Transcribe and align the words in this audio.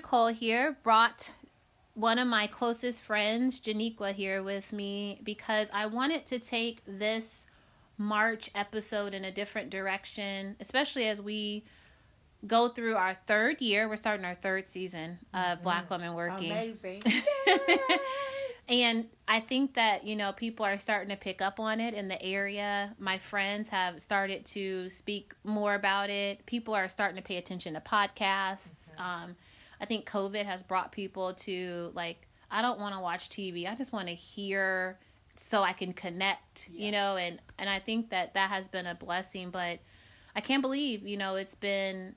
Nicole 0.00 0.28
here. 0.28 0.78
Brought 0.82 1.30
one 1.92 2.18
of 2.18 2.26
my 2.26 2.46
closest 2.46 3.02
friends, 3.02 3.60
Janiqua, 3.60 4.14
here 4.14 4.42
with 4.42 4.72
me 4.72 5.20
because 5.22 5.68
I 5.74 5.84
wanted 5.84 6.26
to 6.28 6.38
take 6.38 6.80
this 6.86 7.46
March 7.98 8.48
episode 8.54 9.12
in 9.12 9.26
a 9.26 9.30
different 9.30 9.68
direction, 9.68 10.56
especially 10.58 11.06
as 11.06 11.20
we 11.20 11.64
go 12.46 12.68
through 12.68 12.96
our 12.96 13.18
third 13.26 13.60
year. 13.60 13.90
We're 13.90 13.96
starting 13.96 14.24
our 14.24 14.34
third 14.34 14.70
season 14.70 15.18
of 15.34 15.62
Black 15.62 15.90
Women 15.90 16.14
Working. 16.14 16.50
Amazing. 16.50 17.02
And 18.70 19.08
I 19.26 19.40
think 19.40 19.74
that, 19.74 20.06
you 20.06 20.14
know, 20.14 20.30
people 20.30 20.64
are 20.64 20.78
starting 20.78 21.08
to 21.08 21.16
pick 21.16 21.42
up 21.42 21.58
on 21.58 21.80
it 21.80 21.92
in 21.92 22.06
the 22.06 22.22
area. 22.22 22.94
My 23.00 23.18
friends 23.18 23.68
have 23.70 24.00
started 24.00 24.46
to 24.46 24.88
speak 24.88 25.34
more 25.42 25.74
about 25.74 26.08
it. 26.08 26.46
People 26.46 26.74
are 26.74 26.88
starting 26.88 27.16
to 27.16 27.22
pay 27.22 27.36
attention 27.36 27.74
to 27.74 27.80
podcasts. 27.80 28.96
Um, 28.96 29.34
I 29.80 29.86
think 29.86 30.08
COVID 30.08 30.44
has 30.44 30.62
brought 30.62 30.92
people 30.92 31.32
to, 31.34 31.90
like, 31.94 32.26
I 32.50 32.62
don't 32.62 32.78
want 32.78 32.94
to 32.94 33.00
watch 33.00 33.28
TV. 33.30 33.68
I 33.70 33.74
just 33.74 33.92
want 33.92 34.08
to 34.08 34.14
hear 34.14 34.98
so 35.36 35.62
I 35.62 35.72
can 35.72 35.92
connect, 35.92 36.68
Yeah. 36.70 36.86
you 36.86 36.92
know, 36.92 37.16
and, 37.16 37.40
and 37.58 37.70
I 37.70 37.78
think 37.78 38.10
that 38.10 38.34
that 38.34 38.50
has 38.50 38.68
been 38.68 38.86
a 38.86 38.94
blessing. 38.94 39.50
But 39.50 39.78
I 40.36 40.40
can't 40.40 40.60
believe, 40.62 41.06
you 41.06 41.16
know, 41.16 41.36
it's 41.36 41.54
been 41.54 42.14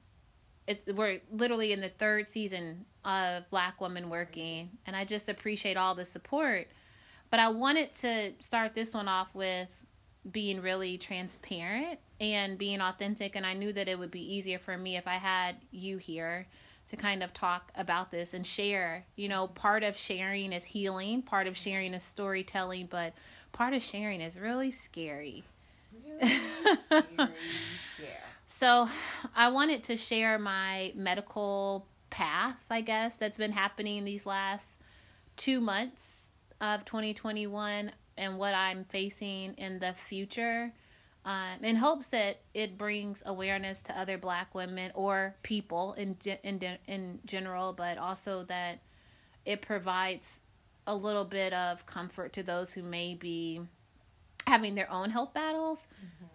it, 0.67 0.83
we're 0.95 1.19
literally 1.31 1.73
in 1.73 1.81
the 1.81 1.89
third 1.89 2.27
season 2.27 2.85
of 3.03 3.49
Black 3.49 3.81
Woman 3.81 4.09
Working, 4.09 4.71
and 4.85 4.95
I 4.95 5.03
just 5.03 5.27
appreciate 5.27 5.75
all 5.77 5.93
the 5.93 6.05
support. 6.05 6.67
But 7.29 7.39
I 7.39 7.49
wanted 7.49 7.93
to 7.95 8.31
start 8.39 8.73
this 8.73 8.93
one 8.93 9.07
off 9.07 9.27
with 9.33 9.67
being 10.31 10.61
really 10.61 10.97
transparent 10.97 11.99
and 12.21 12.57
being 12.57 12.79
authentic, 12.79 13.35
and 13.35 13.45
I 13.45 13.53
knew 13.53 13.73
that 13.73 13.89
it 13.89 13.99
would 13.99 14.11
be 14.11 14.35
easier 14.35 14.57
for 14.57 14.77
me 14.77 14.95
if 14.95 15.05
I 15.07 15.15
had 15.15 15.57
you 15.71 15.97
here 15.97 16.47
to 16.87 16.95
kind 16.95 17.23
of 17.23 17.33
talk 17.33 17.71
about 17.75 18.11
this 18.11 18.33
and 18.33 18.45
share. 18.45 19.05
You 19.15 19.29
know, 19.29 19.47
part 19.47 19.83
of 19.83 19.97
sharing 19.97 20.53
is 20.53 20.63
healing, 20.63 21.21
part 21.21 21.47
of 21.47 21.57
sharing 21.57 21.93
is 21.93 22.03
storytelling, 22.03 22.87
but 22.89 23.13
part 23.51 23.73
of 23.73 23.81
sharing 23.81 24.21
is 24.21 24.39
really 24.39 24.71
scary. 24.71 25.43
Really 26.05 26.31
scary. 26.85 27.07
yeah. 27.17 28.07
So, 28.47 28.87
I 29.35 29.49
wanted 29.49 29.83
to 29.85 29.97
share 29.97 30.37
my 30.37 30.93
medical 30.95 31.87
path, 32.09 32.63
I 32.69 32.81
guess, 32.81 33.15
that's 33.15 33.37
been 33.37 33.51
happening 33.51 34.05
these 34.05 34.25
last 34.25 34.77
two 35.35 35.59
months 35.59 36.27
of 36.61 36.85
2021 36.85 37.91
and 38.17 38.37
what 38.37 38.53
I'm 38.53 38.83
facing 38.85 39.55
in 39.55 39.79
the 39.79 39.93
future. 39.93 40.71
Um, 41.25 41.63
in 41.63 41.77
hopes 41.77 42.09
that 42.09 42.41
it 42.53 42.77
brings 42.77 43.23
awareness 43.25 43.81
to 43.83 43.97
other 43.97 44.17
Black 44.17 44.53
women 44.53 44.91
or 44.93 45.35
people 45.43 45.93
in 45.93 46.17
in 46.43 46.77
in 46.87 47.19
general, 47.25 47.71
but 47.73 47.97
also 47.97 48.43
that 48.43 48.79
it 49.45 49.61
provides 49.61 50.41
a 50.85 50.93
little 50.95 51.23
bit 51.23 51.53
of 51.53 51.85
comfort 51.85 52.33
to 52.33 52.43
those 52.43 52.73
who 52.73 52.83
may 52.83 53.13
be 53.15 53.61
having 54.47 54.75
their 54.75 54.91
own 54.91 55.09
health 55.09 55.33
battles 55.33 55.87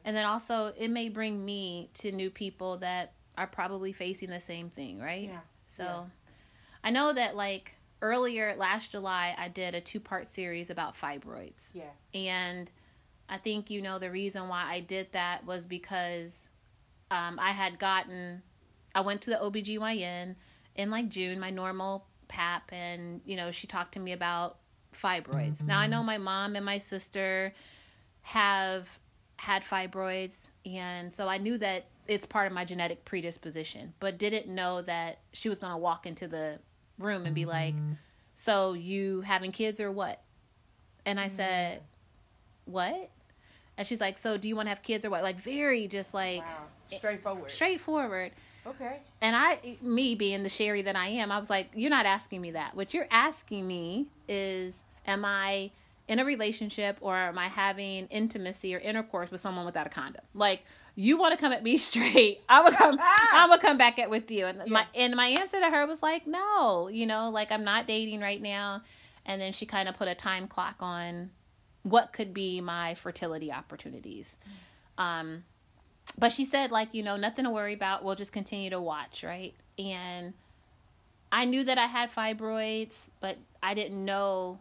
and 0.06 0.16
then 0.16 0.24
also 0.24 0.72
it 0.78 0.88
may 0.88 1.10
bring 1.10 1.44
me 1.44 1.90
to 1.92 2.10
new 2.10 2.30
people 2.30 2.78
that 2.78 3.12
are 3.36 3.46
probably 3.46 3.92
facing 3.92 4.30
the 4.30 4.40
same 4.40 4.70
thing 4.70 4.98
right 4.98 5.28
Yeah. 5.28 5.40
so 5.66 5.84
Yeah. 5.84 6.04
i 6.84 6.88
know 6.90 7.12
that 7.12 7.36
like 7.36 7.74
earlier 8.00 8.54
last 8.56 8.92
july 8.92 9.34
i 9.36 9.48
did 9.48 9.74
a 9.74 9.80
two 9.82 10.00
part 10.00 10.32
series 10.32 10.70
about 10.70 10.96
fibroids 10.96 11.60
Yeah. 11.74 11.90
and 12.14 12.70
i 13.28 13.36
think 13.36 13.70
you 13.70 13.80
know 13.80 13.98
the 13.98 14.10
reason 14.10 14.48
why 14.48 14.64
i 14.68 14.80
did 14.80 15.10
that 15.12 15.44
was 15.46 15.66
because 15.66 16.48
um, 17.10 17.38
i 17.40 17.50
had 17.50 17.78
gotten 17.78 18.42
i 18.94 19.00
went 19.00 19.20
to 19.20 19.30
the 19.30 19.36
obgyn 19.36 20.34
in 20.74 20.90
like 20.90 21.08
june 21.08 21.38
my 21.38 21.50
normal 21.50 22.04
pap 22.28 22.70
and 22.72 23.20
you 23.24 23.36
know 23.36 23.50
she 23.50 23.66
talked 23.66 23.94
to 23.94 24.00
me 24.00 24.12
about 24.12 24.58
fibroids. 24.94 25.64
Now 25.64 25.78
i 25.78 25.82
mm-hmm. 25.82 25.92
know 25.92 26.02
my 26.02 26.18
mom 26.18 26.56
and 26.56 26.64
my 26.64 26.78
sister 26.78 27.52
have 28.22 28.88
had 29.36 29.62
fibroids 29.62 30.48
and 30.66 31.14
so 31.14 31.28
i 31.28 31.38
knew 31.38 31.56
that 31.58 31.86
it's 32.06 32.26
part 32.26 32.46
of 32.46 32.52
my 32.52 32.64
genetic 32.64 33.04
predisposition 33.04 33.94
but 34.00 34.18
didn't 34.18 34.48
know 34.48 34.82
that 34.82 35.20
she 35.32 35.48
was 35.48 35.58
going 35.58 35.72
to 35.72 35.76
walk 35.76 36.06
into 36.06 36.26
the 36.26 36.58
room 36.98 37.24
and 37.24 37.34
be 37.34 37.42
mm-hmm. 37.42 37.50
like 37.50 37.74
so 38.34 38.72
you 38.72 39.20
having 39.22 39.50
kids 39.50 39.80
or 39.80 39.90
what? 39.90 40.22
And 41.06 41.18
i 41.18 41.28
said 41.28 41.78
mm-hmm. 41.78 42.72
what 42.72 43.10
and 43.78 43.86
she's 43.86 44.00
like 44.00 44.18
so 44.18 44.36
do 44.36 44.46
you 44.48 44.54
want 44.54 44.66
to 44.66 44.70
have 44.70 44.82
kids 44.82 45.06
or 45.06 45.10
what 45.10 45.22
like 45.22 45.40
very 45.40 45.88
just 45.88 46.12
like 46.12 46.42
Wow. 46.42 46.66
Straightforward. 46.96 47.50
straightforward 47.50 48.32
okay. 48.66 48.98
and 49.20 49.36
I, 49.36 49.76
me 49.82 50.14
being 50.14 50.42
the 50.42 50.48
Sherry 50.48 50.82
that 50.82 50.96
I 50.96 51.08
am, 51.08 51.30
I 51.30 51.38
was 51.38 51.50
like, 51.50 51.70
you're 51.74 51.90
not 51.90 52.06
asking 52.06 52.40
me 52.40 52.52
that. 52.52 52.74
What 52.74 52.94
you're 52.94 53.08
asking 53.10 53.66
me 53.66 54.06
is, 54.28 54.82
am 55.06 55.24
I 55.24 55.70
in 56.06 56.18
a 56.18 56.24
relationship 56.24 56.96
or 57.02 57.14
am 57.14 57.38
I 57.38 57.48
having 57.48 58.06
intimacy 58.06 58.74
or 58.74 58.78
intercourse 58.78 59.30
with 59.30 59.40
someone 59.40 59.66
without 59.66 59.86
a 59.86 59.90
condom? 59.90 60.22
Like, 60.34 60.64
you 60.94 61.18
want 61.18 61.32
to 61.32 61.38
come 61.38 61.52
at 61.52 61.62
me 61.62 61.76
straight. 61.88 62.40
I'm 62.48 62.64
gonna 62.64 62.76
come. 62.76 62.98
I'm 63.32 63.50
gonna 63.50 63.60
come 63.60 63.76
back 63.78 63.98
at 63.98 64.08
with 64.10 64.30
you. 64.30 64.46
And 64.46 64.70
my 64.70 64.86
and 64.94 65.14
my 65.14 65.26
answer 65.26 65.60
to 65.60 65.66
her 65.70 65.86
was 65.86 66.02
like, 66.02 66.26
no, 66.26 66.88
you 66.88 67.06
know, 67.06 67.28
like 67.30 67.52
I'm 67.52 67.64
not 67.64 67.86
dating 67.86 68.20
right 68.20 68.40
now. 68.40 68.82
And 69.26 69.40
then 69.40 69.52
she 69.52 69.66
kind 69.66 69.88
of 69.90 69.96
put 69.96 70.08
a 70.08 70.14
time 70.14 70.48
clock 70.48 70.76
on 70.80 71.30
what 71.90 72.12
could 72.12 72.32
be 72.34 72.60
my 72.60 72.94
fertility 72.94 73.52
opportunities. 73.52 74.32
Um, 74.96 75.44
but 76.18 76.32
she 76.32 76.44
said 76.44 76.70
like 76.70 76.94
you 76.94 77.02
know 77.02 77.16
nothing 77.16 77.44
to 77.44 77.50
worry 77.50 77.74
about 77.74 78.02
we'll 78.02 78.14
just 78.14 78.32
continue 78.32 78.70
to 78.70 78.80
watch 78.80 79.22
right 79.22 79.52
and 79.78 80.32
i 81.30 81.44
knew 81.44 81.62
that 81.62 81.76
i 81.76 81.84
had 81.84 82.10
fibroids 82.10 83.08
but 83.20 83.36
i 83.62 83.74
didn't 83.74 84.02
know 84.02 84.58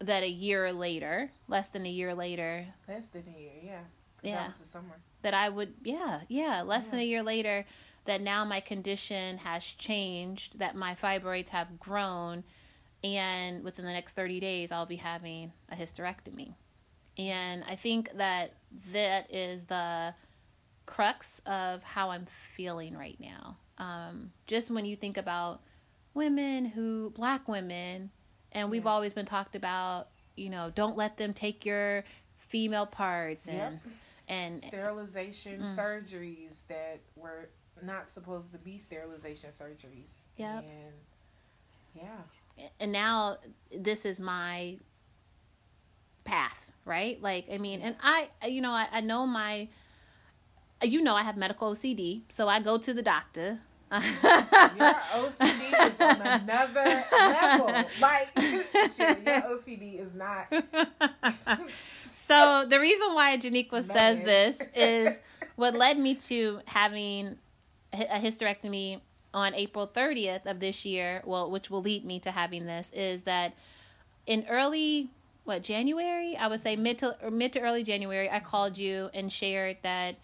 that 0.00 0.22
a 0.22 0.28
year 0.28 0.70
later 0.74 1.30
less 1.48 1.70
than 1.70 1.86
a 1.86 1.88
year 1.90 2.14
later 2.14 2.66
Less 2.86 3.06
than 3.06 3.24
a 3.34 3.40
year. 3.40 3.52
Yeah. 3.64 3.80
Yeah. 4.22 4.34
That 4.36 4.46
was 4.48 4.66
the 4.66 4.70
summer. 4.72 4.96
that 5.22 5.32
i 5.34 5.48
would 5.48 5.72
yeah 5.82 6.20
yeah 6.28 6.60
less 6.60 6.88
than 6.88 7.00
a 7.00 7.04
year 7.04 7.22
later 7.22 7.64
that 8.04 8.20
now 8.20 8.44
my 8.44 8.60
condition 8.60 9.38
has 9.38 9.64
changed 9.64 10.58
that 10.58 10.76
my 10.76 10.94
fibroids 10.94 11.48
have 11.48 11.80
grown 11.80 12.44
and 13.14 13.62
within 13.64 13.84
the 13.84 13.92
next 13.92 14.14
30 14.14 14.40
days 14.40 14.72
i'll 14.72 14.86
be 14.86 14.96
having 14.96 15.52
a 15.70 15.76
hysterectomy 15.76 16.54
and 17.16 17.62
i 17.68 17.76
think 17.76 18.10
that 18.16 18.52
that 18.92 19.32
is 19.32 19.64
the 19.64 20.12
crux 20.86 21.40
of 21.46 21.82
how 21.82 22.10
i'm 22.10 22.26
feeling 22.26 22.96
right 22.96 23.18
now 23.20 23.56
um, 23.78 24.32
just 24.46 24.70
when 24.70 24.84
you 24.86 24.96
think 24.96 25.16
about 25.18 25.60
women 26.14 26.64
who 26.64 27.10
black 27.14 27.46
women 27.46 28.10
and 28.52 28.70
we've 28.70 28.84
Yeah. 28.84 28.90
always 28.90 29.12
been 29.12 29.26
talked 29.26 29.54
about 29.54 30.08
you 30.36 30.48
know 30.48 30.70
don't 30.74 30.96
let 30.96 31.16
them 31.18 31.32
take 31.34 31.64
your 31.66 32.04
female 32.38 32.86
parts 32.86 33.46
and 33.48 33.56
Yep. 33.84 33.92
and 34.28 34.64
Sterilization 34.64 35.62
Mm. 35.62 35.76
surgeries 35.76 36.56
that 36.68 37.00
were 37.16 37.48
not 37.82 38.10
supposed 38.10 38.50
to 38.52 38.58
be 38.58 38.78
sterilization 38.78 39.50
surgeries. 39.52 40.10
Yep. 40.36 40.64
And 40.64 40.94
yeah. 41.94 42.22
And 42.80 42.92
now 42.92 43.36
this 43.76 44.04
is 44.04 44.20
my 44.20 44.76
path 46.24 46.72
right 46.84 47.20
like 47.22 47.46
i 47.52 47.58
mean 47.58 47.80
and 47.80 47.96
i 48.02 48.28
you 48.46 48.60
know 48.60 48.70
i, 48.72 48.86
I 48.92 49.00
know 49.00 49.26
my 49.26 49.68
you 50.82 51.02
know 51.02 51.14
i 51.14 51.22
have 51.22 51.36
medical 51.36 51.72
ocd 51.72 52.22
so 52.28 52.48
i 52.48 52.60
go 52.60 52.78
to 52.78 52.94
the 52.94 53.02
doctor 53.02 53.58
Your 53.92 54.00
OCD 54.00 55.86
is 55.86 56.00
on 56.00 56.20
another 56.40 57.04
level. 57.12 57.66
Like, 58.00 58.28
your 58.36 59.14
OCD 59.14 60.00
is 60.00 60.12
not. 60.12 60.52
so 62.10 62.66
the 62.68 62.80
reason 62.80 63.14
why 63.14 63.36
Janiqua 63.36 63.84
says 63.84 64.20
this 64.24 64.58
is 64.74 65.16
what 65.54 65.76
led 65.76 65.98
me 65.98 66.16
to 66.16 66.60
having 66.66 67.36
a 67.92 68.16
a 68.16 68.18
hysterectomy 68.18 69.00
on 69.36 69.54
April 69.54 69.86
30th 69.86 70.46
of 70.46 70.60
this 70.60 70.86
year, 70.86 71.22
well, 71.26 71.50
which 71.50 71.70
will 71.70 71.82
lead 71.82 72.06
me 72.06 72.18
to 72.20 72.30
having 72.30 72.64
this, 72.64 72.90
is 72.94 73.22
that 73.22 73.52
in 74.26 74.46
early 74.48 75.10
what 75.44 75.62
January, 75.62 76.36
I 76.36 76.48
would 76.48 76.60
say 76.60 76.74
mid 76.74 76.98
to 77.00 77.14
mid 77.30 77.52
to 77.52 77.60
early 77.60 77.84
January, 77.84 78.30
I 78.30 78.40
called 78.40 78.78
you 78.78 79.10
and 79.12 79.30
shared 79.30 79.76
that 79.82 80.16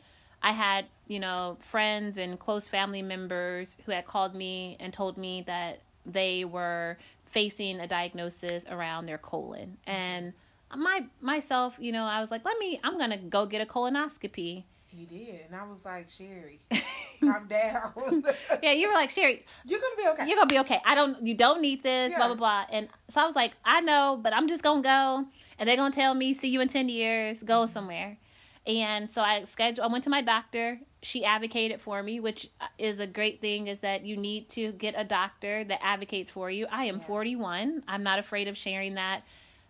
I 0.42 0.52
had 0.52 0.86
you 1.06 1.20
know 1.20 1.58
friends 1.60 2.16
and 2.16 2.40
close 2.40 2.66
family 2.66 3.02
members 3.02 3.76
who 3.84 3.92
had 3.92 4.06
called 4.06 4.34
me 4.34 4.78
and 4.80 4.92
told 4.92 5.18
me 5.18 5.42
that 5.42 5.80
they 6.06 6.46
were 6.46 6.96
facing 7.26 7.80
a 7.80 7.86
diagnosis 7.86 8.64
around 8.68 9.06
their 9.06 9.18
colon. 9.18 9.76
Mm-hmm. 9.86 9.90
And 9.90 10.32
my 10.74 11.04
myself 11.20 11.76
you 11.78 11.92
know 11.92 12.04
i 12.04 12.18
was 12.18 12.30
like 12.30 12.42
let 12.46 12.58
me 12.58 12.80
i'm 12.82 12.96
gonna 12.96 13.18
go 13.18 13.44
get 13.44 13.60
a 13.60 13.66
colonoscopy 13.66 14.64
You 14.92 15.06
did. 15.06 15.40
And 15.46 15.56
I 15.56 15.64
was 15.64 15.84
like, 15.84 16.08
Sherry, 16.10 16.60
calm 17.20 17.46
down. 17.48 18.24
yeah 18.62 18.72
you 18.72 18.88
were 18.88 18.94
like 18.94 19.10
sherry 19.10 19.44
You're 19.64 19.80
going 19.80 19.92
to 19.96 20.02
be 20.02 20.08
okay. 20.08 20.28
you're 20.28 20.36
gonna 20.36 20.48
be 20.48 20.58
okay 20.60 20.80
i 20.84 20.94
don't 20.94 21.24
you 21.24 21.34
don't 21.34 21.60
need 21.60 21.82
this 21.82 22.12
blah 22.14 22.26
blah 22.26 22.34
blah 22.34 22.64
and 22.70 22.88
so 23.10 23.20
i 23.20 23.26
was 23.26 23.36
like 23.36 23.52
i 23.64 23.80
know 23.80 24.18
but 24.20 24.32
i'm 24.32 24.48
just 24.48 24.62
gonna 24.62 24.82
go 24.82 25.24
and 25.58 25.68
they're 25.68 25.76
gonna 25.76 25.94
tell 25.94 26.14
me 26.14 26.34
see 26.34 26.48
you 26.48 26.60
in 26.60 26.68
10 26.68 26.88
years 26.88 27.42
go 27.42 27.62
mm-hmm. 27.62 27.72
somewhere 27.72 28.18
and 28.66 29.10
so 29.10 29.22
i 29.22 29.44
scheduled 29.44 29.86
i 29.88 29.92
went 29.92 30.04
to 30.04 30.10
my 30.10 30.20
doctor 30.20 30.80
she 31.02 31.24
advocated 31.24 31.80
for 31.80 32.02
me, 32.02 32.20
which 32.20 32.48
uh, 32.60 32.66
is 32.78 33.00
a 33.00 33.06
great 33.06 33.40
thing. 33.40 33.66
Is 33.66 33.80
that 33.80 34.06
you 34.06 34.16
need 34.16 34.48
to 34.50 34.72
get 34.72 34.94
a 34.96 35.04
doctor 35.04 35.64
that 35.64 35.80
advocates 35.82 36.30
for 36.30 36.50
you. 36.50 36.66
I 36.70 36.84
am 36.84 36.98
Yeah. 36.98 37.06
41. 37.06 37.82
I'm 37.88 38.02
not 38.04 38.18
afraid 38.18 38.48
of 38.48 38.56
sharing 38.56 38.94
that. 38.94 39.22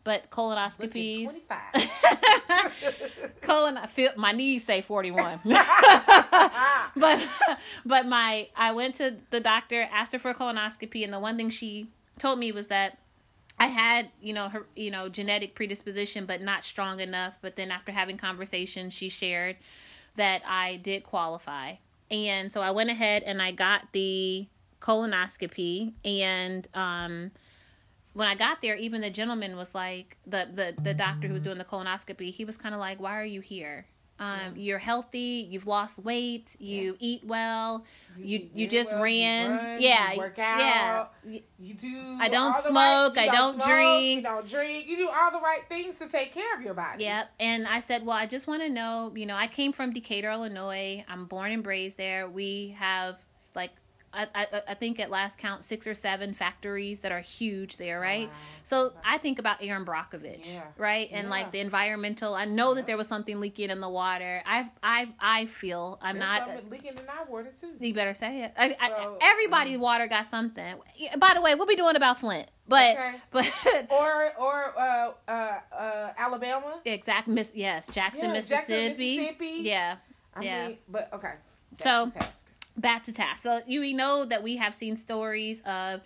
But 0.05 0.31
colonoscopies, 0.31 1.27
Look 1.27 1.43
at 1.51 1.75
25. 1.75 3.33
colon, 3.41 3.79
my 4.17 4.33
knees 4.33 4.65
say 4.65 4.81
41. 4.81 5.41
but 6.97 7.21
but 7.85 8.07
my 8.07 8.49
I 8.57 8.73
went 8.73 8.97
to 8.97 9.17
the 9.31 9.41
doctor, 9.41 9.89
asked 9.93 10.13
her 10.13 10.19
for 10.19 10.31
a 10.31 10.35
colonoscopy, 10.35 11.05
and 11.05 11.13
the 11.13 11.21
one 11.21 11.37
thing 11.37 11.51
she 11.51 11.89
told 12.19 12.39
me 12.39 12.53
was 12.53 12.69
that 12.69 12.99
I 13.59 13.67
had 13.67 14.09
you 14.21 14.33
know 14.33 14.49
her 14.49 14.67
you 14.75 14.91
know 14.91 15.09
genetic 15.09 15.55
predisposition, 15.55 16.27
but 16.27 16.43
not 16.43 16.65
strong 16.65 17.01
enough. 17.01 17.35
But 17.43 17.57
then 17.57 17.71
after 17.71 17.93
having 17.93 18.17
conversations, 18.17 18.95
she 18.95 19.09
shared 19.09 19.57
that 20.17 20.43
I 20.47 20.77
did 20.77 21.05
qualify, 21.05 21.75
and 22.11 22.53
so 22.53 22.61
I 22.61 22.71
went 22.71 22.91
ahead 22.91 23.23
and 23.23 23.41
I 23.41 23.53
got 23.53 23.93
the 23.93 24.47
colonoscopy, 24.81 25.93
and 26.05 26.67
um 26.75 27.31
when 28.15 28.29
I 28.29 28.35
got 28.35 28.61
there, 28.63 28.77
even 28.77 29.01
the 29.01 29.11
gentleman 29.11 29.57
was 29.57 29.75
like 29.75 30.17
the 30.27 30.49
the 30.53 30.75
the 30.81 30.95
doctor 30.95 31.29
who 31.29 31.35
was 31.35 31.43
doing 31.43 31.59
the 31.59 31.65
colonoscopy. 31.65 32.31
He 32.31 32.45
was 32.45 32.57
kind 32.57 32.75
of 32.75 32.81
like, 32.81 33.01
"Why 33.01 33.19
are 33.19 33.25
you 33.25 33.41
here? 33.41 33.87
Um, 34.23 34.55
You're 34.55 34.79
healthy. 34.79 35.49
You've 35.51 35.67
lost 35.67 35.99
weight. 35.99 36.55
You 36.61 36.97
eat 37.01 37.25
well. 37.25 37.85
You 38.17 38.39
you, 38.39 38.49
eat 38.55 38.71
just 38.71 38.93
well, 38.93 38.99
you 38.99 39.05
ran. 39.05 39.51
run, 39.51 39.83
yeah, 39.83 40.13
you 40.13 40.19
work 40.19 40.39
yeah. 40.39 41.09
out. 41.09 41.15
You 41.59 41.75
do. 41.75 42.19
I 42.21 42.29
don't 42.29 42.55
smoke, 42.55 43.17
right- 43.17 43.25
you 43.25 43.33
I 43.33 43.35
don't 43.35 43.61
smoke, 43.61 43.69
drink. 43.69 44.17
You 44.17 44.23
don't 44.23 44.49
drink. 44.49 44.87
You 44.87 44.97
do 44.97 45.09
all 45.09 45.33
the 45.33 45.41
right 45.41 45.63
things 45.69 45.97
to 45.97 46.07
take 46.07 46.33
care 46.33 46.57
of 46.57 46.63
your 46.63 46.75
body. 46.75 47.03
Yep. 47.03 47.31
And 47.41 47.67
I 47.67 47.81
said, 47.81 48.07
well, 48.07 48.17
I 48.17 48.27
just 48.27 48.47
want 48.47 48.63
to 48.63 48.69
know, 48.69 49.13
you 49.17 49.27
know, 49.27 49.35
I 49.35 49.49
came 49.49 49.73
from 49.73 49.93
Decatur, 49.93 50.31
Illinois. 50.31 51.05
I'm 51.09 51.25
born 51.25 51.51
and 51.51 51.67
raised 51.67 51.97
there. 51.97 52.29
We 52.29 52.77
have 52.79 53.17
like 53.57 53.73
I, 54.15 54.29
I, 54.35 54.63
I 54.69 54.75
think 54.75 55.01
at 55.01 55.11
last 55.11 55.39
count 55.39 55.65
six 55.65 55.87
or 55.87 55.95
seven 55.95 56.35
factories 56.35 57.01
that 57.01 57.13
are 57.13 57.21
huge 57.21 57.79
there, 57.79 57.99
right? 57.99 58.29
Wow. 58.29 58.35
So 58.63 58.93
I 59.05 59.19
think 59.19 59.39
about 59.39 59.63
Erin 59.63 59.85
Brockovich, 59.85 60.47
Yeah. 60.47 60.63
right? 60.77 61.09
And 61.11 61.25
Yeah. 61.25 61.31
like 61.31 61.53
the 61.53 61.61
environmental. 61.61 62.35
I 62.35 62.45
know 62.45 62.75
that 62.75 62.87
there 62.87 62.97
was 62.97 63.09
something 63.09 63.41
leaking 63.41 63.71
in 63.71 63.81
the 63.81 63.89
water. 63.89 64.43
I 64.47 64.71
I 64.83 65.09
I 65.19 65.47
feel 65.47 65.99
I'm 66.03 66.19
There's 66.19 66.29
not. 66.29 66.47
something 66.49 66.71
leaking 66.71 66.99
in 66.99 67.09
our 67.09 67.25
water 67.27 67.53
too. 67.59 67.73
You 67.81 67.95
better 67.95 68.15
say 68.15 68.43
it. 68.45 68.53
I, 68.57 68.77
I, 68.81 68.89
So, 68.89 69.19
everybody's 69.23 69.79
water 69.79 70.07
got 70.07 70.27
something. 70.27 70.75
By 71.19 71.33
the 71.35 71.41
way, 71.41 71.55
what 71.55 71.67
we 71.69 71.77
doing 71.77 71.97
about 71.97 72.21
Flint? 72.21 72.51
But 72.69 72.97
Okay. 72.97 73.15
but 73.31 73.91
Or 73.91 74.33
or 74.39 74.79
uh, 74.79 75.13
uh, 75.29 75.59
uh, 75.75 76.13
Alabama. 76.19 76.81
exact 76.85 77.29
miss 77.29 77.51
yes 77.55 77.87
Jackson, 77.89 78.31
Yeah, 78.35 78.41
Jackson, 78.41 78.75
Mississippi. 78.77 79.17
Mississippi. 79.17 79.59
Yeah. 79.63 79.97
I 80.35 80.43
Yeah. 80.43 80.69
mean, 80.69 80.79
but 80.89 81.13
okay. 81.15 81.33
So-. 81.79 82.11
Back 82.77 83.05
to 83.05 83.13
task. 83.13 83.43
So 83.43 83.61
you 83.67 83.81
we 83.81 83.93
know 83.93 84.25
that 84.25 84.43
we 84.43 84.57
have 84.57 84.75
seen 84.75 84.97
stories 84.97 85.61
of 85.67 86.01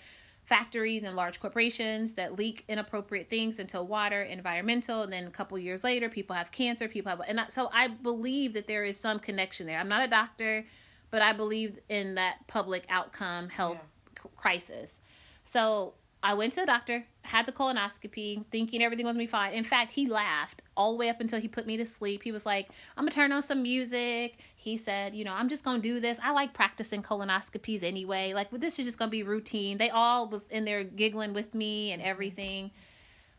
factories 0.46 1.02
and 1.02 1.16
large 1.16 1.40
corporations 1.40 2.14
that 2.14 2.36
leak 2.36 2.64
inappropriate 2.68 3.28
things 3.28 3.58
into 3.58 3.82
water, 3.82 4.22
environmental, 4.22 5.02
and 5.02 5.12
then 5.12 5.26
a 5.26 5.30
couple 5.30 5.58
years 5.58 5.82
later, 5.82 6.08
people 6.08 6.36
have 6.36 6.52
cancer. 6.52 6.86
People 6.86 7.10
have, 7.10 7.20
and 7.26 7.40
so 7.50 7.68
I 7.72 7.88
believe 7.88 8.52
that 8.54 8.68
there 8.68 8.84
is 8.84 8.96
some 8.96 9.18
connection 9.18 9.66
there. 9.66 9.78
I'm 9.78 9.88
not 9.88 10.04
a 10.04 10.08
doctor, 10.08 10.64
but 11.10 11.20
I 11.20 11.32
believe 11.32 11.80
in 11.88 12.14
that 12.14 12.46
public 12.46 12.86
outcome 12.88 13.48
health 13.48 13.78
c- 14.16 14.28
crisis. 14.36 15.00
So 15.42 15.94
I 16.22 16.34
went 16.34 16.54
to 16.54 16.60
the 16.60 16.66
doctor, 16.66 17.04
had 17.22 17.46
the 17.46 17.52
colonoscopy, 17.52 18.44
thinking 18.46 18.82
everything 18.82 19.06
was 19.06 19.14
gonna 19.14 19.22
be 19.22 19.28
fine. 19.28 19.52
In 19.52 19.64
fact, 19.64 19.92
he 19.92 20.06
laughed 20.06 20.62
all 20.76 20.92
the 20.92 20.98
way 20.98 21.08
up 21.08 21.20
until 21.20 21.40
he 21.40 21.46
put 21.46 21.66
me 21.66 21.76
to 21.76 21.86
sleep. 21.86 22.22
He 22.22 22.32
was 22.32 22.44
like, 22.44 22.68
"I'm 22.96 23.02
gonna 23.02 23.10
turn 23.10 23.32
on 23.32 23.42
some 23.42 23.62
music." 23.62 24.38
He 24.54 24.76
said, 24.76 25.14
"You 25.14 25.24
know, 25.24 25.32
I'm 25.32 25.48
just 25.48 25.64
gonna 25.64 25.78
do 25.78 26.00
this. 26.00 26.18
I 26.22 26.32
like 26.32 26.52
practicing 26.52 27.02
colonoscopies 27.02 27.82
anyway. 27.82 28.32
Like, 28.32 28.50
this 28.50 28.78
is 28.78 28.86
just 28.86 28.98
gonna 28.98 29.10
be 29.10 29.22
routine." 29.22 29.78
They 29.78 29.90
all 29.90 30.28
was 30.28 30.42
in 30.50 30.64
there 30.64 30.84
giggling 30.84 31.32
with 31.32 31.54
me 31.54 31.92
and 31.92 32.00
mm-hmm. 32.00 32.10
everything. 32.10 32.70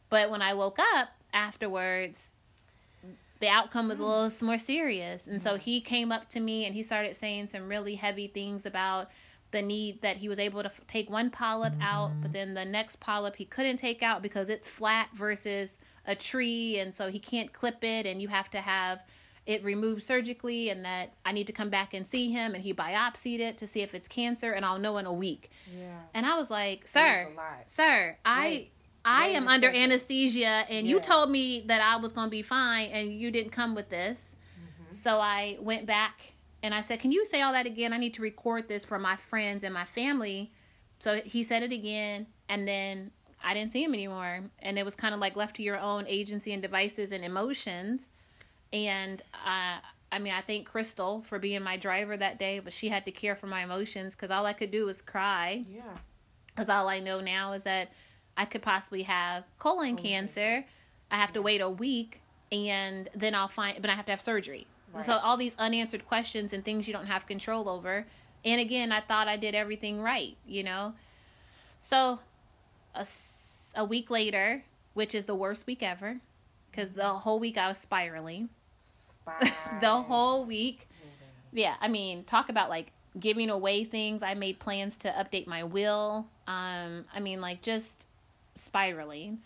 But 0.09 0.30
when 0.30 0.41
I 0.41 0.53
woke 0.53 0.80
up 0.95 1.09
afterwards, 1.33 2.31
the 3.39 3.50
outcome 3.50 3.88
was 3.88 4.00
a 4.00 4.03
mm. 4.03 4.23
little 4.23 4.47
more 4.47 4.57
serious. 4.57 5.27
And 5.27 5.44
so 5.44 5.56
mm. 5.56 5.59
he 5.59 5.81
came 5.81 6.12
up 6.12 6.30
to 6.30 6.39
me 6.39 6.65
and 6.65 6.73
he 6.73 6.83
started 6.83 7.15
saying 7.15 7.50
some 7.50 7.68
really 7.68 7.95
heavy 7.95 8.27
things 8.27 8.65
about 8.65 9.09
the 9.51 9.61
need 9.61 10.01
that 10.01 10.17
he 10.17 10.27
was 10.27 10.39
able 10.39 10.61
to 10.61 10.69
f- 10.69 10.81
take 10.88 11.09
one 11.09 11.29
polyp 11.29 11.73
out, 11.81 12.11
but 12.21 12.33
then 12.33 12.53
the 12.53 12.65
next 12.65 12.99
polyp 12.99 13.35
he 13.35 13.45
couldn't 13.45 13.77
take 13.77 14.03
out 14.03 14.21
because 14.21 14.49
it's 14.49 14.67
flat 14.67 15.09
versus 15.15 15.79
a 16.05 16.15
tree. 16.15 16.79
And 16.79 16.94
so 16.94 17.09
he 17.09 17.19
can't 17.19 17.53
clip 17.53 17.83
it 17.83 18.05
and 18.05 18.21
you 18.21 18.27
have 18.27 18.49
to 18.51 18.61
have 18.61 18.99
it 19.45 19.63
removed 19.63 20.03
surgically. 20.03 20.69
And 20.69 20.83
that 20.83 21.13
I 21.25 21.31
need 21.31 21.47
to 21.47 21.53
come 21.53 21.69
back 21.69 21.94
and 21.94 22.05
see 22.05 22.29
him. 22.29 22.55
And 22.55 22.63
he 22.63 22.73
biopsied 22.73 23.39
it 23.39 23.57
to 23.59 23.67
see 23.67 23.81
if 23.81 23.94
it's 23.94 24.07
cancer. 24.07 24.51
And 24.51 24.65
I'll 24.65 24.79
know 24.79 24.97
in 24.97 25.05
a 25.05 25.13
week. 25.13 25.51
Yeah. 25.73 25.99
And 26.13 26.25
I 26.25 26.35
was 26.35 26.49
like, 26.49 26.88
sir, 26.88 27.29
sir, 27.65 28.17
I. 28.25 28.69
I 29.09 29.27
am 29.27 29.47
under 29.47 29.67
second. 29.67 29.83
anesthesia, 29.83 30.65
and 30.69 30.85
you 30.85 30.99
told 30.99 31.31
me 31.31 31.61
that 31.67 31.79
I 31.79 31.95
was 31.95 32.11
going 32.11 32.27
to 32.27 32.31
be 32.31 32.41
fine, 32.41 32.89
and 32.89 33.13
you 33.13 33.31
didn't 33.31 33.53
come 33.53 33.73
with 33.73 33.88
this. 33.88 34.35
Mm-hmm. 34.59 34.94
So 34.94 35.21
I 35.21 35.55
went 35.61 35.85
back 35.85 36.33
and 36.63 36.74
I 36.74 36.81
said, 36.81 37.00
Can 37.00 37.12
you 37.12 37.25
say 37.25 37.42
all 37.42 37.54
that 37.54 37.65
again? 37.65 37.94
I 37.94 37.98
need 37.98 38.13
to 38.15 38.21
record 38.21 38.68
this 38.68 38.86
for 38.86 39.00
my 39.00 39.15
friends 39.15 39.63
and 39.63 39.74
my 39.74 39.86
family. 39.86 40.51
So 41.00 41.21
he 41.21 41.44
said 41.44 41.63
it 41.63 41.71
again, 41.71 42.27
and 42.50 42.68
then 42.68 43.12
I 43.44 43.54
didn't 43.54 43.71
see 43.71 43.83
him 43.83 43.94
anymore. 43.94 44.42
And 44.59 44.80
it 44.80 44.86
was 44.86 44.95
kind 44.95 45.13
of 45.13 45.19
like 45.19 45.36
left 45.36 45.56
to 45.57 45.63
your 45.63 45.77
own 45.77 46.06
agency 46.07 46.54
and 46.54 46.62
devices 46.62 47.12
and 47.12 47.24
emotions. 47.24 48.09
And 48.74 49.21
uh, 49.45 49.77
I 50.12 50.19
mean, 50.19 50.33
I 50.33 50.42
thank 50.42 50.68
Crystal 50.68 51.24
for 51.27 51.38
being 51.38 51.62
my 51.62 51.77
driver 51.77 52.18
that 52.18 52.39
day, 52.39 52.59
but 52.59 52.74
she 52.74 52.89
had 52.89 53.06
to 53.06 53.12
care 53.12 53.36
for 53.36 53.48
my 53.48 53.63
emotions 53.63 54.15
because 54.15 54.31
all 54.31 54.45
I 54.45 54.54
could 54.54 54.71
do 54.71 54.86
was 54.86 55.01
cry. 55.01 55.63
Yeah. 55.69 55.81
Because 56.48 56.69
all 56.69 56.90
I 56.90 56.99
know 56.99 57.19
now 57.19 57.54
is 57.54 57.61
that 57.64 57.92
I 58.35 58.45
could 58.45 58.61
possibly 58.61 59.04
have 59.04 59.44
colon 59.59 59.95
Colon 59.95 60.04
cancer. 60.04 60.66
I 61.11 61.18
have 61.18 61.33
to 61.33 61.42
wait 61.42 61.61
a 61.61 61.69
week, 61.69 62.21
and 62.52 63.07
then 63.16 63.35
I'll 63.35 63.47
find, 63.47 63.81
but 63.81 63.90
I 63.90 63.94
have 63.94 64.06
to 64.06 64.11
have 64.11 64.21
surgery. 64.21 64.68
Right. 64.97 65.06
So 65.06 65.18
all 65.18 65.37
these 65.37 65.56
unanswered 65.57 66.07
questions 66.07 66.54
and 66.54 66.63
things 66.63 66.87
you 66.87 66.94
don't 66.94 67.06
have 67.06 67.25
control 67.25 67.69
over. 67.69 68.06
And 68.45 68.61
again, 68.61 68.92
I 68.92 69.01
thought 69.01 69.27
I 69.27 69.37
did 69.37 69.56
everything 69.56 70.01
right, 70.01 70.37
you 70.45 70.63
know. 70.63 70.94
So 71.80 72.19
a, 72.95 73.06
a 73.75 73.83
week 73.83 74.09
later, 74.09 74.63
which 74.94 75.16
is 75.16 75.25
the 75.25 75.35
worst 75.35 75.68
week 75.68 75.83
ever, 75.83 76.18
because 76.71 76.92
the 76.92 77.09
whole 77.09 77.39
week 77.39 77.57
I 77.57 77.68
was 77.68 77.77
spiraling. 77.77 78.49
the 79.81 80.04
whole 80.04 80.45
week 80.45 80.87
yeah 81.51 81.75
i 81.81 81.87
mean 81.87 82.23
talk 82.23 82.49
about 82.49 82.69
like 82.69 82.92
giving 83.19 83.49
away 83.49 83.83
things 83.83 84.21
i 84.21 84.33
made 84.33 84.59
plans 84.59 84.97
to 84.97 85.09
update 85.09 85.47
my 85.47 85.63
will 85.63 86.27
um 86.47 87.06
i 87.13 87.19
mean 87.19 87.42
like 87.42 87.61
just 87.61 88.07
spiraling 88.56 89.39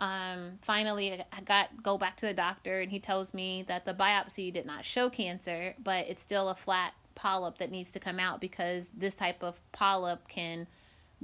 um 0.00 0.58
finally 0.62 1.20
i 1.32 1.40
got 1.40 1.82
go 1.82 1.98
back 1.98 2.16
to 2.16 2.26
the 2.26 2.32
doctor 2.34 2.80
and 2.80 2.90
he 2.90 3.00
tells 3.00 3.34
me 3.34 3.64
that 3.66 3.84
the 3.84 3.92
biopsy 3.94 4.52
did 4.52 4.64
not 4.64 4.84
show 4.84 5.10
cancer 5.10 5.74
but 5.82 6.06
it's 6.08 6.22
still 6.22 6.48
a 6.48 6.54
flat 6.54 6.94
polyp 7.14 7.58
that 7.58 7.70
needs 7.70 7.90
to 7.90 7.98
come 7.98 8.20
out 8.20 8.40
because 8.40 8.90
this 8.96 9.14
type 9.14 9.42
of 9.42 9.58
polyp 9.72 10.28
can 10.28 10.66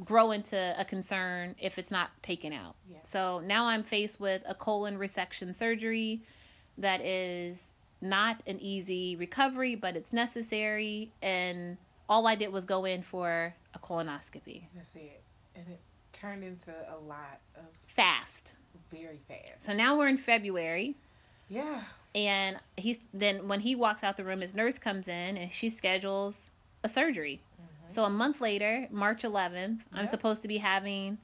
grow 0.04 0.32
into 0.32 0.74
a 0.76 0.84
concern 0.84 1.54
if 1.60 1.78
it's 1.78 1.92
not 1.92 2.10
taken 2.22 2.52
out 2.52 2.74
Yeah. 2.90 2.98
so 3.04 3.40
now 3.40 3.66
i'm 3.66 3.84
faced 3.84 4.18
with 4.18 4.42
a 4.46 4.54
colon 4.54 4.98
resection 4.98 5.54
surgery 5.54 6.22
that 6.78 7.00
is 7.00 7.70
not 8.00 8.42
an 8.46 8.58
easy 8.60 9.16
recovery, 9.16 9.76
but 9.76 9.96
it's 9.96 10.12
necessary. 10.12 11.10
And 11.22 11.78
all 12.08 12.26
I 12.26 12.34
did 12.34 12.52
was 12.52 12.64
go 12.66 12.84
in 12.84 13.02
for 13.02 13.54
a 13.72 13.78
colonoscopy 13.78 14.64
That's 14.74 14.94
it. 14.94 15.22
And 15.56 15.64
it 15.68 15.80
turned 16.12 16.44
into 16.44 16.70
a 16.70 16.98
lot 17.08 17.40
of 17.56 17.64
fast. 17.86 18.56
Very 18.94 19.20
fast. 19.28 19.62
So 19.62 19.74
now 19.74 19.98
we're 19.98 20.08
in 20.08 20.18
February. 20.18 20.96
Yeah. 21.48 21.82
And 22.14 22.58
he's 22.76 22.98
then 23.12 23.48
when 23.48 23.60
he 23.60 23.74
walks 23.74 24.04
out 24.04 24.16
the 24.16 24.24
room, 24.24 24.40
his 24.40 24.54
nurse 24.54 24.78
comes 24.78 25.08
in 25.08 25.36
and 25.36 25.52
she 25.52 25.68
schedules 25.68 26.50
a 26.82 26.88
surgery. 26.88 27.40
So 27.86 28.04
a 28.04 28.10
month 28.10 28.40
later, 28.40 28.88
March 28.90 29.22
11th, 29.24 29.80
I'm 29.92 30.06
supposed 30.06 30.40
to 30.42 30.48
be 30.48 30.58
having 30.58 31.18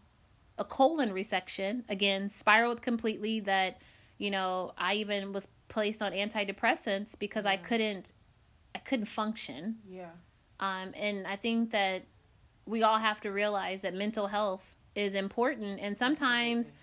a 0.59 0.65
colon 0.65 1.11
resection. 1.11 1.85
Again, 1.89 2.29
spiraled 2.29 2.83
completely. 2.83 3.41
That 3.41 3.81
you 4.19 4.31
know, 4.31 4.73
I 4.77 4.95
even 4.95 5.33
was 5.33 5.49
placed 5.69 6.03
on 6.03 6.13
antidepressants 6.13 7.19
because 7.19 7.47
I 7.47 7.57
couldn't, 7.57 8.13
I 8.75 8.79
couldn't 8.79 9.07
function. 9.07 9.77
Yeah. 9.89 10.11
Um, 10.61 10.93
and 10.95 11.27
I 11.27 11.37
think 11.37 11.71
that 11.71 12.03
we 12.67 12.83
all 12.83 12.99
have 12.99 13.21
to 13.23 13.31
realize 13.31 13.81
that 13.81 13.95
mental 13.95 14.27
health 14.27 14.77
is 14.95 15.15
important, 15.15 15.81
and 15.81 15.97
sometimes 15.97 16.67
Absolutely. 16.67 16.81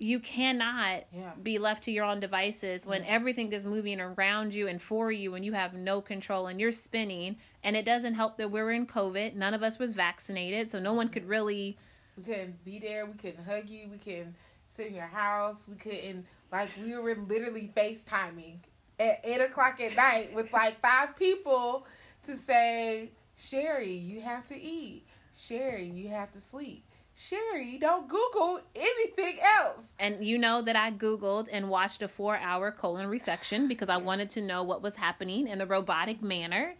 You 0.00 0.20
cannot 0.20 1.04
Yeah. 1.12 1.32
be 1.42 1.58
left 1.58 1.82
to 1.84 1.90
your 1.90 2.04
own 2.04 2.20
devices 2.20 2.86
when 2.86 3.02
Yeah. 3.02 3.10
everything 3.10 3.52
is 3.52 3.66
moving 3.66 4.00
around 4.00 4.54
you 4.54 4.68
and 4.68 4.80
for 4.80 5.10
you 5.10 5.34
and 5.34 5.44
you 5.44 5.52
have 5.54 5.74
no 5.74 6.00
control 6.00 6.46
and 6.46 6.60
you're 6.60 6.70
spinning 6.72 7.36
and 7.64 7.76
it 7.76 7.84
doesn't 7.84 8.14
help 8.14 8.36
that 8.36 8.50
we're 8.50 8.70
in 8.70 8.86
covid 8.86 9.34
none 9.34 9.54
of 9.54 9.62
us 9.62 9.78
was 9.78 9.94
vaccinated 9.94 10.70
so 10.70 10.78
no 10.78 10.92
one 10.92 11.08
could 11.08 11.22
mm-hmm. 11.22 11.30
really 11.32 11.78
We 12.16 12.22
couldn't 12.24 12.64
be 12.64 12.78
there. 12.78 13.06
We 13.06 13.14
couldn't 13.14 13.44
hug 13.44 13.68
you. 13.68 13.88
We 13.90 13.98
couldn't 13.98 14.34
sit 14.68 14.86
in 14.88 14.94
your 14.94 15.06
house. 15.06 15.66
We 15.68 15.76
couldn't 15.76 16.26
like 16.52 16.68
we 16.82 16.96
were 16.96 17.14
literally 17.16 17.70
FaceTiming 17.76 18.58
at 19.00 19.20
eight 19.24 19.40
o'clock 19.40 19.80
at 19.80 19.96
night 19.96 20.32
with 20.34 20.52
like 20.52 20.80
five 20.80 21.16
people 21.16 21.86
to 22.26 22.36
say, 22.36 23.10
Sherry, 23.36 23.92
you 23.92 24.20
have 24.20 24.46
to 24.48 24.60
eat. 24.60 25.06
Sherry, 25.36 25.86
you 25.86 26.08
have 26.08 26.32
to 26.32 26.40
sleep. 26.40 26.84
Sherry, 27.20 27.78
don't 27.78 28.06
Google 28.08 28.60
anything 28.76 29.38
else. 29.58 29.92
And 29.98 30.24
you 30.24 30.38
know 30.38 30.62
that 30.62 30.76
I 30.76 30.92
Googled 30.92 31.48
and 31.50 31.68
watched 31.68 32.00
a 32.00 32.06
four 32.06 32.36
hour 32.36 32.70
colon 32.70 33.06
resection 33.06 33.66
because 33.66 33.88
I 33.88 33.96
wanted 33.96 34.30
to 34.30 34.40
know 34.40 34.62
what 34.62 34.82
was 34.82 34.94
happening 34.94 35.48
in 35.48 35.60
a 35.60 35.66
robotic 35.66 36.22
manner. 36.22 36.74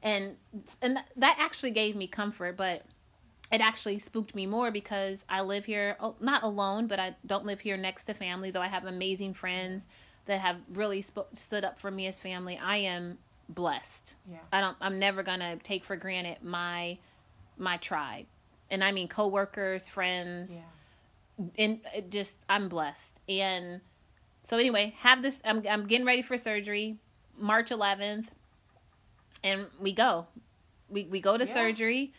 And 0.00 0.36
and 0.80 0.98
that 1.16 1.36
actually 1.40 1.72
gave 1.72 1.96
me 1.96 2.06
comfort, 2.06 2.56
but 2.56 2.84
it 3.50 3.60
actually 3.60 3.98
spooked 3.98 4.34
me 4.36 4.46
more 4.46 4.70
because 4.70 5.24
I 5.28 5.40
live 5.40 5.64
here 5.64 5.96
oh, 5.98 6.14
not 6.20 6.44
alone, 6.44 6.86
but 6.86 7.00
I 7.00 7.16
don't 7.26 7.44
live 7.44 7.58
here 7.58 7.76
next 7.76 8.04
to 8.04 8.14
family, 8.14 8.52
though 8.52 8.62
I 8.62 8.68
have 8.68 8.84
amazing 8.84 9.34
friends 9.34 9.88
that 10.26 10.38
have 10.38 10.58
really 10.72 11.02
sp- 11.02 11.34
stood 11.34 11.64
up 11.64 11.80
for 11.80 11.90
me 11.90 12.06
as 12.06 12.20
family. 12.20 12.56
I 12.62 12.76
am 12.76 13.18
blessed. 13.48 14.14
Yeah. 14.30 14.38
I 14.52 14.60
don't 14.60 14.76
I'm 14.80 15.00
never 15.00 15.24
going 15.24 15.40
to 15.40 15.56
take 15.56 15.84
for 15.84 15.96
granted 15.96 16.44
my 16.44 16.98
my 17.58 17.76
tribe 17.78 18.26
and 18.70 18.82
I 18.82 18.92
mean 18.92 19.08
coworkers, 19.08 19.88
friends, 19.88 20.52
Yeah. 20.52 21.44
and 21.58 21.80
it 21.94 22.10
just 22.10 22.38
I'm 22.48 22.68
blessed. 22.68 23.18
And 23.28 23.80
so 24.42 24.58
anyway, 24.58 24.94
have 24.98 25.22
this. 25.22 25.40
I'm 25.44 25.62
I'm 25.68 25.86
getting 25.86 26.06
ready 26.06 26.22
for 26.22 26.36
surgery, 26.36 26.98
March 27.36 27.70
11th, 27.70 28.26
and 29.42 29.66
we 29.80 29.92
go. 29.92 30.26
We 30.88 31.04
we 31.04 31.20
go 31.20 31.36
to 31.36 31.44
Yeah. 31.46 31.52
surgery. 31.52 32.12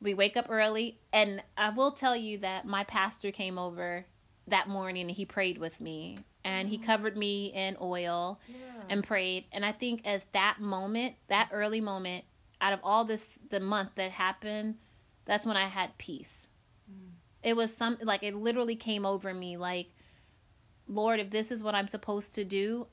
We 0.00 0.14
wake 0.14 0.36
up 0.36 0.46
early, 0.48 0.98
and 1.12 1.42
I 1.56 1.68
will 1.70 1.92
tell 1.92 2.16
you 2.16 2.38
that 2.38 2.66
my 2.66 2.82
pastor 2.84 3.30
came 3.30 3.56
over 3.56 4.04
that 4.48 4.68
morning 4.68 5.02
and 5.02 5.16
he 5.16 5.24
prayed 5.24 5.58
with 5.58 5.80
me, 5.80 6.18
and 6.44 6.68
he 6.68 6.80
oh. 6.82 6.86
covered 6.86 7.16
me 7.16 7.52
in 7.54 7.76
oil 7.80 8.40
Yeah. 8.48 8.56
and 8.88 9.04
prayed. 9.04 9.44
And 9.52 9.64
I 9.64 9.70
think 9.70 10.04
at 10.04 10.30
that 10.32 10.60
moment, 10.60 11.14
that 11.28 11.50
early 11.52 11.80
moment, 11.80 12.24
out 12.60 12.72
of 12.72 12.80
all 12.82 13.04
this, 13.04 13.38
the 13.50 13.60
month 13.60 13.90
that 13.94 14.10
happened, 14.12 14.78
that's 15.24 15.46
when 15.46 15.56
I 15.56 15.66
had 15.66 15.96
peace. 15.98 16.48
Mm. 16.90 17.12
It 17.42 17.56
was 17.56 17.74
some, 17.74 17.98
like, 18.02 18.22
it 18.22 18.34
literally 18.34 18.76
came 18.76 19.06
over 19.06 19.32
me 19.32 19.56
like, 19.56 19.88
Lord, 20.88 21.20
if 21.20 21.30
this 21.30 21.50
is 21.50 21.62
what 21.62 21.74
I'm 21.74 21.88
supposed 21.88 22.34
to 22.34 22.44
do, 22.44 22.86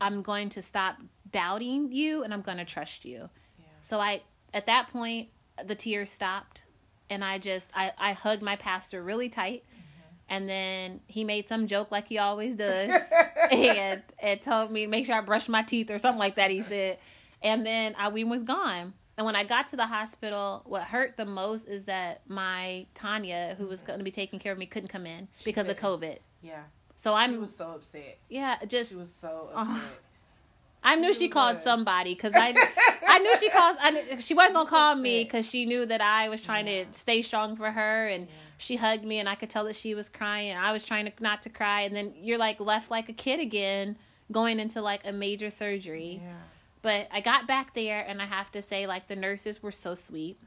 I'm 0.00 0.22
going 0.22 0.48
to 0.50 0.62
stop 0.62 0.98
doubting 1.30 1.90
you 1.92 2.22
and 2.22 2.34
I'm 2.34 2.42
going 2.42 2.58
to 2.58 2.64
trust 2.64 3.04
you. 3.04 3.28
yeah. 3.58 3.64
So 3.80 4.00
I, 4.00 4.22
at 4.52 4.66
that 4.66 4.90
point, 4.90 5.28
the 5.64 5.74
tears 5.74 6.10
stopped 6.10 6.64
and 7.08 7.24
I 7.24 7.38
just, 7.38 7.70
I, 7.74 7.92
I 7.98 8.12
hugged 8.12 8.42
my 8.42 8.56
pastor 8.56 9.02
really 9.02 9.28
tight. 9.28 9.64
Mm-hmm. 9.64 9.84
And 10.28 10.48
then 10.48 11.00
he 11.06 11.24
made 11.24 11.48
some 11.48 11.66
joke 11.66 11.90
like 11.90 12.08
he 12.08 12.18
always 12.18 12.56
does 12.56 12.90
and 13.50 14.02
and 14.18 14.42
told 14.42 14.72
me 14.72 14.82
to 14.82 14.88
make 14.88 15.06
sure 15.06 15.14
I 15.14 15.20
brush 15.20 15.48
my 15.48 15.62
teeth 15.62 15.90
or 15.90 15.98
something 15.98 16.18
like 16.18 16.34
that. 16.34 16.50
He 16.50 16.62
said, 16.62 16.98
and 17.42 17.64
then 17.64 17.94
I 17.96 18.08
we 18.08 18.24
was 18.24 18.42
gone. 18.42 18.92
And 19.16 19.24
when 19.24 19.34
I 19.34 19.44
got 19.44 19.68
to 19.68 19.76
the 19.76 19.86
hospital, 19.86 20.62
what 20.66 20.82
hurt 20.82 21.16
the 21.16 21.24
most 21.24 21.66
is 21.68 21.84
that 21.84 22.20
my 22.28 22.86
Tanya, 22.94 23.54
who 23.58 23.66
was 23.66 23.80
mm-hmm. 23.80 23.86
going 23.86 23.98
to 24.00 24.04
be 24.04 24.10
taking 24.10 24.38
care 24.38 24.52
of 24.52 24.58
me, 24.58 24.66
couldn't 24.66 24.88
come 24.88 25.06
in 25.06 25.28
because 25.44 25.68
of. 25.68 25.76
COVID. 25.76 26.18
Yeah. 26.42 26.62
So 26.96 27.14
I'm 27.14 27.40
was 27.40 27.54
so 27.54 27.72
upset. 27.72 28.18
yeah, 28.28 28.56
just 28.66 28.90
She 28.90 28.96
was 28.96 29.12
so 29.20 29.50
upset. 29.54 29.82
I 30.82 30.94
knew 30.96 31.12
she 31.12 31.24
she 31.24 31.28
called 31.28 31.58
somebody 31.58 32.14
because 32.14 32.32
I 32.34 32.54
I 33.08 33.18
knew 33.18 33.36
she 33.36 33.50
called. 33.50 33.76
I 33.80 33.90
knew, 33.90 34.20
she 34.20 34.34
wasn't 34.34 34.54
gonna 34.54 34.70
call 34.70 34.94
me 34.94 35.24
because 35.24 35.48
she 35.48 35.66
knew 35.66 35.84
that 35.86 36.00
I 36.00 36.28
was 36.28 36.42
trying 36.42 36.66
Yeah. 36.66 36.84
to 36.84 36.94
stay 36.94 37.22
strong 37.22 37.56
for 37.56 37.70
her, 37.70 38.06
and 38.08 38.26
Yeah. 38.26 38.32
she 38.58 38.76
hugged 38.76 39.04
me, 39.04 39.18
and 39.18 39.28
I 39.28 39.34
could 39.34 39.50
tell 39.50 39.64
that 39.64 39.76
she 39.76 39.94
was 39.94 40.08
crying, 40.08 40.50
and 40.50 40.64
I 40.64 40.72
was 40.72 40.84
trying 40.84 41.06
to 41.06 41.12
not 41.20 41.42
to 41.42 41.50
cry, 41.50 41.82
and 41.82 41.94
then 41.94 42.14
you're 42.20 42.38
like 42.38 42.60
left 42.60 42.90
like 42.90 43.08
a 43.08 43.12
kid 43.12 43.40
again, 43.40 43.96
going 44.30 44.60
into 44.60 44.80
like 44.80 45.06
a 45.06 45.12
major 45.12 45.50
surgery. 45.50 46.20
Yeah. 46.22 46.32
But 46.86 47.08
I 47.10 47.20
got 47.20 47.48
back 47.48 47.74
there, 47.74 48.04
and 48.06 48.22
I 48.22 48.26
have 48.26 48.52
to 48.52 48.62
say, 48.62 48.86
like 48.86 49.08
the 49.08 49.16
nurses 49.16 49.60
were 49.60 49.72
so 49.72 49.96
sweet. 49.96 50.38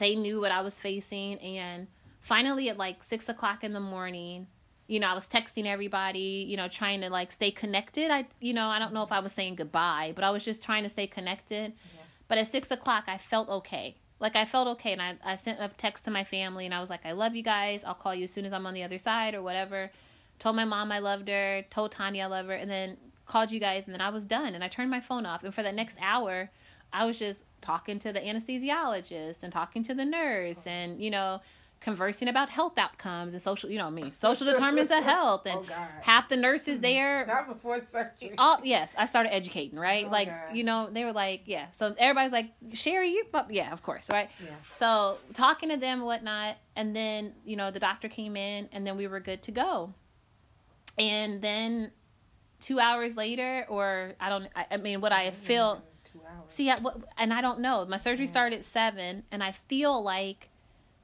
They 0.00 0.16
knew 0.16 0.40
what 0.40 0.50
I 0.50 0.62
was 0.62 0.80
facing, 0.80 1.38
and 1.38 1.86
finally 2.22 2.70
at 2.70 2.76
like 2.76 3.04
six 3.04 3.28
o'clock 3.28 3.62
in 3.62 3.72
the 3.72 3.78
morning. 3.78 4.48
You 4.88 4.98
know, 4.98 5.06
I 5.06 5.14
was 5.14 5.28
texting 5.28 5.66
everybody, 5.66 6.44
you 6.48 6.56
know, 6.56 6.66
trying 6.66 7.02
to 7.02 7.08
like 7.08 7.30
stay 7.30 7.52
connected. 7.52 8.10
I, 8.10 8.26
you 8.40 8.52
know, 8.52 8.66
I 8.66 8.80
don't 8.80 8.92
know 8.92 9.04
if 9.04 9.12
I 9.12 9.20
was 9.20 9.30
saying 9.30 9.54
goodbye, 9.54 10.10
but 10.16 10.24
I 10.24 10.32
was 10.32 10.44
just 10.44 10.60
trying 10.60 10.82
to 10.82 10.88
stay 10.88 11.06
connected. 11.06 11.72
Yeah. 11.94 12.00
But 12.26 12.38
at 12.38 12.48
six 12.48 12.72
o'clock, 12.72 13.04
I 13.06 13.16
felt 13.16 13.48
okay. 13.48 13.94
Like 14.18 14.34
I 14.34 14.46
felt 14.46 14.66
okay, 14.66 14.90
and 14.90 15.00
I, 15.00 15.14
I 15.24 15.36
sent 15.36 15.60
a 15.60 15.68
text 15.76 16.04
to 16.06 16.10
my 16.10 16.24
family, 16.24 16.64
and 16.64 16.74
I 16.74 16.80
was 16.80 16.90
like, 16.90 17.06
"I 17.06 17.12
love 17.12 17.36
you 17.36 17.44
guys. 17.44 17.84
I'll 17.84 17.94
call 17.94 18.12
you 18.16 18.24
as 18.24 18.32
soon 18.32 18.44
as 18.44 18.52
I'm 18.52 18.66
on 18.66 18.74
the 18.74 18.82
other 18.82 18.98
side 18.98 19.36
or 19.36 19.42
whatever." 19.42 19.92
Told 20.40 20.56
my 20.56 20.64
mom 20.64 20.90
I 20.90 20.98
loved 20.98 21.28
her. 21.28 21.64
Told 21.70 21.92
Tanya 21.92 22.24
I 22.24 22.26
love 22.26 22.46
her, 22.46 22.54
and 22.54 22.68
then 22.68 22.96
called 23.26 23.50
you 23.50 23.60
guys, 23.60 23.84
and 23.86 23.94
then 23.94 24.00
I 24.00 24.10
was 24.10 24.24
done. 24.24 24.54
And 24.54 24.62
I 24.62 24.68
turned 24.68 24.90
my 24.90 25.00
phone 25.00 25.26
off. 25.26 25.44
And 25.44 25.54
for 25.54 25.62
the 25.62 25.72
next 25.72 25.96
hour, 26.00 26.50
I 26.92 27.04
was 27.04 27.18
just 27.18 27.44
talking 27.60 27.98
to 28.00 28.12
the 28.12 28.20
anesthesiologist 28.20 29.42
and 29.42 29.52
talking 29.52 29.82
to 29.84 29.94
the 29.94 30.04
nurse, 30.04 30.66
oh. 30.66 30.70
and 30.70 31.02
you 31.02 31.10
know, 31.10 31.40
conversing 31.80 32.28
about 32.28 32.48
health 32.48 32.78
outcomes 32.78 33.34
and 33.34 33.42
social. 33.42 33.68
You 33.68 33.78
know 33.78 33.90
me, 33.90 34.10
social 34.12 34.46
determinants 34.46 34.90
of 34.90 34.98
oh, 35.00 35.02
health, 35.02 35.46
and 35.46 35.58
Oh, 35.58 35.86
half 36.02 36.28
the 36.28 36.36
nurses 36.36 36.74
mm-hmm. 36.74 36.82
there 36.82 37.26
Not 37.26 37.48
before 37.48 37.82
surgery. 37.92 38.34
all 38.38 38.60
yes, 38.62 38.94
I 38.96 39.06
started 39.06 39.34
educating, 39.34 39.78
right? 39.78 40.06
Oh, 40.06 40.10
like 40.10 40.28
God. 40.28 40.56
you 40.56 40.64
know, 40.64 40.88
they 40.90 41.04
were 41.04 41.12
like, 41.12 41.42
yeah. 41.46 41.66
So 41.72 41.94
everybody's 41.98 42.32
like, 42.32 42.52
Sherry, 42.72 43.10
you, 43.10 43.24
but 43.32 43.50
yeah, 43.50 43.72
of 43.72 43.82
course, 43.82 44.08
right? 44.10 44.30
Yeah. 44.42 44.50
So 44.74 45.18
talking 45.34 45.70
to 45.70 45.76
them, 45.76 45.98
and 45.98 46.06
whatnot, 46.06 46.56
and 46.76 46.94
then 46.94 47.32
you 47.44 47.56
know 47.56 47.70
the 47.70 47.80
doctor 47.80 48.08
came 48.08 48.36
in, 48.36 48.68
and 48.72 48.86
then 48.86 48.96
we 48.96 49.06
were 49.06 49.20
good 49.20 49.42
to 49.42 49.52
go. 49.52 49.94
And 50.96 51.42
then 51.42 51.90
two 52.64 52.80
hours 52.80 53.14
later, 53.14 53.66
or 53.68 54.14
I 54.18 54.30
don't, 54.30 54.48
I, 54.56 54.64
I 54.72 54.76
mean, 54.78 55.00
what 55.02 55.12
I 55.12 55.30
feel. 55.30 55.82
See, 56.46 56.70
I, 56.70 56.76
what, 56.78 56.96
and 57.18 57.32
I 57.32 57.40
don't 57.42 57.60
know. 57.60 57.84
My 57.86 57.96
surgery 57.98 58.24
Yeah. 58.26 58.30
started 58.30 58.58
at 58.60 58.64
seven, 58.64 59.22
and 59.30 59.42
I 59.42 59.52
feel 59.52 60.02
like 60.02 60.48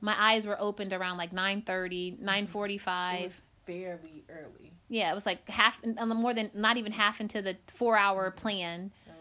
my 0.01 0.15
eyes 0.19 0.47
were 0.47 0.59
opened 0.61 0.93
around 0.93 1.19
like 1.19 1.33
9.30, 1.33 2.15
It 2.15 2.23
9.45. 2.25 3.25
was 3.25 3.33
fairly 3.67 4.25
early. 4.31 4.73
Yeah, 4.89 5.11
it 5.11 5.15
was 5.15 5.27
like 5.27 5.49
half, 5.49 5.79
and 5.83 5.97
more 6.17 6.33
than 6.35 6.51
not 6.55 6.77
even 6.79 6.93
half 6.93 7.21
into 7.21 7.43
the 7.43 7.57
four 7.69 7.97
hour 7.97 8.31
plan. 8.31 8.91
So, 9.07 9.13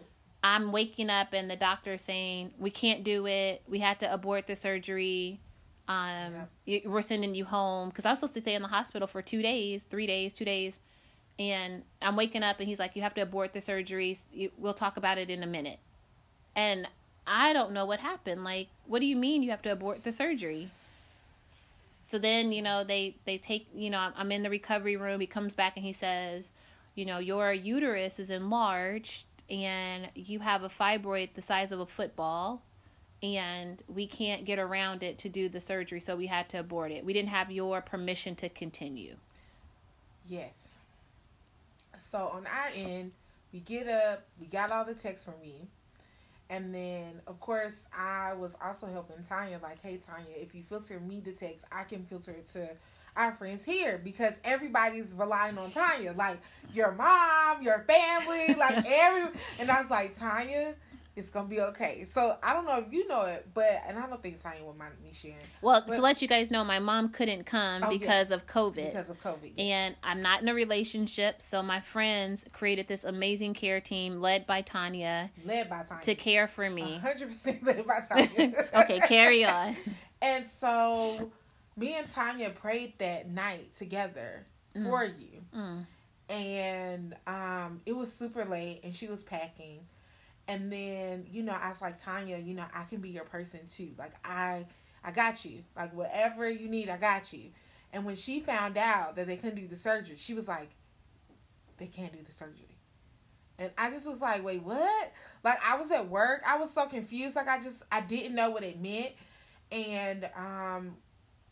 I'm 0.43 0.71
waking 0.71 1.09
up 1.09 1.33
and 1.33 1.49
the 1.51 1.55
doctor 1.57 1.97
saying 1.97 2.53
we 2.57 2.69
can't 2.71 3.03
do 3.03 3.27
it. 3.27 3.61
We 3.67 3.79
had 3.79 3.99
to 3.99 4.11
abort 4.11 4.47
the 4.47 4.55
surgery. 4.55 5.41
Um, 5.87 6.33
you, 6.65 6.81
we're 6.85 7.01
sending 7.01 7.35
you 7.35 7.45
home 7.45 7.89
because 7.89 8.05
I 8.05 8.11
was 8.11 8.19
supposed 8.19 8.35
to 8.35 8.41
stay 8.41 8.55
in 8.55 8.61
the 8.61 8.67
hospital 8.67 9.07
for 9.07 9.21
two 9.21 9.41
days, 9.41 9.83
three 9.89 10.07
days, 10.07 10.31
two 10.33 10.45
days, 10.45 10.79
and 11.39 11.83
I'm 12.01 12.15
waking 12.15 12.43
up 12.43 12.59
and 12.59 12.67
he's 12.67 12.79
like, 12.79 12.95
"You 12.95 13.01
have 13.01 13.15
to 13.15 13.21
abort 13.21 13.53
the 13.53 13.59
surgeries. 13.59 14.25
You, 14.31 14.51
we'll 14.57 14.73
talk 14.73 14.97
about 14.97 15.17
it 15.17 15.29
in 15.29 15.41
a 15.41 15.47
minute." 15.47 15.79
And 16.55 16.87
I 17.25 17.53
don't 17.53 17.71
know 17.71 17.85
what 17.85 17.99
happened. 18.01 18.43
Like, 18.43 18.67
what 18.85 18.99
do 18.99 19.07
you 19.07 19.15
mean 19.15 19.43
you 19.43 19.51
have 19.51 19.61
to 19.63 19.71
abort 19.71 20.03
the 20.03 20.11
surgery? 20.11 20.71
So 22.05 22.17
then, 22.17 22.51
you 22.51 22.61
know, 22.61 22.83
they 22.83 23.15
they 23.25 23.37
take, 23.37 23.67
you 23.73 23.89
know, 23.89 24.11
I'm 24.15 24.31
in 24.31 24.43
the 24.43 24.49
recovery 24.49 24.97
room. 24.97 25.19
He 25.21 25.27
comes 25.27 25.53
back 25.53 25.77
and 25.77 25.85
he 25.85 25.93
says, 25.93 26.51
you 26.95 27.05
know, 27.05 27.19
your 27.19 27.53
uterus 27.53 28.19
is 28.19 28.31
enlarged 28.31 29.25
and 29.49 30.09
you 30.15 30.39
have 30.39 30.63
a 30.63 30.69
fibroid 30.69 31.29
the 31.35 31.41
size 31.41 31.71
of 31.71 31.79
a 31.79 31.85
football 31.85 32.63
and 33.21 33.83
we 33.87 34.07
can't 34.07 34.45
get 34.45 34.59
around 34.59 35.03
it 35.03 35.17
to 35.19 35.29
do 35.29 35.49
the 35.49 35.59
surgery, 35.59 35.99
so 35.99 36.15
we 36.15 36.27
had 36.27 36.47
to 36.49 36.59
abort 36.59 36.91
it. 36.91 37.03
We 37.05 37.13
didn't 37.13 37.29
have 37.29 37.51
your 37.51 37.81
permission 37.81 38.35
to 38.37 38.49
continue. 38.49 39.17
yes. 40.25 40.78
So 42.09 42.31
on 42.33 42.47
our 42.47 42.69
end, 42.75 43.11
we 43.53 43.59
get 43.59 43.87
up, 43.87 44.25
we 44.39 44.47
got 44.47 44.71
all 44.71 44.85
the 44.85 44.93
texts 44.93 45.25
from 45.25 45.35
me. 45.41 45.67
And 46.49 46.73
then, 46.73 47.21
of 47.27 47.39
course, 47.39 47.75
I 47.95 48.33
was 48.33 48.53
also 48.63 48.87
helping 48.87 49.23
Tanya, 49.27 49.59
like, 49.61 49.81
hey, 49.83 49.97
Tanya, 49.97 50.33
if 50.35 50.55
you 50.55 50.63
filter 50.63 50.99
me 50.99 51.19
the 51.19 51.31
text, 51.31 51.63
I 51.71 51.83
can 51.83 52.05
filter 52.05 52.31
it 52.31 52.47
to 52.53 52.69
our 53.15 53.33
friends 53.33 53.63
here 53.63 54.01
because 54.03 54.33
everybody's 54.43 55.13
relying 55.13 55.59
on 55.59 55.69
Tanya. 55.71 56.13
Like, 56.13 56.39
your 56.73 56.91
mom, 56.93 57.61
your 57.61 57.85
family, 57.87 58.55
like, 58.55 58.83
every. 58.87 59.29
And 59.59 59.69
I 59.69 59.81
was 59.81 59.91
like, 59.91 60.17
Tanya, 60.17 60.73
it's 61.15 61.29
going 61.29 61.45
to 61.45 61.49
be 61.49 61.59
okay. 61.61 62.05
So 62.13 62.37
I 62.41 62.53
don't 62.53 62.65
know 62.65 62.77
if 62.77 62.93
you 62.93 63.07
know 63.07 63.23
it, 63.23 63.47
but, 63.53 63.81
and 63.87 63.97
I 63.99 64.07
don't 64.07 64.21
think 64.21 64.41
Tanya 64.41 64.63
would 64.63 64.77
mind 64.77 64.93
me 65.03 65.11
sharing 65.13 65.37
Well, 65.61 65.83
But- 65.85 65.95
to 65.95 66.01
let 66.01 66.21
you 66.21 66.27
guys 66.27 66.49
know, 66.49 66.63
my 66.63 66.79
mom 66.79 67.09
couldn't 67.09 67.45
come 67.45 67.83
Oh, 67.83 67.89
because 67.89 68.31
of 68.31 68.47
COVID. 68.47 68.75
because 68.93 69.09
of 69.09 69.21
COVID. 69.21 69.59
and 69.59 69.95
I'm 70.03 70.21
not 70.21 70.41
in 70.41 70.47
a 70.47 70.53
relationship, 70.53 71.41
so 71.41 71.61
my 71.61 71.81
friends 71.81 72.45
created 72.53 72.87
this 72.87 73.03
amazing 73.03 73.53
care 73.53 73.81
team 73.81 74.21
led 74.21 74.47
by 74.47 74.61
Tanya 74.61 75.29
led 75.45 75.69
by 75.69 75.83
Tanya. 75.83 76.03
to 76.03 76.15
care 76.15 76.47
for 76.47 76.69
me. 76.69 77.01
100% 77.03 77.65
led 77.65 77.85
by 77.85 77.99
Tanya. 77.99 78.67
okay, 78.75 78.99
carry 79.01 79.43
on. 79.45 79.75
And 80.21 80.45
so 80.47 81.31
me 81.77 81.93
and 81.95 82.09
Tanya 82.11 82.49
prayed 82.49 82.93
that 82.99 83.29
night 83.29 83.73
together 83.75 84.45
for 84.73 85.05
you. 85.05 85.41
Mm. 85.55 85.85
And 86.29 87.15
um 87.25 87.81
it 87.85 87.93
was 87.93 88.11
super 88.13 88.45
late 88.45 88.81
and 88.83 88.93
she 88.95 89.07
was 89.07 89.23
packing. 89.23 89.79
And 90.49 90.73
then, 90.73 91.27
you 91.31 91.43
know, 91.43 91.53
I 91.53 91.69
was 91.69 91.79
like, 91.79 92.03
Tanya, 92.03 92.39
you 92.39 92.55
know, 92.55 92.65
I 92.73 92.83
can 92.85 93.01
be 93.01 93.09
your 93.09 93.23
person 93.23 93.59
too. 93.71 93.91
Like 93.99 94.13
I 94.25 94.65
I 95.03 95.11
got 95.11 95.45
you. 95.45 95.63
Like 95.75 95.93
whatever 95.93 96.49
you 96.49 96.67
need, 96.67 96.89
I 96.89 96.97
got 96.97 97.31
you. 97.31 97.51
And 97.93 98.03
when 98.03 98.15
she 98.15 98.39
found 98.39 98.75
out 98.75 99.15
that 99.15 99.27
they 99.27 99.35
couldn't 99.37 99.61
do 99.61 99.67
the 99.67 99.77
surgery, 99.77 100.17
she 100.17 100.33
was 100.33 100.47
like, 100.47 100.71
They 101.77 101.85
can't 101.85 102.11
do 102.11 102.19
the 102.25 102.33
surgery. 102.33 102.77
And 103.59 103.71
I 103.77 103.91
just 103.91 104.07
was 104.07 104.21
like, 104.21 104.43
wait, 104.43 104.63
what? 104.63 105.13
Like 105.43 105.59
I 105.63 105.77
was 105.77 105.91
at 105.91 106.09
work. 106.09 106.41
I 106.47 106.57
was 106.57 106.71
so 106.73 106.87
confused. 106.87 107.35
Like 107.35 107.47
I 107.47 107.61
just 107.61 107.77
I 107.91 108.01
didn't 108.01 108.33
know 108.33 108.49
what 108.49 108.63
it 108.63 108.81
meant. 108.81 109.11
And 109.71 110.29
um 110.35 110.97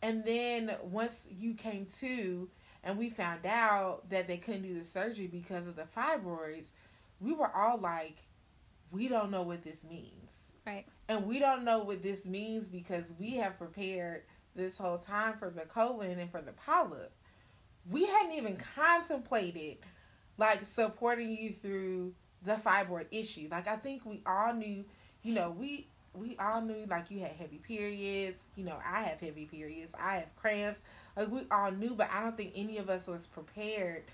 and 0.02 0.24
then 0.24 0.74
once 0.82 1.26
you 1.30 1.54
came 1.54 1.86
to 2.00 2.48
and 2.82 2.98
we 2.98 3.10
found 3.10 3.46
out 3.46 4.10
that 4.10 4.26
they 4.26 4.38
couldn't 4.38 4.62
do 4.62 4.78
the 4.78 4.84
surgery 4.84 5.28
because 5.28 5.68
of 5.68 5.76
the 5.76 5.86
fibroids, 5.96 6.66
we 7.20 7.32
were 7.32 7.54
all 7.54 7.78
like, 7.78 8.16
we 8.90 9.08
don't 9.08 9.30
know 9.30 9.42
what 9.42 9.62
this 9.62 9.84
means. 9.84 10.30
Right. 10.66 10.86
And 11.08 11.26
we 11.26 11.38
don't 11.38 11.64
know 11.64 11.82
what 11.84 12.02
this 12.02 12.24
means 12.24 12.68
because 12.68 13.04
we 13.18 13.36
have 13.36 13.58
prepared 13.58 14.22
this 14.54 14.76
whole 14.76 14.98
time 14.98 15.34
for 15.38 15.50
the 15.50 15.62
colon 15.62 16.18
and 16.18 16.30
for 16.30 16.42
the 16.42 16.52
polyp. 16.52 17.12
We 17.90 18.04
hadn't 18.06 18.32
even 18.32 18.58
contemplated 18.76 19.78
like 20.36 20.66
supporting 20.66 21.30
you 21.30 21.54
through 21.62 22.12
the 22.44 22.54
fibroid 22.54 23.06
issue. 23.10 23.48
Like 23.50 23.66
I 23.66 23.76
think 23.76 24.04
we 24.04 24.22
all 24.26 24.52
knew, 24.52 24.84
you 25.22 25.34
know, 25.34 25.50
we 25.50 25.88
we 26.14 26.36
all 26.38 26.60
knew 26.60 26.86
like 26.88 27.10
you 27.10 27.20
had 27.20 27.32
heavy 27.32 27.58
periods. 27.58 28.38
You 28.56 28.64
know, 28.64 28.76
I 28.84 29.02
have 29.04 29.20
heavy 29.20 29.46
periods. 29.46 29.92
I 29.98 30.16
have 30.16 30.36
cramps. 30.36 30.82
Like 31.16 31.30
we 31.30 31.42
all 31.50 31.70
knew, 31.70 31.94
but 31.94 32.10
I 32.12 32.22
don't 32.22 32.36
think 32.36 32.52
any 32.54 32.78
of 32.78 32.90
us 32.90 33.06
was 33.06 33.26
prepared 33.26 34.04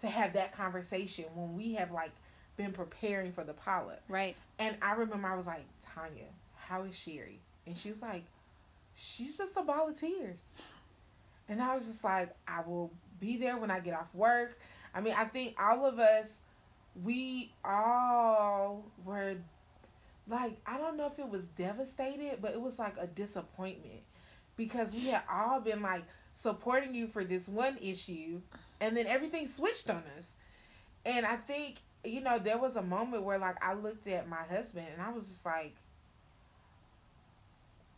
to 0.00 0.08
have 0.08 0.32
that 0.32 0.52
conversation 0.52 1.26
when 1.34 1.54
we 1.54 1.74
have 1.74 1.92
like 1.92 2.12
been 2.60 2.72
preparing 2.72 3.32
for 3.32 3.42
the 3.44 3.54
pilot. 3.54 4.02
Right. 4.08 4.36
And 4.58 4.76
I 4.82 4.92
remember 4.92 5.28
I 5.28 5.36
was 5.36 5.46
like, 5.46 5.64
Tanya, 5.94 6.26
how 6.56 6.82
is 6.82 6.96
Sherry? 6.96 7.40
And 7.66 7.76
she 7.76 7.90
was 7.90 8.02
like, 8.02 8.24
she's 8.94 9.38
just 9.38 9.52
a 9.56 9.62
ball 9.62 9.88
of 9.88 9.98
tears. 9.98 10.38
And 11.48 11.62
I 11.62 11.74
was 11.74 11.86
just 11.86 12.04
like, 12.04 12.34
I 12.46 12.60
will 12.66 12.92
be 13.18 13.36
there 13.36 13.56
when 13.56 13.70
I 13.70 13.80
get 13.80 13.94
off 13.94 14.14
work. 14.14 14.58
I 14.94 15.00
mean, 15.00 15.14
I 15.16 15.24
think 15.24 15.56
all 15.60 15.86
of 15.86 15.98
us, 15.98 16.34
we 17.02 17.52
all 17.64 18.84
were 19.04 19.36
like, 20.28 20.60
I 20.66 20.78
don't 20.78 20.96
know 20.96 21.06
if 21.06 21.18
it 21.18 21.28
was 21.28 21.46
devastated, 21.46 22.38
but 22.40 22.52
it 22.52 22.60
was 22.60 22.78
like 22.78 22.96
a 22.98 23.06
disappointment 23.06 24.02
because 24.56 24.92
we 24.92 25.06
had 25.06 25.22
all 25.32 25.60
been 25.60 25.80
like 25.80 26.04
supporting 26.34 26.94
you 26.94 27.06
for 27.06 27.24
this 27.24 27.48
one 27.48 27.78
issue 27.80 28.40
and 28.80 28.96
then 28.96 29.06
everything 29.06 29.46
switched 29.46 29.88
on 29.88 30.02
us. 30.18 30.32
And 31.04 31.24
I 31.24 31.36
think, 31.36 31.76
you 32.04 32.20
know, 32.20 32.38
there 32.38 32.58
was 32.58 32.76
a 32.76 32.82
moment 32.82 33.22
where 33.24 33.38
like 33.38 33.62
I 33.64 33.74
looked 33.74 34.06
at 34.06 34.28
my 34.28 34.42
husband 34.48 34.86
and 34.92 35.02
I 35.02 35.10
was 35.10 35.28
just 35.28 35.44
like, 35.44 35.74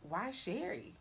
why 0.09 0.31
Sherry? 0.31 0.95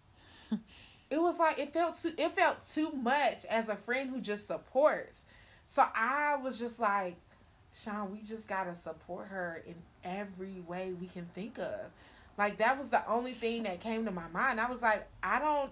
it 1.10 1.22
was 1.22 1.40
like 1.40 1.60
it 1.60 1.74
felt 1.74 2.02
too 2.02 2.14
it 2.18 2.32
felt 2.34 2.58
too 2.74 2.92
much 2.92 3.46
as 3.46 3.70
a 3.70 3.76
friend 3.76 4.10
who 4.10 4.22
just 4.22 4.48
supports. 4.48 5.24
So 5.68 5.86
I 5.96 6.36
was 6.36 6.60
just 6.60 6.80
like, 6.80 7.16
Sean, 7.74 8.12
we 8.12 8.22
just 8.22 8.48
gotta 8.48 8.76
support 8.76 9.28
her 9.28 9.64
in 9.66 9.76
every 10.04 10.62
way 10.68 10.94
we 11.00 11.08
can 11.08 11.26
think 11.34 11.58
of. 11.58 11.80
Like 12.38 12.58
that 12.58 12.78
was 12.78 12.90
the 12.90 13.08
only 13.10 13.34
thing 13.34 13.64
that 13.64 13.80
came 13.80 14.06
to 14.06 14.12
my 14.12 14.28
mind. 14.34 14.60
I 14.60 14.70
was 14.70 14.82
like, 14.82 15.08
I 15.24 15.40
don't 15.40 15.72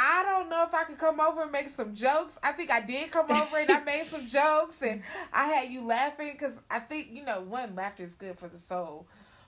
I 0.00 0.22
don't 0.22 0.48
know 0.48 0.62
if 0.62 0.72
I 0.72 0.84
could 0.84 0.96
come 0.98 1.18
over 1.20 1.42
and 1.42 1.50
make 1.50 1.68
some 1.70 1.92
jokes. 1.94 2.38
I 2.40 2.52
think 2.52 2.70
I 2.70 2.80
did 2.80 3.10
come 3.10 3.28
over 3.32 3.56
and 3.58 3.68
I 3.68 3.80
made 3.80 4.06
some 4.06 4.28
jokes 4.38 4.80
and 4.80 5.02
I 5.32 5.46
had 5.48 5.70
you 5.70 5.84
laughing 5.84 6.30
because 6.32 6.54
I 6.70 6.78
think 6.78 7.08
you 7.10 7.24
know 7.24 7.40
one 7.40 7.74
laughter 7.74 8.04
is 8.04 8.14
good 8.14 8.38
for 8.38 8.46
the 8.48 8.60
soul, 8.60 9.06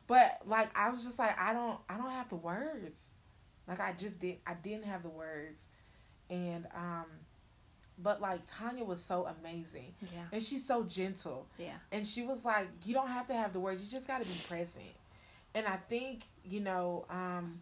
but 0.09 0.41
like 0.47 0.77
I 0.77 0.91
was 0.91 1.05
just 1.05 1.19
like 1.21 1.39
I 1.41 1.53
don't 1.53 1.79
I 1.89 1.97
don't 1.97 2.11
have 2.11 2.29
the 2.29 2.35
words, 2.37 3.01
like 3.69 3.79
I 3.79 3.93
just 3.99 4.19
didn't 4.19 4.41
I 4.45 4.55
didn't 4.55 4.87
have 4.87 5.05
the 5.05 5.09
words, 5.09 5.61
and 6.29 6.67
um, 6.75 7.05
but 7.97 8.21
like 8.21 8.41
Tanya 8.49 8.83
was 8.85 9.01
so 9.07 9.29
amazing, 9.41 9.95
Yeah. 10.13 10.25
and 10.33 10.43
she's 10.43 10.67
so 10.67 10.83
gentle, 10.83 11.47
Yeah. 11.59 11.75
and 11.93 12.05
she 12.05 12.23
was 12.25 12.45
like 12.45 12.67
you 12.85 12.93
don't 12.93 13.09
have 13.09 13.29
to 13.29 13.35
have 13.35 13.53
the 13.53 13.61
words. 13.61 13.81
You 13.83 13.89
just 13.89 14.09
got 14.09 14.21
to 14.21 14.29
be 14.29 14.39
present, 14.49 14.91
and 15.55 15.65
I 15.69 15.77
think 15.89 16.25
you 16.45 16.59
know 16.59 17.05
um, 17.09 17.61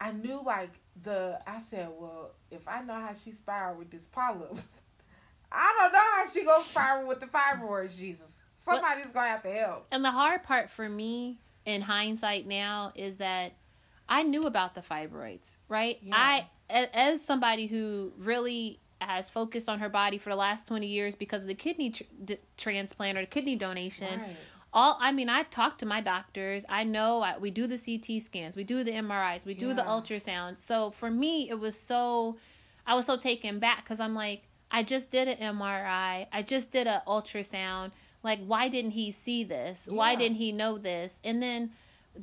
I 0.00 0.10
knew 0.10 0.40
like 0.44 0.70
the 1.02 1.38
I 1.46 1.60
said 1.60 1.88
well 1.98 2.32
if 2.50 2.66
I 2.68 2.82
know 2.82 2.94
how 2.94 3.12
she 3.14 3.32
spiraled 3.32 3.78
with 3.78 3.90
this 3.90 4.06
polyp, 4.12 4.58
I 5.52 5.74
don't 5.78 5.92
know 5.92 5.98
how 5.98 6.30
she 6.32 6.44
gonna 6.44 6.64
spiral 6.64 7.08
with 7.08 7.20
the 7.20 7.26
fibroids. 7.26 7.96
Jesus, 7.96 8.30
somebody's 8.64 9.06
gonna 9.06 9.28
have 9.28 9.42
to 9.42 9.52
help. 9.52 9.86
And 9.90 10.04
the 10.04 10.10
hard 10.10 10.42
part 10.42 10.70
for 10.70 10.88
me 10.88 11.38
in 11.64 11.82
hindsight 11.82 12.46
now 12.46 12.92
is 12.94 13.16
that 13.16 13.52
I 14.08 14.22
knew 14.22 14.44
about 14.44 14.74
the 14.74 14.80
fibroids, 14.80 15.56
right? 15.68 15.98
Yeah. 16.02 16.14
I 16.16 16.46
as 16.68 17.24
somebody 17.24 17.66
who 17.66 18.12
really 18.18 18.78
has 19.00 19.30
focused 19.30 19.68
on 19.68 19.78
her 19.78 19.88
body 19.88 20.18
for 20.18 20.30
the 20.30 20.36
last 20.36 20.68
20 20.68 20.86
years 20.86 21.14
because 21.14 21.42
of 21.42 21.48
the 21.48 21.54
kidney 21.54 21.90
tr- 21.90 22.02
d- 22.24 22.36
transplant 22.56 23.16
or 23.16 23.22
the 23.22 23.26
kidney 23.26 23.56
donation. 23.56 24.20
Right. 24.20 24.36
All 24.72 24.96
I 25.00 25.10
mean, 25.12 25.28
I 25.28 25.42
talk 25.44 25.78
to 25.78 25.86
my 25.86 26.00
doctors. 26.00 26.64
I 26.68 26.84
know 26.84 27.22
I, 27.22 27.38
we 27.38 27.50
do 27.50 27.66
the 27.66 27.76
CT 27.78 28.20
scans, 28.22 28.56
we 28.56 28.64
do 28.64 28.84
the 28.84 28.92
MRIs, 28.92 29.44
we 29.44 29.54
do 29.54 29.74
the 29.74 29.82
Yeah. 29.82 29.88
ultrasounds. 29.88 30.60
So 30.60 30.90
for 30.90 31.10
me, 31.10 31.48
it 31.50 31.58
was 31.58 31.78
so 31.78 32.36
I 32.86 32.94
was 32.94 33.06
so 33.06 33.16
taken 33.16 33.58
back 33.58 33.84
because 33.84 34.00
I'm 34.00 34.14
like, 34.14 34.42
I 34.70 34.82
just 34.82 35.10
did 35.10 35.28
an 35.28 35.38
MRI, 35.56 36.26
I 36.32 36.42
just 36.42 36.70
did 36.70 36.86
an 36.86 37.00
ultrasound. 37.06 37.90
Like, 38.22 38.40
why 38.44 38.68
didn't 38.68 38.92
he 38.92 39.10
see 39.10 39.44
this? 39.44 39.88
Why 39.90 40.14
didn't 40.14 40.36
he 40.36 40.52
know 40.52 40.76
this? 40.78 41.20
And 41.24 41.42
then 41.42 41.70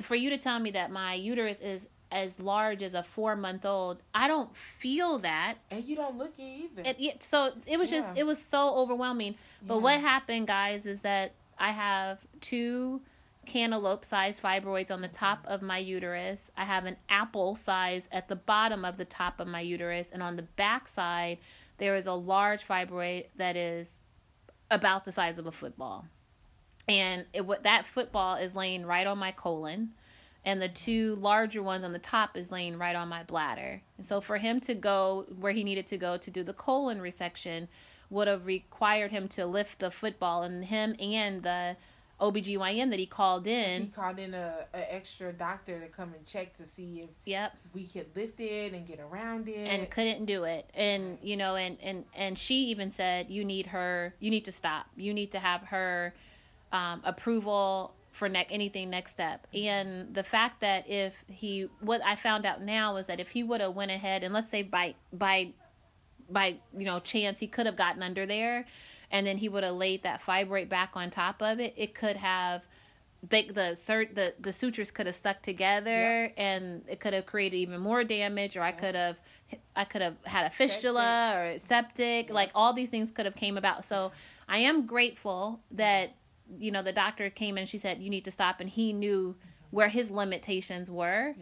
for 0.01 0.15
you 0.15 0.29
to 0.29 0.37
tell 0.37 0.59
me 0.59 0.71
that 0.71 0.91
my 0.91 1.13
uterus 1.15 1.59
is 1.59 1.87
as 2.11 2.39
large 2.39 2.81
as 2.83 2.93
a 2.93 3.03
four 3.03 3.35
month 3.35 3.65
old, 3.65 4.01
I 4.13 4.27
don't 4.27 4.55
feel 4.55 5.17
that. 5.19 5.55
And 5.71 5.83
you 5.83 5.95
don't 5.95 6.17
look 6.17 6.33
it 6.37 6.41
either. 6.43 6.81
It, 6.85 7.01
it, 7.01 7.23
so 7.23 7.51
it 7.65 7.77
was 7.77 7.89
just 7.89 8.15
it 8.17 8.25
was 8.25 8.41
so 8.41 8.75
overwhelming. 8.75 9.35
But 9.61 9.75
Yeah. 9.77 9.81
what 9.81 9.99
happened, 10.01 10.47
guys, 10.47 10.85
is 10.85 11.01
that 11.01 11.33
I 11.59 11.71
have 11.71 12.25
two 12.41 13.01
cantaloupe 13.45 14.03
sized 14.03 14.41
fibroids 14.43 14.91
on 14.91 15.01
the 15.01 15.07
top 15.07 15.39
of 15.45 15.61
my 15.61 15.77
uterus. 15.77 16.51
I 16.57 16.65
have 16.65 16.85
an 16.85 16.97
apple 17.09 17.55
size 17.55 18.09
at 18.11 18.27
the 18.27 18.35
bottom 18.35 18.83
of 18.83 18.97
the 18.97 19.05
top 19.05 19.39
of 19.39 19.47
my 19.47 19.61
uterus, 19.61 20.09
and 20.11 20.21
on 20.21 20.35
the 20.35 20.43
back 20.43 20.87
side 20.87 21.37
there 21.77 21.95
is 21.95 22.07
a 22.07 22.13
large 22.13 22.67
fibroid 22.67 23.25
that 23.35 23.55
is 23.55 23.95
about 24.69 25.05
the 25.05 25.11
size 25.11 25.37
of 25.37 25.45
a 25.45 25.51
football. 25.51 26.05
And 26.87 27.25
it 27.33 27.45
that 27.63 27.85
football 27.85 28.35
is 28.35 28.55
laying 28.55 28.85
right 28.85 29.07
on 29.07 29.17
my 29.17 29.31
colon 29.31 29.91
and 30.47 30.61
the 30.61 30.69
two 30.69 31.15
larger 31.15 31.61
ones 31.61 31.83
on 31.83 31.91
the 31.91 31.99
top 31.99 32.37
is 32.37 32.53
laying 32.53 32.77
right 32.77 32.95
on 32.95 33.09
my 33.09 33.21
bladder. 33.23 33.81
And 33.97 34.05
so 34.05 34.21
for 34.21 34.37
him 34.37 34.61
to 34.61 34.73
go 34.73 35.25
where 35.41 35.51
he 35.51 35.61
needed 35.61 35.85
to 35.87 35.97
go 35.97 36.15
to 36.15 36.31
do 36.31 36.41
the 36.41 36.53
colon 36.53 36.99
resection 36.99 37.67
would 38.09 38.27
have 38.27 38.45
required 38.45 39.11
him 39.11 39.27
to 39.27 39.45
lift 39.45 39.79
the 39.79 39.91
football 39.91 40.43
and 40.43 40.65
him 40.65 40.95
and 40.99 41.43
the 41.43 41.75
OBGYN 42.19 42.89
that 42.89 42.97
he 42.97 43.05
called 43.05 43.45
in. 43.45 43.81
he 43.83 43.87
called 43.89 44.17
in 44.17 44.33
a, 44.33 44.65
a 44.73 44.93
extra 44.93 45.31
doctor 45.31 45.79
to 45.79 45.87
come 45.87 46.13
and 46.15 46.25
check 46.25 46.57
to 46.57 46.65
see 46.65 47.01
if 47.03 47.09
Yep. 47.25 47.55
we 47.75 47.85
could 47.85 48.07
lift 48.15 48.39
it 48.39 48.73
and 48.73 48.87
get 48.87 48.99
around 48.99 49.47
it. 49.47 49.67
and 49.67 49.87
couldn't 49.91 50.25
do 50.25 50.43
it 50.43 50.67
and 50.73 51.19
you 51.21 51.37
know 51.37 51.55
and 51.55 51.77
and 51.81 52.05
and 52.15 52.39
she 52.39 52.69
even 52.69 52.91
said 52.91 53.29
you 53.29 53.45
need 53.45 53.67
her 53.67 54.15
you 54.19 54.31
need 54.31 54.45
to 54.45 54.51
stop 54.51 54.87
you 54.95 55.13
need 55.13 55.31
to 55.33 55.39
have 55.39 55.61
her 55.65 56.15
um, 56.71 57.01
approval 57.03 57.93
for 58.13 58.27
ne- 58.27 58.47
anything 58.49 58.89
next 58.89 59.11
step 59.11 59.45
and 59.53 60.11
the 60.15 60.23
fact 60.23 60.59
that 60.61 60.89
if 60.89 61.23
he 61.29 61.69
what 61.81 62.01
i 62.03 62.15
found 62.15 62.47
out 62.47 62.63
now 62.63 62.95
is 62.95 63.05
that 63.05 63.19
if 63.19 63.29
he 63.29 63.43
would 63.43 63.61
have 63.61 63.75
went 63.75 63.91
ahead 63.91 64.23
and 64.23 64.33
let's 64.33 64.49
say 64.49 64.63
by 64.63 64.95
by 65.13 65.49
by 66.29 66.55
you 66.77 66.85
know 66.85 66.99
chance 66.99 67.39
he 67.39 67.47
could 67.47 67.65
have 67.65 67.75
gotten 67.75 68.03
under 68.03 68.25
there 68.25 68.65
and 69.11 69.25
then 69.25 69.37
he 69.37 69.47
would 69.47 69.63
have 69.63 69.75
laid 69.75 70.03
that 70.03 70.21
fibroid 70.21 70.69
back 70.69 70.91
on 70.95 71.09
top 71.09 71.41
of 71.41 71.59
it 71.59 71.73
it 71.77 71.93
could 71.95 72.17
have 72.17 72.65
they, 73.27 73.43
the 73.43 73.71
cert 73.71 74.13
the 74.13 74.33
the 74.39 74.51
sutures 74.51 74.91
could 74.91 75.05
have 75.07 75.15
stuck 75.15 75.41
together 75.41 76.31
and 76.37 76.83
it 76.87 76.99
could 76.99 77.13
have 77.13 77.25
created 77.25 77.57
even 77.57 77.79
more 77.79 78.03
damage 78.03 78.55
or 78.55 78.61
i 78.61 78.71
could 78.71 78.93
have 78.95 79.19
i 79.75 79.83
could 79.83 80.01
have 80.01 80.15
had 80.23 80.45
a 80.45 80.49
fistula 80.49 81.33
or 81.35 81.57
septic 81.57 82.29
like 82.29 82.51
all 82.53 82.73
these 82.73 82.89
things 82.89 83.11
could 83.11 83.25
have 83.25 83.35
came 83.35 83.57
about. 83.57 83.85
So 83.85 84.11
i 84.47 84.59
am 84.59 84.85
grateful 84.85 85.59
that 85.71 86.15
you 86.59 86.71
know 86.71 86.83
the 86.83 86.93
doctor 86.93 87.29
came 87.29 87.57
in 87.57 87.61
and 87.61 87.69
she 87.69 87.77
said 87.77 88.01
you 88.01 88.09
need 88.09 88.25
to 88.25 88.31
stop 88.31 88.59
and 88.59 88.69
he 88.69 88.93
knew 88.93 89.35
where 89.71 89.89
his 89.89 90.09
limitations 90.11 90.89
were 90.91 91.33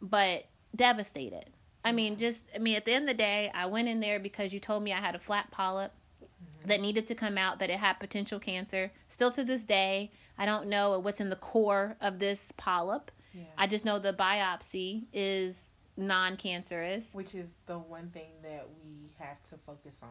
but 0.00 0.46
devastated 0.74 1.50
i 1.86 1.92
mean 1.92 2.16
just 2.16 2.44
i 2.54 2.58
mean 2.58 2.76
at 2.76 2.84
the 2.84 2.92
end 2.92 3.04
of 3.04 3.08
the 3.08 3.22
day 3.22 3.50
i 3.54 3.66
went 3.66 3.88
in 3.88 4.00
there 4.00 4.18
because 4.18 4.52
you 4.52 4.60
told 4.60 4.82
me 4.82 4.92
i 4.92 5.00
had 5.00 5.14
a 5.14 5.18
flat 5.18 5.50
polyp 5.50 5.92
mm-hmm. 6.22 6.68
that 6.68 6.80
needed 6.80 7.06
to 7.06 7.14
come 7.14 7.38
out 7.38 7.58
that 7.58 7.70
it 7.70 7.78
had 7.78 7.94
potential 7.94 8.38
cancer 8.38 8.92
still 9.08 9.30
to 9.30 9.44
this 9.44 9.64
day 9.64 10.10
i 10.38 10.44
don't 10.44 10.66
know 10.68 10.98
what's 10.98 11.20
in 11.20 11.30
the 11.30 11.36
core 11.36 11.96
of 12.00 12.18
this 12.18 12.52
polyp 12.56 13.10
Yeah. 13.32 13.44
i 13.56 13.66
just 13.66 13.84
know 13.84 13.98
the 13.98 14.12
biopsy 14.12 15.04
is 15.12 15.70
non-cancerous 15.96 17.14
which 17.14 17.34
is 17.34 17.48
the 17.66 17.78
one 17.78 18.10
thing 18.10 18.30
that 18.42 18.66
we 18.84 19.10
have 19.18 19.42
to 19.50 19.56
focus 19.66 19.94
on, 20.02 20.08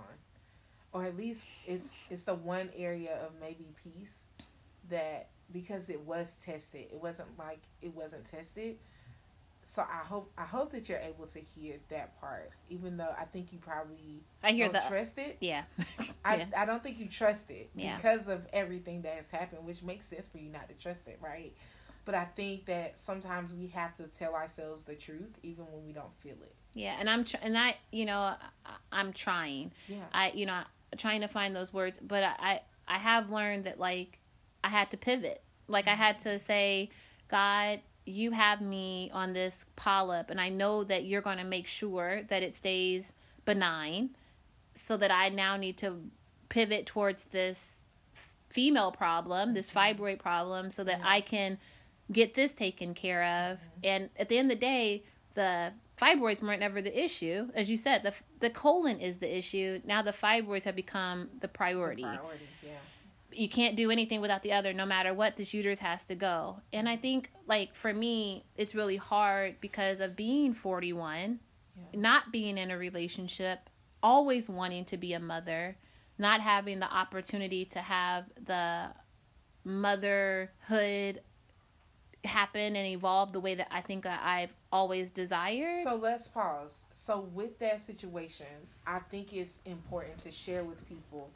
or 0.94 1.06
at 1.06 1.18
least 1.18 1.46
it's 1.68 1.88
it's 2.10 2.24
the 2.24 2.34
one 2.34 2.70
area 2.76 3.18
of 3.26 3.32
maybe 3.40 3.68
peace 3.84 4.14
that 4.90 5.30
because 5.52 5.90
it 5.90 6.02
was 6.02 6.34
tested, 6.44 6.86
it 6.92 7.02
wasn't 7.02 7.28
like 7.38 7.60
it 7.82 7.94
wasn't 7.96 8.30
tested. 8.30 8.78
So 9.76 9.82
I 9.84 10.06
hope 10.06 10.32
I 10.38 10.44
hope 10.44 10.72
that 10.72 10.88
you're 10.90 11.00
able 11.00 11.28
to 11.28 11.40
hear 11.40 11.76
that 11.90 12.20
part, 12.20 12.50
even 12.70 12.98
though 12.98 13.14
I 13.20 13.26
think 13.26 13.52
you 13.52 13.60
probably 13.60 14.24
I 14.44 14.52
hear 14.54 14.66
don't 14.70 14.74
the 14.82 14.88
trust 14.90 15.18
it. 15.18 15.38
yeah. 15.42 15.64
I, 16.26 16.38
yeah. 16.38 16.46
I 16.58 16.66
don't 16.66 16.82
think 16.82 17.00
you 17.00 17.08
trust 17.08 17.50
it 17.50 17.70
Yeah. 17.76 17.98
because 17.98 18.28
of 18.28 18.46
everything 18.54 19.02
that 19.04 19.14
has 19.16 19.26
happened, 19.32 19.66
which 19.66 19.84
makes 19.84 20.06
sense 20.08 20.28
for 20.30 20.38
you 20.38 20.50
not 20.50 20.70
to 20.70 20.76
trust 20.76 21.02
it, 21.08 21.20
right? 21.22 21.54
But 22.06 22.16
I 22.16 22.26
think 22.26 22.66
that 22.68 23.00
sometimes 23.00 23.52
we 23.52 23.68
have 23.68 23.98
to 23.98 24.04
tell 24.04 24.34
ourselves 24.36 24.84
the 24.84 24.94
truth, 24.96 25.38
even 25.44 25.66
when 25.72 25.84
we 25.86 25.92
don't 25.92 26.16
feel 26.22 26.36
it. 26.42 26.54
Yeah, 26.76 26.96
and 27.00 27.10
I'm 27.10 27.24
tr- 27.26 27.38
and 27.42 27.58
I, 27.58 27.76
you 27.92 28.06
know, 28.06 28.20
I, 28.20 28.38
I'm 28.92 29.12
trying. 29.12 29.72
Yeah. 29.88 30.04
I, 30.14 30.32
you 30.32 30.46
know, 30.46 30.62
trying 30.98 31.22
to 31.22 31.28
find 31.28 31.56
those 31.56 31.74
words, 31.74 31.98
but 32.00 32.24
I, 32.24 32.34
I, 32.40 32.62
I 32.88 32.98
have 33.00 33.32
learned 33.32 33.64
that 33.66 33.80
like 33.80 34.20
I 34.64 34.70
had 34.70 34.92
to 34.92 34.98
pivot. 34.98 35.42
Like 35.68 35.88
I 35.88 35.96
had 35.96 36.20
to 36.20 36.38
say, 36.38 36.90
God, 37.28 37.80
you 38.06 38.32
have 38.32 38.62
me 38.62 39.10
on 39.14 39.34
this 39.34 39.66
polyp, 39.76 40.30
and 40.30 40.40
I 40.40 40.50
know 40.50 40.84
that 40.84 41.06
you're 41.06 41.22
going 41.22 41.38
to 41.40 41.44
make 41.44 41.68
sure 41.68 42.24
that 42.24 42.44
it 42.44 42.56
stays 42.56 43.14
benign, 43.46 44.16
so 44.74 44.98
that 44.98 45.12
I 45.12 45.30
now 45.30 45.58
need 45.58 45.78
to 45.80 46.02
pivot 46.50 46.86
towards 46.86 47.26
this 47.26 47.84
female 48.50 48.92
problem, 48.92 49.54
this 49.54 49.70
mm-hmm. 49.70 50.02
fibroid 50.02 50.20
problem, 50.20 50.70
so 50.70 50.84
that 50.84 51.00
Yeah. 51.00 51.08
I 51.08 51.22
can 51.22 51.58
get 52.12 52.34
this 52.34 52.54
taken 52.54 52.94
care 52.94 53.24
of. 53.24 53.58
Mm-hmm. 53.58 53.80
And 53.84 54.10
at 54.18 54.30
the 54.30 54.38
end 54.38 54.52
of 54.52 54.58
the 54.58 54.66
day, 54.66 55.04
the 55.34 55.74
fibroids 56.00 56.42
weren't 56.42 56.62
ever 56.62 56.82
the 56.82 57.04
issue. 57.04 57.50
As 57.56 57.70
you 57.70 57.78
said, 57.78 58.04
the 58.04 58.14
the 58.40 58.50
colon 58.50 59.00
is 59.00 59.18
the 59.18 59.38
issue. 59.38 59.82
Now 59.86 60.02
the 60.02 60.12
fibroids 60.12 60.66
have 60.66 60.76
become 60.76 61.30
the 61.40 61.48
priority. 61.48 62.04
Priority, 62.04 62.44
yeah. 62.44 62.55
You 63.36 63.50
can't 63.50 63.76
do 63.76 63.92
anything 63.92 64.22
without 64.22 64.44
the 64.44 64.54
other. 64.54 64.72
No 64.74 64.86
matter 64.86 65.14
what, 65.14 65.36
this 65.36 65.54
uterus 65.54 65.80
has 65.80 66.06
to 66.06 66.16
go. 66.16 66.62
And 66.72 66.88
I 66.88 66.96
think, 66.98 67.32
like 67.48 67.76
for 67.76 67.94
me, 67.94 68.46
it's 68.56 68.74
really 68.74 68.98
hard 68.98 69.60
because 69.60 70.00
of 70.00 70.16
being 70.16 70.54
forty 70.54 70.94
one, 70.94 71.40
Yeah. 71.78 72.00
not 72.00 72.32
being 72.32 72.58
in 72.58 72.72
a 72.72 72.78
relationship, 72.78 73.70
always 74.02 74.50
wanting 74.50 74.86
to 74.86 74.98
be 74.98 75.14
a 75.14 75.20
mother, 75.20 75.78
not 76.18 76.40
having 76.42 76.80
the 76.80 76.92
opportunity 76.92 77.66
to 77.66 77.80
have 77.80 78.26
the 78.44 78.92
motherhood 79.66 81.22
happen 82.24 82.76
and 82.76 82.88
evolve 82.88 83.32
the 83.34 83.40
way 83.40 83.56
that 83.56 83.68
I 83.72 83.82
think 83.82 84.04
that 84.04 84.22
I've 84.24 84.54
always 84.72 85.12
desired. 85.12 85.84
So 85.84 85.96
let's 85.96 86.28
pause. 86.28 86.72
So 86.94 87.20
with 87.34 87.60
that 87.60 87.86
situation, 87.86 88.48
I 88.88 89.00
think 89.00 89.32
it's 89.34 89.58
important 89.66 90.20
to 90.20 90.32
share 90.32 90.64
with 90.64 90.88
people 90.88 91.30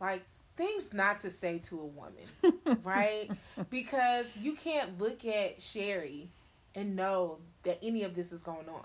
like 0.00 0.22
things 0.56 0.92
not 0.92 1.20
to 1.20 1.30
say 1.30 1.58
to 1.58 1.80
a 1.80 1.86
woman, 1.86 2.80
right? 2.84 3.30
Because 3.70 4.26
you 4.40 4.54
can't 4.54 4.98
look 4.98 5.24
at 5.24 5.60
Sherry 5.62 6.30
and 6.74 6.96
know 6.96 7.38
that 7.62 7.78
any 7.82 8.02
of 8.04 8.14
this 8.14 8.32
is 8.32 8.42
going 8.42 8.68
on. 8.68 8.84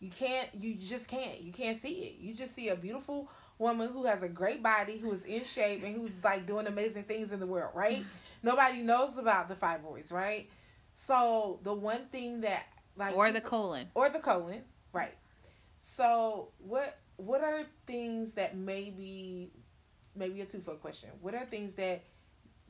You 0.00 0.10
can't 0.10 0.48
you 0.54 0.74
just 0.74 1.08
can't. 1.08 1.40
You 1.40 1.52
can't 1.52 1.78
see 1.78 1.92
it. 1.94 2.16
You 2.20 2.34
just 2.34 2.54
see 2.54 2.68
a 2.68 2.76
beautiful 2.76 3.28
woman 3.58 3.90
who 3.90 4.04
has 4.04 4.22
a 4.22 4.28
great 4.28 4.62
body, 4.62 4.98
who 4.98 5.12
is 5.12 5.24
in 5.24 5.44
shape 5.44 5.82
and 5.82 5.96
who's 5.96 6.10
like 6.22 6.46
doing 6.46 6.66
amazing 6.66 7.04
things 7.04 7.32
in 7.32 7.40
the 7.40 7.46
world, 7.46 7.72
right? 7.74 8.04
Nobody 8.42 8.82
knows 8.82 9.16
about 9.16 9.48
the 9.48 9.54
fibroids, 9.54 10.12
right? 10.12 10.48
So 10.94 11.60
the 11.62 11.72
one 11.72 12.06
thing 12.12 12.42
that 12.42 12.64
like 12.96 13.16
or 13.16 13.32
the 13.32 13.40
colon. 13.40 13.88
or 13.94 14.08
the 14.08 14.18
colon, 14.18 14.62
right? 14.92 15.14
So 15.82 16.48
what 16.58 16.98
what 17.16 17.42
are 17.42 17.62
things 17.86 18.32
that 18.34 18.56
maybe 18.56 19.50
maybe 20.16 20.40
a 20.40 20.46
twofold 20.46 20.80
question? 20.80 21.10
What 21.20 21.34
are 21.34 21.44
things 21.46 21.74
that 21.74 22.02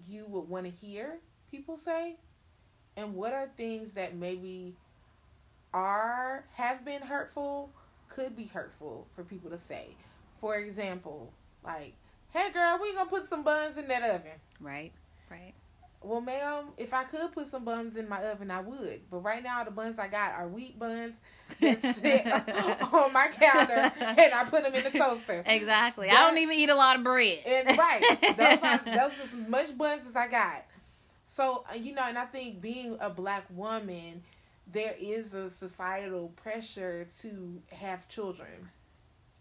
you 0.06 0.24
would 0.28 0.48
want 0.48 0.64
to 0.66 0.70
hear 0.70 1.18
people 1.50 1.76
say, 1.76 2.16
and 2.96 3.14
what 3.14 3.32
are 3.32 3.48
things 3.56 3.92
that 3.92 4.16
maybe 4.16 4.76
are 5.72 6.44
have 6.54 6.84
been 6.84 7.02
hurtful, 7.02 7.70
could 8.08 8.36
be 8.36 8.44
hurtful 8.44 9.06
for 9.14 9.24
people 9.24 9.50
to 9.50 9.58
say? 9.58 9.88
For 10.40 10.56
example, 10.56 11.32
like, 11.64 11.94
"Hey 12.30 12.50
girl, 12.52 12.78
we 12.80 12.94
gonna 12.94 13.08
put 13.08 13.28
some 13.28 13.42
buns 13.42 13.78
in 13.78 13.88
that 13.88 14.02
oven." 14.02 14.40
Right. 14.60 14.92
Right. 15.30 15.54
Well, 16.06 16.20
ma'am, 16.20 16.66
if 16.76 16.94
I 16.94 17.02
could 17.02 17.32
put 17.32 17.48
some 17.48 17.64
buns 17.64 17.96
in 17.96 18.08
my 18.08 18.22
oven, 18.22 18.48
I 18.48 18.60
would. 18.60 19.00
But 19.10 19.24
right 19.24 19.42
now, 19.42 19.64
the 19.64 19.72
buns 19.72 19.98
I 19.98 20.06
got 20.06 20.34
are 20.34 20.46
wheat 20.46 20.78
buns 20.78 21.16
that 21.60 21.80
sit 21.80 22.24
on 22.92 23.12
my 23.12 23.26
counter, 23.32 23.92
and 24.00 24.32
I 24.32 24.44
put 24.48 24.62
them 24.62 24.72
in 24.72 24.84
the 24.84 24.96
toaster. 24.96 25.42
Exactly. 25.44 26.08
I 26.08 26.14
don't 26.14 26.38
even 26.38 26.56
eat 26.56 26.68
a 26.68 26.76
lot 26.76 26.96
of 26.96 27.02
bread. 27.02 27.40
And 27.44 27.76
right, 27.76 28.18
those 28.36 28.58
are 28.62 28.78
those 28.84 29.18
are 29.18 29.24
as 29.24 29.48
much 29.48 29.76
buns 29.76 30.06
as 30.06 30.14
I 30.14 30.28
got. 30.28 30.64
So 31.26 31.64
uh, 31.72 31.74
you 31.74 31.92
know, 31.92 32.04
and 32.06 32.16
I 32.16 32.26
think 32.26 32.60
being 32.60 32.96
a 33.00 33.10
black 33.10 33.44
woman, 33.50 34.22
there 34.72 34.94
is 35.00 35.34
a 35.34 35.50
societal 35.50 36.28
pressure 36.36 37.08
to 37.22 37.60
have 37.72 38.08
children, 38.08 38.70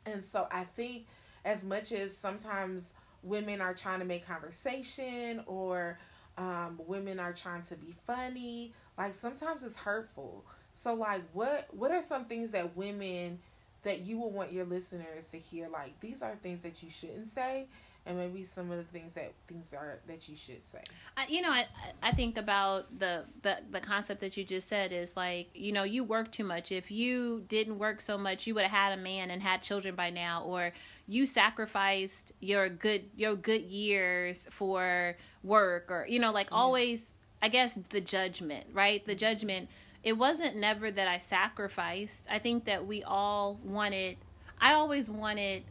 and 0.04 0.24
so 0.24 0.48
I 0.52 0.64
think 0.76 1.06
as 1.46 1.64
much 1.64 1.92
as 1.92 2.18
sometimes 2.18 2.90
women 3.22 3.62
are 3.62 3.76
trying 3.76 4.00
to 4.00 4.06
make 4.06 4.26
conversation 4.26 5.44
or 5.46 6.00
um, 6.38 6.80
women 6.86 7.20
are 7.20 7.34
trying 7.34 7.64
to 7.64 7.76
be 7.76 7.96
funny, 8.06 8.74
like 8.98 9.14
sometimes 9.14 9.64
it's 9.64 9.78
hurtful. 9.78 10.46
So 10.74 10.94
like, 10.94 11.24
what 11.34 11.68
what 11.72 11.92
are 11.92 12.02
some 12.02 12.26
things 12.26 12.52
that 12.52 12.76
women 12.76 13.40
that 13.84 14.02
you 14.02 14.18
will 14.18 14.32
want 14.32 14.52
your 14.52 14.66
listeners 14.66 15.26
to 15.32 15.38
hear? 15.38 15.68
Like 15.70 16.00
these 16.00 16.22
are 16.22 16.36
things 16.42 16.62
that 16.64 16.84
you 16.84 16.90
shouldn't 16.92 17.34
say, 17.34 17.68
and 18.08 18.18
maybe 18.18 18.44
some 18.46 18.70
of 18.70 18.78
the 18.78 18.84
things 18.84 19.14
that 19.16 19.34
things 19.48 19.74
are 19.74 20.00
that 20.08 20.30
you 20.30 20.36
should 20.36 20.66
say. 20.68 20.82
I, 21.18 21.26
you 21.28 21.42
know, 21.42 21.50
I 21.50 21.66
I 22.04 22.12
think 22.12 22.38
about 22.38 23.00
the, 23.00 23.24
the 23.42 23.58
the 23.72 23.80
concept 23.80 24.22
that 24.22 24.38
you 24.38 24.44
just 24.44 24.68
said 24.68 24.92
is 24.92 25.18
like, 25.18 25.50
you 25.56 25.72
know, 25.72 25.84
you 25.84 26.04
work 26.04 26.32
too 26.32 26.44
much. 26.44 26.72
If 26.72 26.92
you 26.92 27.44
didn't 27.48 27.80
work 27.80 28.02
so 28.02 28.18
much, 28.18 28.46
you 28.46 28.54
would 28.56 28.64
have 28.64 28.72
had 28.72 28.98
a 28.98 29.02
man 29.02 29.32
and 29.32 29.42
had 29.42 29.62
children 29.62 29.96
by 29.96 30.12
now, 30.12 30.44
or 30.44 30.72
you 31.08 31.26
sacrificed 31.26 32.32
your 32.40 32.70
good 32.70 33.06
your 33.16 33.36
good 33.36 33.64
years 33.64 34.46
for 34.52 35.18
work, 35.44 35.90
or 35.90 36.06
you 36.08 36.20
know, 36.20 36.32
like 36.32 36.50
always. 36.52 37.12
I 37.42 37.50
guess 37.50 37.78
the 37.90 38.02
judgment, 38.02 38.66
right? 38.74 39.06
The 39.06 39.12
mm-hmm. 39.12 39.20
judgment. 39.20 39.70
It 40.02 40.18
wasn't 40.18 40.56
never 40.56 40.90
that 40.90 41.08
I 41.08 41.18
sacrificed. 41.18 42.24
I 42.30 42.40
think 42.40 42.66
that 42.66 42.88
we 42.88 43.04
all 43.04 43.60
wanted. 43.64 44.18
I 44.60 44.74
always 44.74 45.10
wanted 45.10 45.64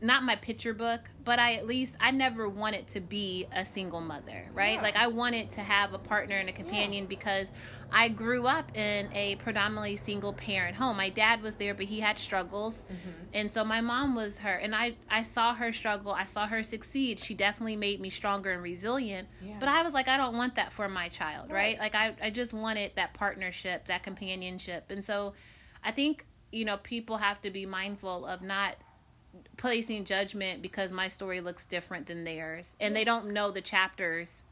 not 0.00 0.22
my 0.22 0.36
picture 0.36 0.74
book, 0.74 1.08
but 1.24 1.38
I 1.38 1.54
at 1.54 1.66
least 1.66 1.96
I 2.00 2.10
never 2.10 2.48
wanted 2.48 2.86
to 2.88 3.00
be 3.00 3.46
a 3.52 3.64
single 3.64 4.00
mother, 4.00 4.44
right? 4.52 4.74
Yeah. 4.74 4.82
Like 4.82 4.96
I 4.96 5.06
wanted 5.06 5.48
to 5.50 5.62
have 5.62 5.94
a 5.94 5.98
partner 5.98 6.36
and 6.36 6.48
a 6.50 6.52
companion 6.52 7.06
because 7.06 7.50
I 7.90 8.08
grew 8.08 8.46
up 8.46 8.76
in 8.76 9.08
a 9.14 9.36
predominantly 9.36 9.96
single 9.96 10.34
parent 10.34 10.76
home. 10.76 10.98
My 10.98 11.08
dad 11.08 11.40
was 11.40 11.54
there, 11.54 11.72
but 11.72 11.86
he 11.86 12.00
had 12.00 12.18
struggles. 12.18 12.84
Mm-hmm. 12.84 13.10
And 13.32 13.52
so 13.52 13.64
my 13.64 13.80
mom 13.80 14.14
was 14.14 14.36
her 14.38 14.54
and 14.54 14.74
I 14.74 14.96
I 15.08 15.22
saw 15.22 15.54
her 15.54 15.72
struggle, 15.72 16.12
I 16.12 16.26
saw 16.26 16.46
her 16.46 16.62
succeed. 16.62 17.18
She 17.18 17.34
definitely 17.34 17.76
made 17.76 17.98
me 17.98 18.10
stronger 18.10 18.52
and 18.52 18.62
resilient. 18.62 19.28
Yeah. 19.42 19.56
But 19.58 19.70
I 19.70 19.82
was 19.82 19.94
like 19.94 20.08
I 20.08 20.18
don't 20.18 20.36
want 20.36 20.56
that 20.56 20.72
for 20.72 20.88
my 20.88 21.08
child, 21.08 21.50
right? 21.50 21.56
Right. 21.56 21.78
Like 21.78 21.94
I 21.94 22.14
I 22.20 22.30
just 22.30 22.52
wanted 22.52 22.92
that 22.96 23.14
partnership, 23.14 23.86
that 23.86 24.02
companionship. 24.02 24.90
And 24.90 25.02
so 25.02 25.32
I 25.82 25.90
think 25.90 26.26
you 26.52 26.66
know 26.66 26.76
people 26.76 27.16
have 27.16 27.40
to 27.42 27.50
be 27.50 27.64
mindful 27.64 28.26
of 28.26 28.42
not 28.42 28.76
placing 29.56 30.04
judgment 30.04 30.62
because 30.62 30.92
my 30.92 31.08
story 31.08 31.40
looks 31.40 31.64
different 31.64 32.06
than 32.06 32.24
theirs. 32.24 32.74
And 32.80 32.94
they 32.94 33.04
don't 33.04 33.32
know 33.32 33.50
the 33.50 33.60
chapters 33.60 34.42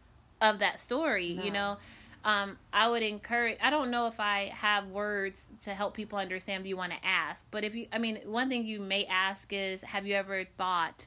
of 0.41 0.59
that 0.59 0.81
story 0.81 1.27
you 1.27 1.51
know? 1.51 1.77
Um, 2.25 2.57
i 2.73 2.89
would 2.89 3.03
encourage 3.03 3.59
i 3.63 3.69
don't 3.69 3.91
know 3.91 4.07
if 4.07 4.19
i 4.19 4.51
have 4.55 4.87
words 4.89 5.47
to 5.65 5.75
help 5.75 5.93
people 5.93 6.19
understand 6.19 6.63
if 6.63 6.67
you 6.67 6.75
want 6.75 6.93
to 6.93 6.99
ask 7.05 7.45
but 7.51 7.65
if 7.65 7.75
you 7.75 7.87
i 7.93 7.99
mean 7.99 8.19
one 8.25 8.49
thing 8.49 8.67
you 8.67 8.81
may 8.81 9.05
ask 9.05 9.53
is 9.53 9.83
have 9.83 10.07
you 10.07 10.15
ever 10.15 10.45
thought 10.57 11.07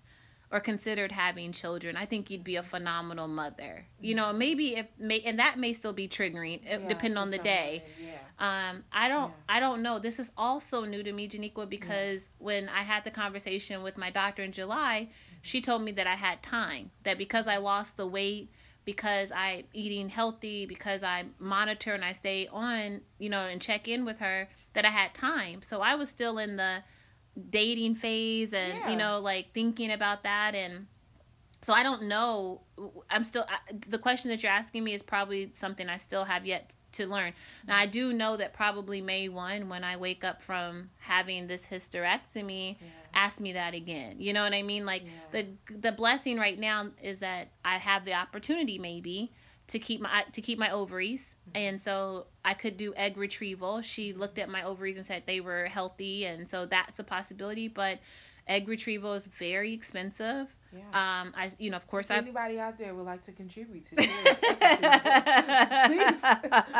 or 0.51 0.59
considered 0.59 1.11
having 1.11 1.51
children 1.51 1.95
i 1.97 2.05
think 2.05 2.29
you'd 2.29 2.43
be 2.43 2.55
a 2.55 2.63
phenomenal 2.63 3.27
mother 3.27 3.85
you 3.99 4.15
know 4.15 4.31
maybe 4.31 4.75
if 4.75 4.85
may 4.97 5.19
and 5.21 5.39
that 5.39 5.57
may 5.59 5.73
still 5.73 5.93
be 5.93 6.07
triggering 6.07 6.59
Yeah, 6.63 6.79
depending 6.87 7.17
on 7.17 7.31
the 7.31 7.37
day 7.39 7.83
Yeah. 7.99 8.69
um, 8.69 8.83
I 8.91 9.07
don't, 9.09 9.29
Yeah. 9.29 9.55
I 9.55 9.59
don't 9.59 9.81
know. 9.81 9.97
This 9.99 10.19
is 10.19 10.31
also 10.37 10.85
new 10.85 11.01
to 11.03 11.11
me, 11.11 11.27
Janiqua, 11.27 11.67
because 11.67 12.29
when 12.37 12.69
I 12.69 12.83
had 12.83 13.03
the 13.03 13.09
conversation 13.11 13.81
with 13.81 13.97
my 13.97 14.09
doctor 14.11 14.43
in 14.43 14.51
July, 14.51 15.09
she 15.41 15.59
told 15.59 15.81
me 15.81 15.91
that 15.93 16.05
I 16.05 16.13
had 16.15 16.43
time. 16.43 16.91
That 17.03 17.17
because 17.17 17.47
I 17.47 17.57
lost 17.57 17.97
the 17.97 18.05
weight, 18.05 18.51
because 18.85 19.31
I'm 19.31 19.63
eating 19.73 20.09
healthy, 20.09 20.65
because 20.67 21.01
I 21.01 21.25
monitor 21.39 21.93
and 21.93 22.05
I 22.05 22.11
stay 22.13 22.47
on, 22.51 23.01
you 23.17 23.29
know, 23.29 23.41
and 23.41 23.59
check 23.61 23.87
in 23.87 24.05
with 24.05 24.19
her, 24.19 24.47
that 24.73 24.85
I 24.85 24.89
had 24.89 25.13
time. 25.15 25.61
So 25.63 25.81
I 25.81 25.95
was 25.95 26.07
still 26.09 26.37
in 26.37 26.57
the 26.57 26.83
dating 27.49 27.95
phase, 27.95 28.53
and 28.53 28.77
Yeah. 28.79 28.89
you 28.89 28.95
know, 28.97 29.19
like 29.19 29.53
thinking 29.53 29.91
about 29.91 30.23
that 30.23 30.55
and. 30.55 30.87
So 31.63 31.73
I 31.73 31.81
don't 31.81 32.03
know. 32.03 32.61
I'm 33.09 33.23
still 33.23 33.43
I, 33.49 33.57
the 33.89 33.97
question 33.97 34.29
that 34.29 34.43
you're 34.43 34.51
asking 34.51 34.83
me 34.83 34.93
is 34.93 35.01
probably 35.01 35.49
something 35.53 35.89
I 35.89 35.97
still 35.97 36.23
have 36.23 36.45
yet 36.45 36.75
to 36.93 37.07
learn. 37.07 37.33
Now 37.67 37.77
I 37.77 37.87
do 37.87 38.13
know 38.13 38.37
that 38.37 38.53
probably 38.53 39.01
May 39.01 39.27
one, 39.27 39.67
when 39.67 39.83
I 39.83 39.97
wake 39.97 40.23
up 40.23 40.43
from 40.43 40.91
having 40.99 41.47
this 41.47 41.65
hysterectomy, 41.65 42.75
Yeah. 42.79 42.87
ask 43.15 43.39
me 43.39 43.53
that 43.53 43.73
again. 43.73 44.17
You 44.19 44.33
know 44.33 44.43
what 44.43 44.53
I 44.53 44.61
mean? 44.61 44.85
Like 44.85 45.03
Yeah. 45.05 45.11
the 45.67 45.73
the 45.73 45.91
blessing 45.91 46.37
right 46.37 46.57
now 46.59 46.91
is 47.01 47.19
that 47.19 47.49
I 47.65 47.77
have 47.79 48.05
the 48.05 48.13
opportunity 48.13 48.77
maybe 48.77 49.31
to 49.67 49.79
keep 49.79 49.99
my 50.01 50.23
to 50.31 50.41
keep 50.41 50.57
my 50.57 50.71
ovaries. 50.71 51.35
And 51.55 51.81
so 51.81 52.27
i 52.45 52.53
could 52.53 52.77
do 52.77 52.93
egg 52.95 53.17
retrieval. 53.17 53.81
She 53.81 54.13
looked 54.13 54.39
at 54.39 54.49
my 54.49 54.63
ovaries 54.63 54.97
and 54.97 55.05
said 55.05 55.23
they 55.25 55.41
were 55.41 55.65
healthy 55.65 56.25
and 56.25 56.47
so 56.47 56.65
that's 56.65 56.99
a 56.99 57.03
possibility 57.03 57.67
but 57.67 57.99
egg 58.47 58.67
retrieval 58.67 59.13
is 59.13 59.25
very 59.25 59.73
expensive. 59.73 60.53
Yeah. 60.73 60.81
um 61.21 61.33
i 61.35 61.49
you 61.59 61.69
know 61.69 61.77
of 61.77 61.87
course 61.87 62.09
If 62.09 62.15
i 62.17 62.19
anybody 62.19 62.59
out 62.59 62.77
there 62.77 62.93
would 62.93 63.05
like 63.05 63.23
to 63.23 63.31
contribute 63.31 63.85
to 63.85 63.95
this, 63.95 64.07
please, 65.87 66.21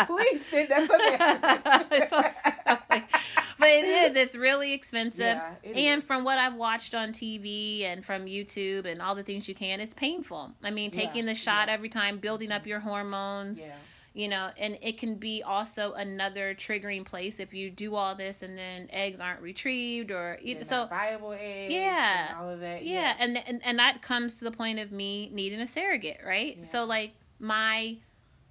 please 0.07 0.45
send 0.51 0.71
us 0.71 0.89
a 0.89 1.85
message. 1.89 3.43
But 3.67 3.73
it 3.73 3.85
is 3.85 4.17
it's 4.17 4.35
really 4.35 4.73
expensive 4.73 5.19
Yeah, 5.19 5.51
it 5.63 5.75
and 5.75 5.99
is. 6.01 6.03
from 6.07 6.23
what 6.23 6.37
i've 6.37 6.55
watched 6.55 6.95
on 6.95 7.09
tv 7.11 7.83
and 7.83 8.05
from 8.05 8.25
youtube 8.25 8.85
and 8.85 9.01
all 9.01 9.15
the 9.15 9.23
things 9.23 9.47
you 9.47 9.55
can 9.55 9.79
it's 9.79 9.93
painful 9.93 10.51
i 10.63 10.71
mean 10.71 10.91
Yeah, 10.93 11.01
taking 11.01 11.25
the 11.25 11.35
shot 11.35 11.67
yeah. 11.67 11.73
every 11.73 11.89
time 11.89 12.17
building 12.19 12.51
up 12.51 12.61
mm-hmm. 12.61 12.69
your 12.69 12.79
hormones 12.79 13.59
yeah, 13.59 13.73
you 14.13 14.27
know 14.27 14.49
and 14.57 14.77
it 14.81 14.97
can 14.97 15.15
be 15.15 15.43
also 15.43 15.93
another 15.93 16.55
triggering 16.55 17.05
place 17.05 17.39
if 17.39 17.53
you 17.53 17.69
do 17.69 17.95
all 17.95 18.15
this 18.15 18.41
and 18.41 18.57
then 18.57 18.87
eggs 18.91 19.19
aren't 19.21 19.41
retrieved 19.41 20.11
or 20.11 20.37
They're 20.43 20.63
so 20.63 20.77
not 20.81 20.89
viable 20.89 21.33
eggs, 21.39 21.73
Yeah. 21.73 22.29
and 22.29 22.37
all 22.37 22.49
of 22.49 22.59
that. 22.61 22.83
yeah, 22.85 23.15
and, 23.19 23.37
and 23.47 23.61
and 23.63 23.77
that 23.79 24.01
comes 24.01 24.35
to 24.35 24.43
the 24.43 24.51
point 24.51 24.79
of 24.79 24.91
me 24.91 25.29
needing 25.33 25.59
a 25.59 25.67
surrogate 25.67 26.21
right 26.25 26.57
Yeah. 26.59 26.63
so 26.63 26.85
like 26.85 27.13
my 27.39 27.97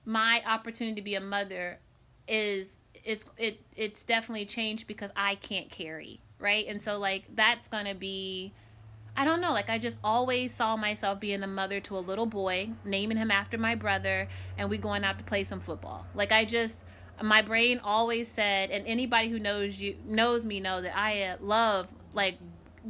my 0.05 0.43
opportunity 0.47 0.95
to 0.97 1.03
be 1.03 1.15
a 1.17 1.21
mother 1.21 1.81
is 2.29 2.77
is 3.07 3.25
it 3.39 3.61
it's 3.77 4.03
definitely 4.05 4.45
changed 4.45 4.87
because 4.87 5.11
i 5.17 5.35
can't 5.37 5.71
carry 5.71 6.21
right 6.39 6.67
and 6.69 6.83
so 6.83 6.99
like 6.99 7.25
that's 7.35 7.69
gonna 7.69 7.95
be 7.95 8.53
i 9.17 9.25
don't 9.25 9.41
know 9.41 9.53
like 9.53 9.71
i 9.71 9.79
just 9.79 9.97
always 10.05 10.53
saw 10.53 10.77
myself 10.77 11.21
being 11.21 11.43
a 11.43 11.47
mother 11.47 11.81
to 11.81 11.97
a 11.97 12.01
little 12.01 12.27
boy 12.27 12.69
naming 12.85 13.17
him 13.17 13.31
after 13.31 13.57
my 13.57 13.75
brother 13.75 14.29
and 14.59 14.69
we 14.69 14.77
going 14.77 15.05
out 15.05 15.17
to 15.19 15.25
play 15.25 15.45
some 15.45 15.61
football 15.61 16.05
like 16.15 16.33
i 16.33 16.45
just 16.45 16.81
my 17.23 17.41
brain 17.41 17.81
always 17.83 18.29
said 18.29 18.71
and 18.71 18.87
anybody 18.87 19.29
who 19.29 19.39
knows 19.39 19.79
you 19.79 19.97
knows 20.05 20.45
me 20.45 20.61
know 20.61 20.83
that 20.83 20.95
i 20.99 21.23
uh, 21.23 21.37
love 21.41 21.87
like 22.13 22.37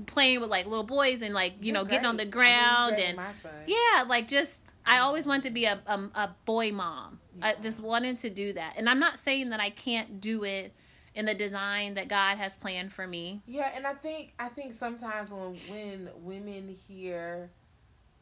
playing 0.06 0.40
with 0.40 0.50
like 0.50 0.66
little 0.66 0.82
boys 0.84 1.22
and 1.22 1.34
like 1.34 1.52
you 1.60 1.66
You're 1.66 1.74
know 1.74 1.84
getting 1.84 2.06
on 2.06 2.16
the 2.16 2.24
great. 2.24 2.48
I 2.48 2.50
mean, 2.50 2.96
ground 2.96 3.00
and 3.00 3.16
with 3.18 3.26
my 3.26 3.32
son. 3.50 3.52
yeah 3.66 4.02
like 4.08 4.28
just 4.28 4.62
i 4.84 4.98
always 4.98 5.26
wanted 5.26 5.44
to 5.44 5.50
be 5.50 5.64
a, 5.66 5.80
a, 5.86 5.94
a 6.14 6.34
boy 6.44 6.72
mom 6.72 7.20
i 7.42 7.54
just 7.54 7.82
wanted 7.82 8.18
to 8.20 8.30
do 8.30 8.52
that. 8.52 8.74
And 8.76 8.88
i'm 8.88 8.98
not 8.98 9.18
saying 9.18 9.50
that 9.50 9.60
i 9.60 9.70
can't 9.70 10.20
do 10.20 10.44
it 10.44 10.72
in 11.16 11.24
the 11.24 11.34
design 11.34 11.94
that 11.94 12.08
god 12.08 12.36
has 12.38 12.54
planned 12.54 12.92
for 12.92 13.06
me. 13.06 13.40
Yeah, 13.46 13.72
and 13.74 13.86
I 13.86 13.94
think 13.94 14.34
I 14.38 14.48
think 14.48 14.74
sometimes 14.74 15.30
when 15.30 15.54
when 15.70 16.10
women 16.18 16.76
hear, 16.86 17.50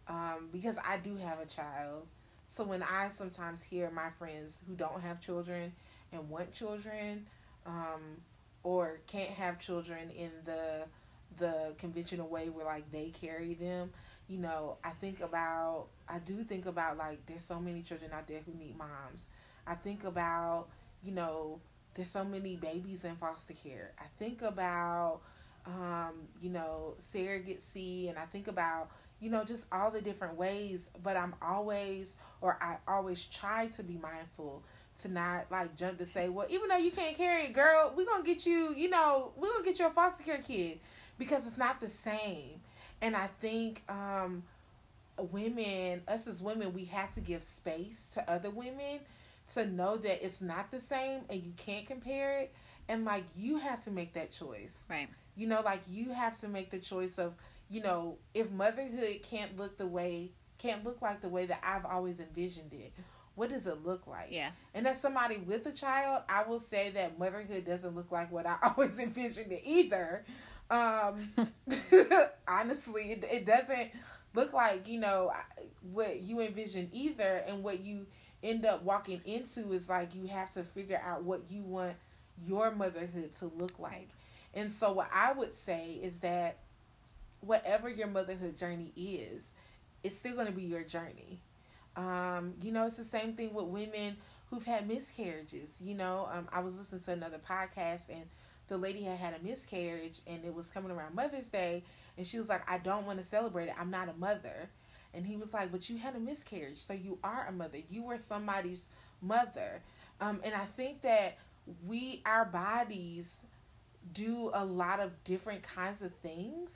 um, 0.09 0.48
because 0.53 0.77
I 0.87 0.98
do 0.98 1.16
have 1.16 1.40
a 1.40 1.46
child, 1.46 2.07
so 2.48 2.64
when 2.64 2.83
I 2.83 3.11
sometimes 3.12 3.62
hear 3.62 3.90
my 3.90 4.11
friends 4.18 4.61
who 4.66 4.74
don't 4.74 5.00
have 5.03 5.20
children 5.20 5.72
and 6.12 6.31
want 6.31 6.53
children, 6.55 7.27
um, 7.66 8.00
or 8.62 9.00
can't 9.09 9.31
have 9.31 9.59
children 9.59 10.11
in 10.11 10.31
the 10.44 10.85
the 11.37 11.72
conventional 11.79 12.29
way 12.29 12.48
where 12.48 12.64
like 12.64 12.90
they 12.92 13.11
carry 13.20 13.55
them, 13.55 13.90
you 14.29 14.38
know, 14.38 14.77
I 14.85 14.90
think 14.90 15.20
about 15.20 15.87
I 16.09 16.19
do 16.19 16.45
think 16.45 16.67
about 16.67 16.97
like 16.97 17.25
there's 17.27 17.45
so 17.45 17.59
many 17.61 17.83
children 17.83 18.11
out 18.12 18.27
there 18.29 18.40
who 18.45 18.53
need 18.59 18.77
moms. 18.77 19.23
I 19.67 19.75
think 19.75 20.05
about 20.05 20.69
you 21.03 21.12
know 21.12 21.61
there's 21.95 22.11
so 22.11 22.25
many 22.25 22.57
babies 22.57 23.05
in 23.05 23.17
foster 23.17 23.55
care. 23.55 23.93
I 23.99 24.05
think 24.19 24.43
about, 24.43 25.21
um, 25.67 26.12
you 26.43 26.51
know, 26.51 26.95
surrogacy, 27.14 28.09
and 28.09 28.19
I 28.19 28.27
think 28.27 28.49
about, 28.49 28.90
you 29.21 29.31
know, 29.31 29.45
just 29.45 29.62
all 29.73 29.90
the 29.90 30.01
different 30.01 30.37
ways. 30.37 30.81
But 31.03 31.17
I'm 31.17 31.35
always, 31.40 32.14
or 32.40 32.59
I 32.61 32.77
always 32.88 33.23
try 33.25 33.69
to 33.69 33.83
be 33.83 33.97
mindful 33.97 34.62
to 35.03 35.09
not 35.09 35.47
like 35.51 35.77
jump 35.77 35.99
to 35.99 36.07
say, 36.07 36.29
well, 36.29 36.47
even 36.51 36.69
though 36.69 36.77
you 36.77 36.90
can't 36.90 37.17
carry 37.17 37.45
it, 37.45 37.53
girl, 37.53 37.93
we're 37.97 38.07
gonna 38.07 38.25
get 38.25 38.45
you, 38.45 38.75
you 38.77 38.88
know, 38.90 39.33
we're 39.37 39.53
gonna 39.53 39.64
get 39.64 39.79
you 39.79 39.87
a 39.87 39.90
foster 39.90 40.23
care 40.23 40.38
kid 40.38 40.81
because 41.19 41.47
it's 41.47 41.59
not 41.59 41.81
the 41.81 41.90
same. 41.90 42.61
And 43.01 43.17
I 43.17 43.29
think, 43.40 43.83
um, 43.88 44.45
women, 45.18 46.03
us 46.09 46.27
as 46.27 46.40
women, 46.40 46.72
we 46.72 46.85
have 46.87 47.14
to 47.14 47.20
give 47.20 47.42
space 47.42 48.05
to 48.14 48.31
other 48.31 48.50
women 48.50 49.00
to 49.53 49.66
know 49.66 49.96
that 49.98 50.24
it's 50.24 50.40
not 50.40 50.70
the 50.70 50.81
same 50.81 51.20
and 51.29 51.42
you 51.42 51.53
can't 51.57 51.87
compare 51.87 52.38
it. 52.40 52.55
And 52.88 53.05
like 53.05 53.24
you 53.37 53.57
have 53.57 53.83
to 53.85 53.90
make 53.90 54.14
that 54.14 54.31
choice. 54.31 54.83
Right. 54.88 55.09
You 55.37 55.46
know 55.46 55.62
like 55.64 55.81
you 55.88 56.12
have 56.12 56.38
to 56.40 56.48
make 56.48 56.70
the 56.70 56.79
choice 56.79 57.18
of 57.18 57.35
you 57.68 57.83
know 57.83 58.18
if 58.35 58.50
motherhood 58.50 59.20
can't 59.22 59.57
look 59.57 59.79
the 59.79 59.87
way 59.87 60.31
can't 60.59 60.85
look 60.85 61.03
like 61.03 61.20
the 61.20 61.29
way 61.29 61.46
that 61.46 61.61
i've 61.64 61.85
always 61.85 62.20
envisioned 62.20 62.72
it 62.72 62.92
what 63.37 63.50
does 63.50 63.66
it 63.66 63.85
look 63.85 64.07
like? 64.07 64.29
Yeah. 64.31 64.50
And 64.74 64.87
as 64.87 65.00
somebody 65.00 65.38
with 65.38 65.66
a 65.66 65.72
child 65.72 66.22
i 66.29 66.44
will 66.48 66.61
say 66.61 66.90
that 66.90 67.18
motherhood 67.18 67.64
doesn't 67.64 67.94
look 67.94 68.12
like 68.12 68.31
what 68.31 68.46
i 68.46 68.57
always 68.62 68.98
envisioned 68.98 69.53
it 69.53 69.62
either. 69.64 70.24
Um 70.70 71.33
honestly 72.48 73.12
it, 73.12 73.24
it 73.31 73.44
doesn't 73.44 73.90
look 74.35 74.53
like 74.53 74.88
you 74.88 74.99
know 75.01 75.31
what 75.92 76.20
you 76.23 76.40
envision 76.40 76.88
either 76.92 77.44
and 77.47 77.62
what 77.62 77.81
you 77.81 78.07
end 78.42 78.64
up 78.66 78.83
walking 78.83 79.20
into 79.25 79.73
is 79.73 79.88
like 79.88 80.14
you 80.14 80.27
have 80.27 80.51
to 80.53 80.62
figure 80.62 81.01
out 81.05 81.23
what 81.23 81.42
you 81.51 81.62
want 81.62 81.94
your 82.47 82.70
motherhood 82.73 83.31
to 83.38 83.51
look 83.59 83.79
like. 83.79 84.09
And 84.55 84.70
so 84.70 84.92
what 84.92 85.09
i 85.12 85.33
would 85.33 85.55
say 85.55 85.99
is 86.03 86.18
that 86.18 86.59
whatever 87.40 87.88
your 87.88 88.07
motherhood 88.07 88.57
journey 88.57 88.92
is 88.97 89.42
it's 90.03 90.16
still 90.16 90.35
going 90.35 90.47
to 90.47 90.53
be 90.53 90.62
your 90.62 90.83
journey. 90.83 91.40
Um, 91.97 92.55
you 92.62 92.73
know 92.73 92.87
it's 92.87 92.97
the 92.97 93.05
same 93.05 93.35
thing 93.35 93.55
with 93.55 93.66
women 93.66 94.16
who've 94.51 94.64
had 94.64 94.88
miscarriages 94.88 95.70
you 95.81 95.94
know. 95.94 96.29
Um, 96.33 96.49
i 96.53 96.61
was 96.61 96.79
listening 96.79 97.03
to 97.03 97.12
another 97.12 97.38
podcast 97.38 98.09
and 98.11 98.25
the 98.68 98.77
lady 98.77 99.03
had 99.03 99.18
had 99.18 99.35
a 99.35 99.44
miscarriage 99.44 100.20
and 100.27 100.44
it 100.44 100.55
was 100.55 100.68
coming 100.68 100.90
around 100.90 101.14
mother's 101.14 101.48
day 101.48 101.83
and 102.16 102.27
she 102.27 102.38
was 102.38 102.48
like 102.48 102.68
i 102.70 102.79
don't 102.79 103.07
want 103.07 103.18
to 103.18 103.24
celebrate 103.24 103.66
it. 103.68 103.74
I'm 103.79 103.90
not 103.90 104.09
a 104.09 104.14
mother. 104.18 104.68
And 105.12 105.27
he 105.27 105.37
was 105.37 105.53
like 105.53 105.70
but 105.70 105.88
you 105.88 105.96
had 105.96 106.16
a 106.16 106.20
miscarriage 106.20 106.79
so 106.79 106.92
you 106.92 107.18
are 107.22 107.46
a 107.48 107.53
mother. 107.53 107.79
You 107.90 108.03
were 108.05 108.18
somebody's 108.18 108.87
mother. 109.22 109.81
Um, 110.20 110.40
and 110.44 110.55
i 110.55 110.64
think 110.77 111.03
that 111.03 111.38
we 111.87 112.22
our 112.27 112.44
bodies 112.44 113.37
do 114.12 114.50
a 114.53 114.64
lot 114.64 115.00
of 115.00 115.24
different 115.24 115.62
kinds 115.62 116.03
of 116.03 116.12
things. 116.16 116.70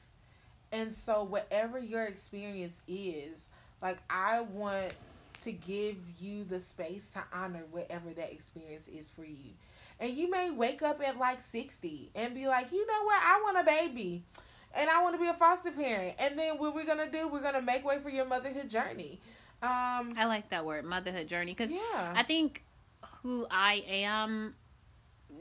And 0.72 0.94
so 0.94 1.22
whatever 1.22 1.79
your 1.79 2.05
experience 2.05 2.77
is 2.87 3.48
like 3.83 3.98
i 4.11 4.40
want 4.40 4.92
to 5.44 5.53
give 5.53 5.96
you 6.20 6.44
the 6.44 6.61
space 6.61 7.09
to 7.11 7.22
honor 7.33 7.62
whatever 7.70 8.11
that 8.11 8.33
experience 8.33 8.88
is 8.88 9.09
for 9.09 9.24
you 9.24 9.53
and 10.00 10.12
you 10.14 10.30
may 10.30 10.50
wake 10.50 10.82
up 10.82 11.00
at 11.02 11.18
like 11.18 11.40
60 11.40 12.11
and 12.14 12.34
be 12.34 12.46
like 12.46 12.70
you 12.72 12.87
know 12.87 13.04
what 13.04 13.20
i 13.22 13.40
want 13.42 13.58
a 13.58 13.64
baby 13.64 14.22
and 14.74 14.88
i 14.90 15.02
want 15.02 15.14
to 15.14 15.20
be 15.20 15.26
a 15.28 15.34
foster 15.34 15.70
parent 15.70 16.14
and 16.18 16.38
then 16.38 16.58
what 16.58 16.74
we're 16.74 16.87
gonna 16.87 17.11
do 17.11 17.28
we're 17.28 17.42
gonna 17.42 17.62
make 17.62 17.84
way 17.84 17.98
for 17.98 18.11
your 18.11 18.24
motherhood 18.24 18.68
journey 18.68 19.20
um 19.62 20.12
i 20.16 20.24
like 20.26 20.48
that 20.50 20.64
word 20.64 20.84
motherhood 20.84 21.26
journey 21.28 21.52
because 21.52 21.70
yeah 21.72 22.12
I 22.14 22.22
think 22.22 22.62
who 23.22 23.46
I 23.50 23.84
am, 23.88 24.54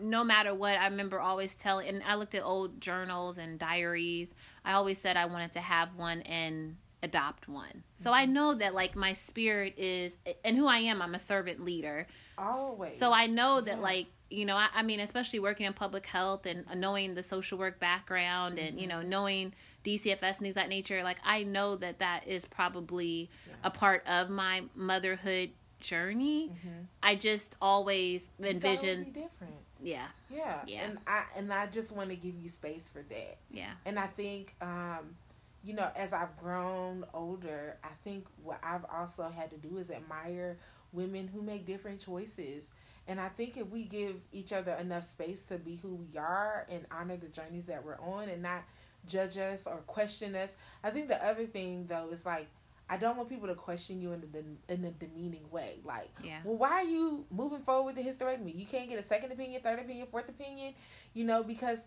no 0.02 0.24
matter 0.24 0.54
what, 0.54 0.78
I 0.78 0.88
remember 0.88 1.20
always 1.20 1.56
telling, 1.56 1.88
and 1.88 2.04
I 2.06 2.16
looked 2.16 2.36
at 2.36 2.44
old 2.44 2.80
journals 2.82 3.38
and 3.38 3.58
diaries. 3.60 4.34
I 4.66 4.74
always 4.74 4.98
said 5.00 5.18
I 5.18 5.26
wanted 5.26 5.54
to 5.54 5.60
have 5.60 5.96
one 5.96 6.22
and 6.24 6.76
adopt 7.04 7.48
one. 7.48 7.84
So 7.96 8.12
I 8.12 8.26
know 8.26 8.54
that, 8.56 8.74
like, 8.74 8.96
my 8.96 9.14
spirit 9.14 9.76
is, 9.78 10.18
and 10.44 10.58
who 10.58 10.68
I 10.68 10.78
am, 10.80 11.02
I'm 11.02 11.16
a 11.16 11.20
servant 11.20 11.64
leader. 11.64 12.08
always 12.38 12.98
So 12.98 13.12
I 13.14 13.28
know 13.28 13.62
that, 13.62 13.78
Yeah. 13.78 13.82
like, 13.82 14.08
you 14.30 14.46
know, 14.46 14.56
I, 14.56 14.68
I 14.76 14.84
mean, 14.84 15.00
especially 15.00 15.40
working 15.40 15.66
in 15.66 15.74
public 15.74 16.06
health 16.06 16.46
and 16.46 16.66
knowing 16.76 17.16
the 17.16 17.24
social 17.24 17.58
work 17.58 17.80
background 17.80 18.60
and, 18.60 18.80
you 18.80 18.88
know, 18.88 19.02
knowing 19.02 19.54
DCFS 19.84 20.22
and 20.22 20.38
things 20.40 20.52
of 20.52 20.56
that 20.56 20.70
nature, 20.70 21.04
like, 21.04 21.18
I 21.24 21.44
know 21.44 21.76
that 21.78 22.00
that 22.00 22.28
is 22.28 22.46
probably 22.46 23.30
Yeah. 23.48 23.54
a 23.64 23.70
part 23.72 24.06
of 24.08 24.30
my 24.30 24.64
motherhood 24.76 25.52
journey. 25.80 26.50
Mhm. 26.50 26.88
I 27.04 27.16
just 27.16 27.56
always 27.62 28.30
You 28.40 28.46
thought 28.46 28.50
it 28.50 28.54
would 28.56 28.56
envisioned, 28.56 29.14
different 29.14 29.54
yeah, 29.80 30.08
yeah 30.30 30.62
Yeah. 30.66 30.86
and 30.86 30.98
i 31.06 31.24
and 31.36 31.54
i 31.54 31.68
just 31.68 31.92
want 31.96 32.10
to 32.10 32.16
give 32.16 32.36
you 32.42 32.50
space 32.50 32.90
for 32.90 33.04
that 33.04 33.38
yeah, 33.52 33.74
And 33.86 34.00
I 34.00 34.08
think, 34.08 34.56
um, 34.60 35.16
you 35.64 35.74
know, 35.76 35.90
as 35.96 36.14
I've 36.14 36.36
grown 36.38 37.06
older, 37.14 37.78
I 37.84 37.90
think 38.04 38.26
what 38.44 38.60
I've 38.64 38.86
also 38.92 39.30
had 39.30 39.52
to 39.52 39.58
do 39.58 39.78
is 39.78 39.92
admire 39.92 40.58
women 40.94 41.28
who 41.28 41.42
make 41.44 41.66
different 41.68 42.00
choices. 42.02 42.66
And 43.08 43.22
I 43.22 43.30
think 43.30 43.58
if 43.58 43.68
we 43.70 43.84
give 43.84 44.16
each 44.32 44.52
other 44.52 44.74
enough 44.74 45.10
space 45.10 45.42
to 45.44 45.58
be 45.58 45.78
who 45.78 45.96
we 45.96 46.18
are 46.18 46.68
and 46.70 46.86
honor 46.92 47.18
the 47.18 47.28
journeys 47.28 47.66
that 47.68 47.84
we're 47.86 48.00
on 48.00 48.30
and 48.30 48.42
not 48.42 48.64
judge 49.08 49.38
us 49.38 49.62
or 49.66 49.78
question 49.88 50.36
us, 50.36 50.52
I 50.84 50.90
think 50.90 51.08
the 51.08 51.24
other 51.26 51.46
thing 51.46 51.86
though 51.88 52.10
is 52.12 52.26
like 52.26 52.48
I 52.90 52.98
don't 52.98 53.18
want 53.18 53.28
people 53.28 53.48
to 53.48 53.56
question 53.56 54.02
you 54.02 54.14
in 54.14 54.22
the 54.22 54.74
in 54.74 54.86
a 54.86 54.92
demeaning 54.92 55.50
way. 55.52 55.80
Like, 55.84 56.10
yeah, 56.24 56.40
well, 56.44 56.56
why 56.56 56.70
are 56.70 56.84
you 56.84 57.26
moving 57.30 57.60
forward 57.60 57.96
with 57.96 58.04
the 58.04 58.10
hysterectomy? 58.10 58.58
You 58.58 58.66
can't 58.66 58.90
get 58.90 59.00
a 59.00 59.04
second 59.04 59.32
opinion, 59.32 59.62
third 59.62 59.80
opinion, 59.80 60.08
fourth 60.10 60.30
opinion, 60.30 60.74
you 61.14 61.26
know, 61.26 61.44
because 61.44 61.80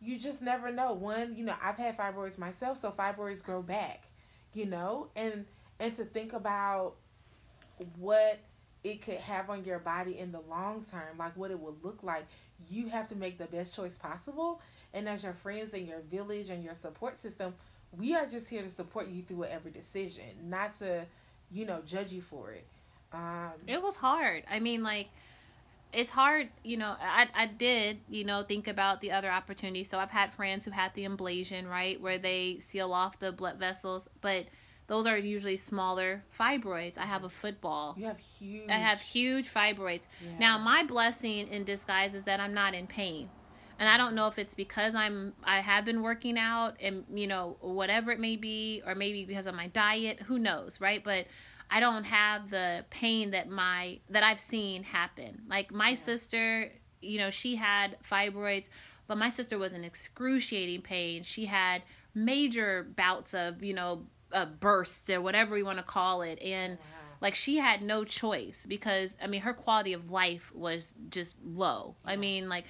you 0.00 0.18
just 0.18 0.40
never 0.40 0.72
know. 0.72 0.94
One, 0.94 1.36
you 1.36 1.44
know, 1.44 1.54
I've 1.62 1.76
had 1.76 1.96
fibroids 1.96 2.38
myself, 2.38 2.78
so 2.78 2.90
fibroids 2.90 3.42
grow 3.42 3.60
back, 3.60 4.04
you 4.54 4.64
know, 4.64 5.08
and 5.14 5.44
and 5.78 5.94
to 5.96 6.04
think 6.04 6.32
about 6.32 6.94
what 7.98 8.40
it 8.86 9.02
could 9.02 9.18
have 9.18 9.50
on 9.50 9.64
your 9.64 9.80
body 9.80 10.18
in 10.18 10.30
the 10.30 10.40
long 10.48 10.84
term, 10.88 11.18
like 11.18 11.36
what 11.36 11.50
it 11.50 11.58
would 11.58 11.82
look 11.82 12.02
like, 12.02 12.24
you 12.70 12.88
have 12.88 13.08
to 13.08 13.16
make 13.16 13.36
the 13.36 13.46
best 13.46 13.74
choice 13.74 13.98
possible. 13.98 14.60
And 14.94 15.08
as 15.08 15.24
your 15.24 15.32
friends 15.32 15.74
and 15.74 15.86
your 15.86 16.00
village 16.10 16.50
and 16.50 16.62
your 16.62 16.74
support 16.74 17.20
system, 17.20 17.54
we 17.98 18.14
are 18.14 18.26
just 18.26 18.48
here 18.48 18.62
to 18.62 18.70
support 18.70 19.08
you 19.08 19.22
through 19.22 19.38
whatever 19.38 19.70
decision, 19.70 20.24
not 20.44 20.78
to, 20.78 21.04
you 21.50 21.66
know, 21.66 21.82
judge 21.84 22.12
you 22.12 22.22
for 22.22 22.52
it. 22.52 22.64
Um, 23.12 23.52
it 23.66 23.82
was 23.82 23.96
hard. 23.96 24.44
I 24.48 24.60
mean, 24.60 24.82
like, 24.82 25.08
it's 25.92 26.10
hard, 26.10 26.48
you 26.62 26.76
know. 26.76 26.94
I 27.00 27.28
I 27.34 27.46
did, 27.46 27.98
you 28.08 28.24
know, 28.24 28.42
think 28.42 28.68
about 28.68 29.00
the 29.00 29.12
other 29.12 29.30
opportunities. 29.30 29.88
So 29.88 29.98
I've 29.98 30.10
had 30.10 30.32
friends 30.32 30.64
who 30.64 30.70
had 30.70 30.94
the 30.94 31.04
ablation, 31.04 31.68
right, 31.68 32.00
where 32.00 32.18
they 32.18 32.58
seal 32.58 32.92
off 32.92 33.18
the 33.18 33.32
blood 33.32 33.56
vessels, 33.58 34.08
but 34.20 34.46
those 34.86 35.06
are 35.06 35.18
usually 35.18 35.56
smaller 35.56 36.22
fibroids. 36.38 36.96
I 36.98 37.06
have 37.06 37.24
a 37.24 37.28
football. 37.28 37.94
You 37.98 38.06
have 38.06 38.18
huge. 38.18 38.70
I 38.70 38.74
have 38.74 39.00
huge 39.00 39.52
fibroids. 39.52 40.06
Yeah. 40.24 40.38
Now, 40.38 40.58
my 40.58 40.84
blessing 40.84 41.48
in 41.48 41.64
disguise 41.64 42.14
is 42.14 42.24
that 42.24 42.38
I'm 42.40 42.54
not 42.54 42.74
in 42.74 42.86
pain. 42.86 43.28
And 43.78 43.88
I 43.88 43.96
don't 43.98 44.14
know 44.14 44.26
if 44.26 44.38
it's 44.38 44.54
because 44.54 44.94
I'm 44.94 45.34
I 45.44 45.60
have 45.60 45.84
been 45.84 46.02
working 46.02 46.38
out 46.38 46.76
and 46.80 47.04
you 47.12 47.26
know 47.26 47.56
whatever 47.60 48.10
it 48.10 48.18
may 48.18 48.36
be 48.36 48.82
or 48.86 48.94
maybe 48.94 49.24
because 49.24 49.46
of 49.46 49.54
my 49.54 49.66
diet, 49.66 50.22
who 50.22 50.38
knows, 50.38 50.80
right? 50.80 51.04
But 51.04 51.26
I 51.70 51.80
don't 51.80 52.04
have 52.04 52.50
the 52.50 52.84
pain 52.90 53.32
that 53.32 53.48
my 53.50 53.98
that 54.08 54.22
I've 54.22 54.40
seen 54.40 54.82
happen. 54.82 55.42
Like 55.48 55.72
my 55.72 55.90
yeah. 55.90 55.94
sister, 55.94 56.72
you 57.02 57.18
know, 57.18 57.30
she 57.30 57.56
had 57.56 57.98
fibroids, 58.02 58.70
but 59.06 59.18
my 59.18 59.28
sister 59.28 59.58
was 59.58 59.74
in 59.74 59.84
excruciating 59.84 60.82
pain. 60.82 61.22
She 61.22 61.44
had 61.46 61.82
major 62.14 62.86
bouts 62.96 63.34
of, 63.34 63.62
you 63.62 63.74
know, 63.74 64.06
a 64.32 64.46
burst 64.46 65.08
or 65.10 65.20
whatever 65.20 65.56
you 65.56 65.64
want 65.64 65.78
to 65.78 65.84
call 65.84 66.22
it 66.22 66.40
and 66.42 66.74
oh, 66.74 66.82
wow. 66.82 67.16
like 67.20 67.34
she 67.34 67.56
had 67.56 67.82
no 67.82 68.04
choice 68.04 68.64
because 68.66 69.16
i 69.22 69.26
mean 69.26 69.40
her 69.40 69.54
quality 69.54 69.92
of 69.92 70.10
life 70.10 70.52
was 70.54 70.94
just 71.10 71.36
low 71.44 71.94
yeah. 72.04 72.12
i 72.12 72.16
mean 72.16 72.48
like 72.48 72.64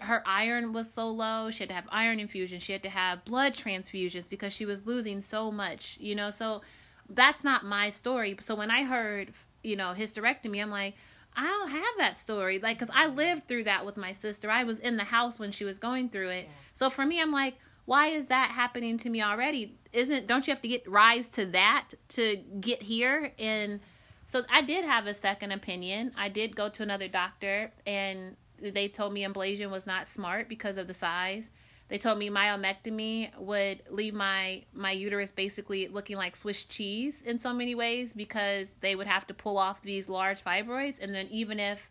her 0.00 0.22
iron 0.26 0.72
was 0.72 0.90
so 0.90 1.08
low 1.08 1.50
she 1.50 1.60
had 1.60 1.68
to 1.68 1.74
have 1.74 1.84
iron 1.90 2.18
infusion 2.18 2.58
she 2.58 2.72
had 2.72 2.82
to 2.82 2.88
have 2.88 3.24
blood 3.24 3.52
transfusions 3.52 4.28
because 4.28 4.52
she 4.52 4.64
was 4.64 4.86
losing 4.86 5.20
so 5.20 5.50
much 5.50 5.98
you 6.00 6.14
know 6.14 6.30
so 6.30 6.62
that's 7.10 7.44
not 7.44 7.64
my 7.64 7.90
story 7.90 8.34
so 8.40 8.54
when 8.54 8.70
i 8.70 8.82
heard 8.82 9.32
you 9.62 9.76
know 9.76 9.92
hysterectomy 9.94 10.62
i'm 10.62 10.70
like 10.70 10.94
i 11.36 11.46
don't 11.46 11.70
have 11.70 11.84
that 11.98 12.18
story 12.18 12.58
like 12.58 12.78
because 12.78 12.94
i 12.94 13.06
lived 13.06 13.46
through 13.46 13.64
that 13.64 13.84
with 13.84 13.98
my 13.98 14.12
sister 14.12 14.50
i 14.50 14.64
was 14.64 14.78
in 14.78 14.96
the 14.96 15.04
house 15.04 15.38
when 15.38 15.52
she 15.52 15.66
was 15.66 15.78
going 15.78 16.08
through 16.08 16.30
it 16.30 16.44
yeah. 16.44 16.52
so 16.72 16.88
for 16.88 17.04
me 17.04 17.20
i'm 17.20 17.32
like 17.32 17.58
why 17.86 18.08
is 18.08 18.26
that 18.26 18.50
happening 18.50 18.98
to 18.98 19.10
me 19.10 19.22
already? 19.22 19.76
Isn't 19.92 20.26
don't 20.26 20.46
you 20.46 20.52
have 20.52 20.62
to 20.62 20.68
get 20.68 20.88
rise 20.88 21.28
to 21.30 21.46
that 21.46 21.90
to 22.10 22.36
get 22.60 22.82
here? 22.82 23.32
And 23.38 23.80
so 24.26 24.42
i 24.50 24.62
did 24.62 24.84
have 24.84 25.06
a 25.06 25.14
second 25.14 25.52
opinion. 25.52 26.12
I 26.16 26.28
did 26.28 26.56
go 26.56 26.68
to 26.70 26.82
another 26.82 27.08
doctor 27.08 27.72
and 27.86 28.36
they 28.58 28.88
told 28.88 29.12
me 29.12 29.24
ablation 29.24 29.70
was 29.70 29.86
not 29.86 30.08
smart 30.08 30.48
because 30.48 30.78
of 30.78 30.86
the 30.86 30.94
size. 30.94 31.50
They 31.88 31.98
told 31.98 32.18
me 32.18 32.30
myomectomy 32.30 33.36
would 33.38 33.82
leave 33.90 34.14
my 34.14 34.62
my 34.72 34.92
uterus 34.92 35.30
basically 35.30 35.88
looking 35.88 36.16
like 36.16 36.36
swiss 36.36 36.64
cheese 36.64 37.20
in 37.22 37.38
so 37.38 37.52
many 37.52 37.74
ways 37.74 38.14
because 38.14 38.72
they 38.80 38.96
would 38.96 39.06
have 39.06 39.26
to 39.26 39.34
pull 39.34 39.58
off 39.58 39.82
these 39.82 40.08
large 40.08 40.42
fibroids. 40.42 40.98
And 41.00 41.14
then 41.14 41.28
even 41.30 41.60
if 41.60 41.90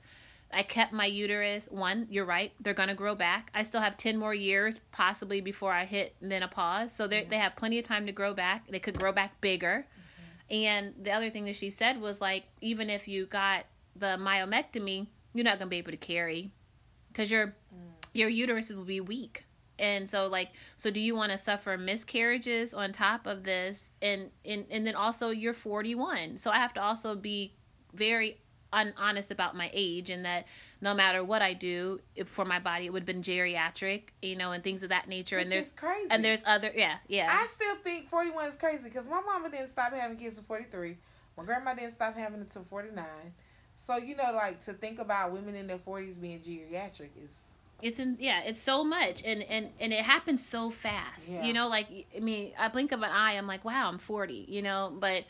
I 0.54 0.64
kept 0.64 0.94
my 0.94 1.06
uterus. 1.06 1.68
One, 1.70 2.08
you're 2.10 2.26
right. 2.26 2.52
They're 2.60 2.74
going 2.74 2.90
to 2.90 2.96
grow 2.96 3.16
back. 3.16 3.50
I 3.54 3.64
still 3.64 3.82
have 3.82 3.98
10 3.98 4.18
more 4.18 4.34
years 4.34 4.80
possibly 4.92 5.42
before 5.42 5.72
I 5.72 5.86
hit 5.86 6.16
menopause. 6.22 6.94
So 6.94 7.08
yeah. 7.10 7.24
they 7.30 7.38
have 7.38 7.56
plenty 7.56 7.80
of 7.80 7.86
time 7.86 8.06
to 8.06 8.12
grow 8.12 8.34
back. 8.34 8.68
They 8.70 8.80
could 8.80 8.98
grow 8.98 9.12
back 9.12 9.40
bigger. 9.42 9.86
Mm-hmm. 9.88 10.54
And 10.54 10.94
the 11.02 11.12
other 11.12 11.30
thing 11.30 11.46
that 11.46 11.56
she 11.56 11.70
said 11.70 12.00
was 12.00 12.22
like, 12.22 12.46
even 12.62 12.90
if 12.90 13.08
you 13.08 13.26
got 13.26 13.66
the 13.96 14.18
myomectomy, 14.18 15.08
you're 15.34 15.44
not 15.44 15.60
going 15.60 15.68
to 15.68 15.70
be 15.70 15.78
able 15.78 15.92
to 15.92 15.98
carry 15.98 16.52
because 17.12 17.30
your 17.32 17.48
mm. 17.48 17.94
your 18.14 18.30
uterus 18.30 18.72
will 18.72 18.84
be 18.84 19.02
weak. 19.02 19.46
And 19.80 20.08
so 20.10 20.28
like 20.28 20.50
so 20.78 20.92
do 20.92 21.00
you 21.00 21.16
want 21.16 21.32
to 21.32 21.38
suffer 21.38 21.78
miscarriages 21.78 22.74
on 22.74 22.92
top 22.92 23.26
of 23.26 23.44
this 23.44 23.90
and 24.02 24.30
and 24.46 24.66
and 24.70 24.86
then 24.86 24.96
also 24.96 25.30
you're 25.30 25.54
41. 25.54 26.38
So 26.38 26.52
I 26.52 26.58
have 26.58 26.74
to 26.76 26.82
also 26.82 27.16
be 27.16 27.54
very 27.94 28.40
un- 28.74 28.94
honest 28.98 29.32
about 29.32 29.56
my 29.56 29.70
age 29.74 30.10
and 30.10 30.26
that 30.26 30.48
no 30.82 30.94
matter 30.94 31.24
what 31.24 31.42
I 31.42 31.54
do 31.54 32.02
for 32.26 32.44
my 32.44 32.60
body, 32.60 32.88
it 32.88 32.94
would 32.94 33.04
have 33.04 33.08
been 33.08 33.22
geriatric, 33.22 34.04
you 34.22 34.36
know, 34.36 34.52
and 34.52 34.64
things 34.64 34.84
of 34.84 34.90
that 34.90 35.08
nature. 35.08 35.38
Which 35.38 35.44
and 35.44 35.52
there's 35.52 35.70
crazy. 35.70 36.08
And 36.10 36.26
there's 36.26 36.44
other, 36.46 36.72
yeah, 36.76 36.98
yeah. 37.08 37.30
I 37.32 37.48
still 37.48 37.76
think 37.78 38.10
41 38.10 38.50
is 38.50 38.56
crazy 38.56 38.84
because 38.84 39.06
my 39.06 39.22
mama 39.22 39.50
didn't 39.50 39.70
stop 39.70 39.94
having 39.94 40.18
kids 40.18 40.38
at 40.38 40.46
43. 40.46 40.98
My 41.38 41.44
grandma 41.46 41.74
didn't 41.74 41.94
stop 41.94 42.16
having 42.16 42.42
until 42.42 42.66
49. 42.70 43.06
So 43.88 43.98
you 43.98 44.16
know, 44.16 44.32
like 44.34 44.64
to 44.66 44.74
think 44.74 45.00
about 45.00 45.32
women 45.32 45.56
in 45.56 45.68
their 45.68 45.78
40s 45.78 46.20
being 46.20 46.40
geriatric 46.40 47.10
is 47.24 47.32
it's 47.84 48.00
in 48.00 48.18
yeah 48.20 48.42
it's 48.42 48.62
so 48.62 48.84
much 48.84 49.22
and 49.26 49.44
and 49.44 49.70
and 49.80 49.92
it 49.92 50.00
happens 50.00 50.46
so 50.46 50.70
fast 50.70 51.30
yeah. 51.30 51.44
you 51.44 51.52
know 51.52 51.68
like 51.68 51.88
i 52.16 52.20
mean 52.20 52.54
i 52.58 52.68
blink 52.70 52.92
of 52.92 53.02
an 53.02 53.10
eye 53.12 53.34
i'm 53.34 53.46
like 53.46 53.66
wow 53.66 53.90
i'm 53.90 53.98
40 53.98 54.46
you 54.48 54.62
know 54.62 54.94
but 55.00 55.26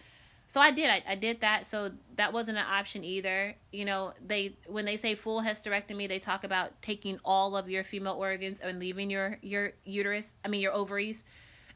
so 0.53 0.61
I 0.61 0.69
did. 0.69 0.91
I, 0.91 1.01
I 1.07 1.15
did 1.15 1.41
that. 1.41 1.65
So 1.65 1.89
that 2.15 2.31
wasn't 2.31 2.59
an 2.59 2.65
option 2.69 3.03
either. 3.03 3.55
You 3.71 3.85
know, 3.85 4.13
they 4.23 4.55
when 4.67 4.85
they 4.85 4.97
say 4.97 5.15
full 5.15 5.41
hysterectomy, 5.41 6.07
they 6.07 6.19
talk 6.19 6.43
about 6.43 6.79
taking 6.83 7.17
all 7.25 7.57
of 7.57 7.71
your 7.71 7.83
female 7.83 8.13
organs 8.13 8.59
and 8.59 8.77
leaving 8.77 9.09
your 9.09 9.39
your 9.41 9.71
uterus. 9.83 10.33
I 10.45 10.49
mean 10.49 10.61
your 10.61 10.73
ovaries. 10.73 11.23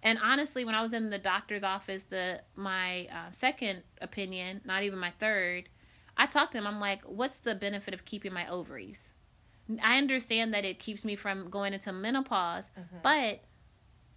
And 0.03 0.19
honestly, 0.21 0.63
when 0.63 0.75
I 0.75 0.83
was 0.83 0.93
in 0.93 1.09
the 1.09 1.17
doctor's 1.17 1.63
office, 1.63 2.03
the 2.03 2.43
my 2.55 3.07
uh, 3.11 3.31
second 3.31 3.81
opinion, 3.99 4.61
not 4.63 4.83
even 4.83 4.99
my 4.99 5.11
third, 5.17 5.69
I 6.15 6.27
talked 6.27 6.51
to 6.51 6.59
him. 6.59 6.67
I'm 6.67 6.79
like, 6.79 7.01
"What's 7.01 7.39
the 7.39 7.55
benefit 7.55 7.95
of 7.95 8.05
keeping 8.05 8.31
my 8.31 8.47
ovaries?" 8.47 9.15
I 9.81 9.97
understand 9.97 10.53
that 10.53 10.65
it 10.65 10.77
keeps 10.77 11.03
me 11.03 11.15
from 11.15 11.49
going 11.49 11.73
into 11.73 11.91
menopause, 11.91 12.69
mm-hmm. 12.79 12.97
but 13.01 13.39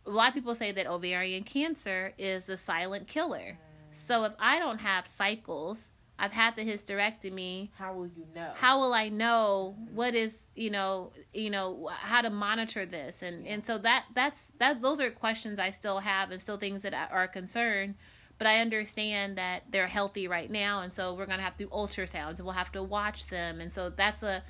a 0.04 0.10
lot 0.10 0.28
of 0.28 0.34
people 0.34 0.54
say 0.54 0.70
that 0.70 0.86
ovarian 0.86 1.44
cancer 1.44 2.12
is 2.18 2.44
the 2.44 2.58
silent 2.58 3.06
killer. 3.08 3.56
Mm-hmm 3.56 3.69
so 3.92 4.24
if 4.24 4.32
I 4.38 4.58
don't 4.58 4.80
have 4.80 5.06
cycles, 5.06 5.88
I've 6.20 6.34
had 6.34 6.54
the 6.54 6.62
hysterectomy. 6.62 7.70
How 7.78 7.94
will 7.94 8.06
you 8.06 8.26
know? 8.34 8.52
How 8.54 8.78
will 8.78 8.92
I 8.92 9.08
know 9.08 9.74
what 9.92 10.14
is 10.14 10.42
you 10.54 10.70
know 10.70 11.12
you 11.32 11.48
know 11.48 11.88
how 11.92 12.20
to 12.20 12.28
monitor 12.28 12.84
this 12.84 13.22
and 13.22 13.46
yeah. 13.46 13.54
and 13.54 13.66
so 13.66 13.78
that 13.78 14.04
that's 14.14 14.48
that 14.58 14.82
those 14.82 15.00
are 15.00 15.10
questions 15.10 15.58
I 15.58 15.70
still 15.70 15.98
have 15.98 16.30
and 16.30 16.40
still 16.40 16.58
things 16.58 16.82
that 16.82 16.94
are 17.10 17.22
a 17.22 17.28
concern. 17.28 17.94
But 18.36 18.46
I 18.46 18.60
understand 18.60 19.36
that 19.36 19.64
they're 19.70 19.86
healthy 19.86 20.26
right 20.26 20.50
now, 20.50 20.80
and 20.80 20.92
so 20.92 21.14
we're 21.14 21.26
gonna 21.26 21.42
have 21.42 21.56
to 21.58 21.64
do 21.64 21.70
ultrasounds 21.70 22.36
and 22.36 22.40
we'll 22.40 22.52
have 22.52 22.72
to 22.72 22.82
watch 22.82 23.26
them, 23.26 23.60
and 23.60 23.72
so 23.72 23.88
that's 23.90 24.22
a, 24.22 24.42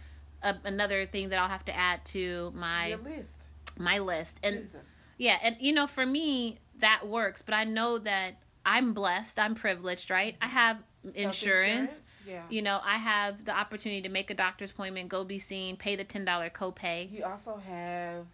a 0.43 0.57
another 0.65 1.07
thing 1.07 1.29
that 1.29 1.39
I'll 1.39 1.49
have 1.49 1.65
to 1.67 1.77
add 1.77 2.05
to 2.07 2.53
my 2.55 2.97
list. 2.97 3.31
My 3.79 3.99
list 3.99 4.39
and 4.43 4.63
Jesus. 4.63 4.81
yeah, 5.19 5.39
and 5.43 5.57
you 5.61 5.73
know 5.73 5.87
for 5.87 6.05
me 6.05 6.59
that 6.79 7.07
works, 7.07 7.43
but 7.43 7.55
I 7.55 7.65
know 7.65 7.99
that 7.99 8.43
I'm 8.71 8.93
blessed. 8.93 9.41
I'm 9.41 9.57
privileged, 9.57 10.11
right? 10.11 10.37
I 10.41 10.47
have 10.47 10.79
insurance. 11.15 12.03
Yeah. 12.25 12.45
You 12.49 12.63
know, 12.63 12.81
I 12.85 12.99
have 12.99 13.45
the 13.45 13.51
opportunity 13.51 14.03
to 14.03 14.09
make 14.09 14.31
a 14.31 14.35
doctor's 14.35 14.71
appointment, 14.71 15.09
go 15.09 15.25
be 15.25 15.39
seen, 15.39 15.77
pay 15.77 15.97
the 15.97 16.05
ten 16.05 16.25
dollar 16.25 16.51
copay. 16.51 17.11
You 17.11 17.25
also 17.25 17.57
have 17.57 18.27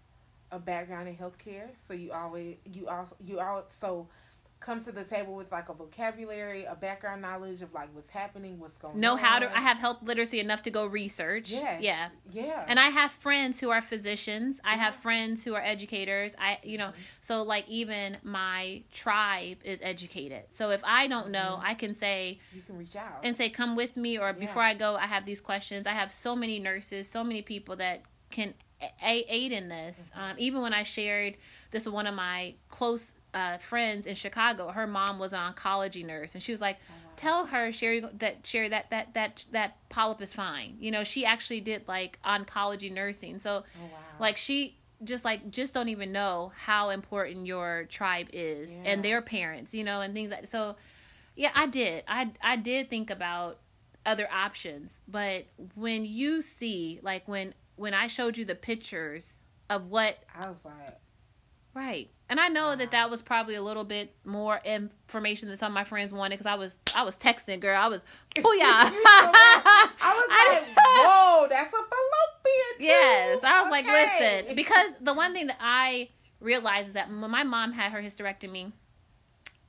a 0.53 0.59
background 0.59 1.09
in 1.09 1.17
healthcare, 1.17 1.69
so 1.89 1.95
you 1.95 2.13
always 2.13 2.57
you 2.71 2.87
also 2.87 3.17
you 3.25 3.41
also 3.41 4.09
come 4.67 4.81
to 4.81 4.91
the 4.91 5.05
table 5.05 5.35
with 5.35 5.51
like 5.53 5.69
a 5.69 5.73
vocabulary, 5.73 6.65
a 6.65 6.75
background 6.75 7.23
knowledge 7.23 7.63
of 7.63 7.73
like 7.73 7.89
what's 7.95 8.11
happening, 8.11 8.59
what's 8.59 8.77
going 8.77 8.99
know 8.99 9.13
on. 9.13 9.17
Know 9.17 9.23
how 9.23 9.39
to 9.39 9.57
I 9.57 9.61
have 9.61 9.79
health 9.79 9.99
literacy 10.03 10.41
enough 10.41 10.63
to 10.63 10.71
go 10.73 10.87
research. 10.87 11.51
Yeah. 11.51 11.79
Yeah. 11.81 12.09
Yeah. 12.33 12.65
And 12.67 12.81
I 12.81 12.89
have 12.89 13.13
friends 13.13 13.61
who 13.61 13.71
are 13.71 13.81
physicians. 13.81 14.61
I 14.65 14.75
have 14.75 14.97
friends 14.97 15.45
who 15.45 15.55
are 15.55 15.63
educators. 15.63 16.35
I 16.37 16.59
you 16.65 16.79
know, 16.79 16.89
mm-hmm. 16.89 17.01
so 17.21 17.45
like 17.45 17.69
even 17.69 18.17
my 18.25 18.83
tribe 18.93 19.59
is 19.63 19.79
educated. 19.83 20.43
So 20.51 20.71
if 20.71 20.83
I 20.83 21.07
don't 21.07 21.31
know, 21.31 21.55
mm-hmm. 21.59 21.67
I 21.67 21.75
can 21.75 21.95
say 21.95 22.41
you 22.53 22.63
can 22.63 22.77
reach 22.77 22.97
out 22.97 23.21
and 23.23 23.37
say 23.37 23.49
come 23.49 23.77
with 23.77 23.97
me 23.97 24.19
or 24.19 24.27
yeah. 24.27 24.33
before 24.33 24.63
I 24.63 24.75
go 24.75 24.97
I 24.97 25.07
have 25.07 25.25
these 25.25 25.41
questions. 25.41 25.87
I 25.87 25.93
have 25.93 26.13
so 26.13 26.35
many 26.35 26.59
nurses, 26.59 27.09
so 27.09 27.23
many 27.23 27.41
people 27.41 27.77
that 27.77 28.03
can 28.31 28.53
aid 29.01 29.53
in 29.53 29.69
this. 29.69 30.11
Mm-hmm. 30.11 30.25
Um, 30.25 30.37
even 30.39 30.61
when 30.61 30.75
I 30.75 30.83
shared 30.83 31.37
this 31.71 31.87
with 31.87 31.95
one 31.95 32.09
of 32.09 32.15
my 32.15 32.55
close 32.69 33.13
uh, 33.37 33.59
friends 33.59 34.07
in 34.07 34.15
Chicago. 34.15 34.69
Her 34.69 34.87
mom 34.87 35.19
was 35.19 35.35
an 35.35 35.53
oncology 35.53 36.05
nurse, 36.05 36.35
and 36.35 36.43
she 36.43 36.53
was 36.53 36.61
like, 36.61 36.79
oh, 36.89 37.11
"Tell 37.17 37.45
her 37.45 37.71
Sherry 37.71 38.03
that 38.15 38.47
Sherry 38.47 38.69
that 38.69 38.89
that 38.89 39.13
that 39.13 39.45
that 39.53 39.77
polyp 39.91 40.23
is 40.23 40.33
fine." 40.33 40.79
You 40.81 40.91
know, 40.91 41.05
she 41.05 41.27
actually 41.27 41.61
did 41.61 41.87
like 41.87 42.19
oncology 42.25 42.91
nursing, 42.91 43.39
so 43.39 43.51
oh, 43.79 43.83
wow. 43.83 43.91
like 44.19 44.39
she 44.39 44.79
just 45.05 45.27
like 45.27 45.51
just 45.51 45.75
don't 45.75 45.91
even 45.91 46.13
know 46.13 46.51
how 46.57 46.89
important 46.89 47.47
your 47.47 47.85
tribe 47.91 48.29
is 48.33 48.75
yeah. 48.75 48.91
and 48.91 49.05
their 49.05 49.21
parents, 49.21 49.75
you 49.75 49.85
know, 49.85 50.01
and 50.01 50.15
things 50.15 50.31
like 50.31 50.47
so. 50.47 50.77
Yeah, 51.37 51.51
I 51.55 51.67
did. 51.67 52.05
I 52.09 52.31
I 52.41 52.57
did 52.57 52.89
think 52.89 53.11
about 53.11 53.59
other 54.07 54.27
options, 54.33 54.99
but 55.07 55.45
when 55.75 56.07
you 56.07 56.41
see 56.41 57.01
like 57.03 57.29
when 57.29 57.53
when 57.75 57.93
I 57.93 58.07
showed 58.07 58.39
you 58.39 58.47
the 58.47 58.55
pictures 58.55 59.37
of 59.69 59.91
what 59.91 60.17
I 60.35 60.49
was 60.49 60.65
like 60.65 61.01
Right. 61.77 62.09
And 62.29 62.41
I 62.41 62.49
know 62.49 62.75
that 62.75 62.91
that 62.91 63.09
was 63.09 63.23
probably 63.23 63.55
a 63.55 63.63
little 63.63 63.85
bit 63.85 64.13
more 64.25 64.61
information 64.65 65.47
than 65.49 65.57
some 65.57 65.71
of 65.71 65.75
my 65.75 65.85
friends 65.85 66.13
wanted 66.13 66.31
because 66.35 66.47
I 66.47 66.57
was 66.57 66.77
I 66.95 67.05
was 67.05 67.17
texting, 67.17 67.61
girl. 67.61 67.81
I 67.81 67.87
was 67.87 68.03
booyah. 68.35 68.43
I 68.63 70.13
was 70.17 70.29
like, 70.67 70.77
whoa, 70.77 71.47
that's 71.49 71.69
a 71.69 71.77
fallopian. 71.77 72.73
Tube. 72.79 72.81
Yes, 72.81 73.41
I 73.45 73.63
was 73.63 73.71
like, 73.71 73.87
listen, 73.87 74.57
because 74.57 74.93
the 75.01 75.15
one 75.15 75.33
thing 75.35 75.47
that 75.49 75.59
I 75.61 76.09
realized 76.41 76.89
is 76.89 76.93
that 76.95 77.09
when 77.09 77.31
my 77.31 77.45
mom 77.45 77.73
had 77.73 77.93
her 77.93 78.03
hysterectomy, 78.03 78.73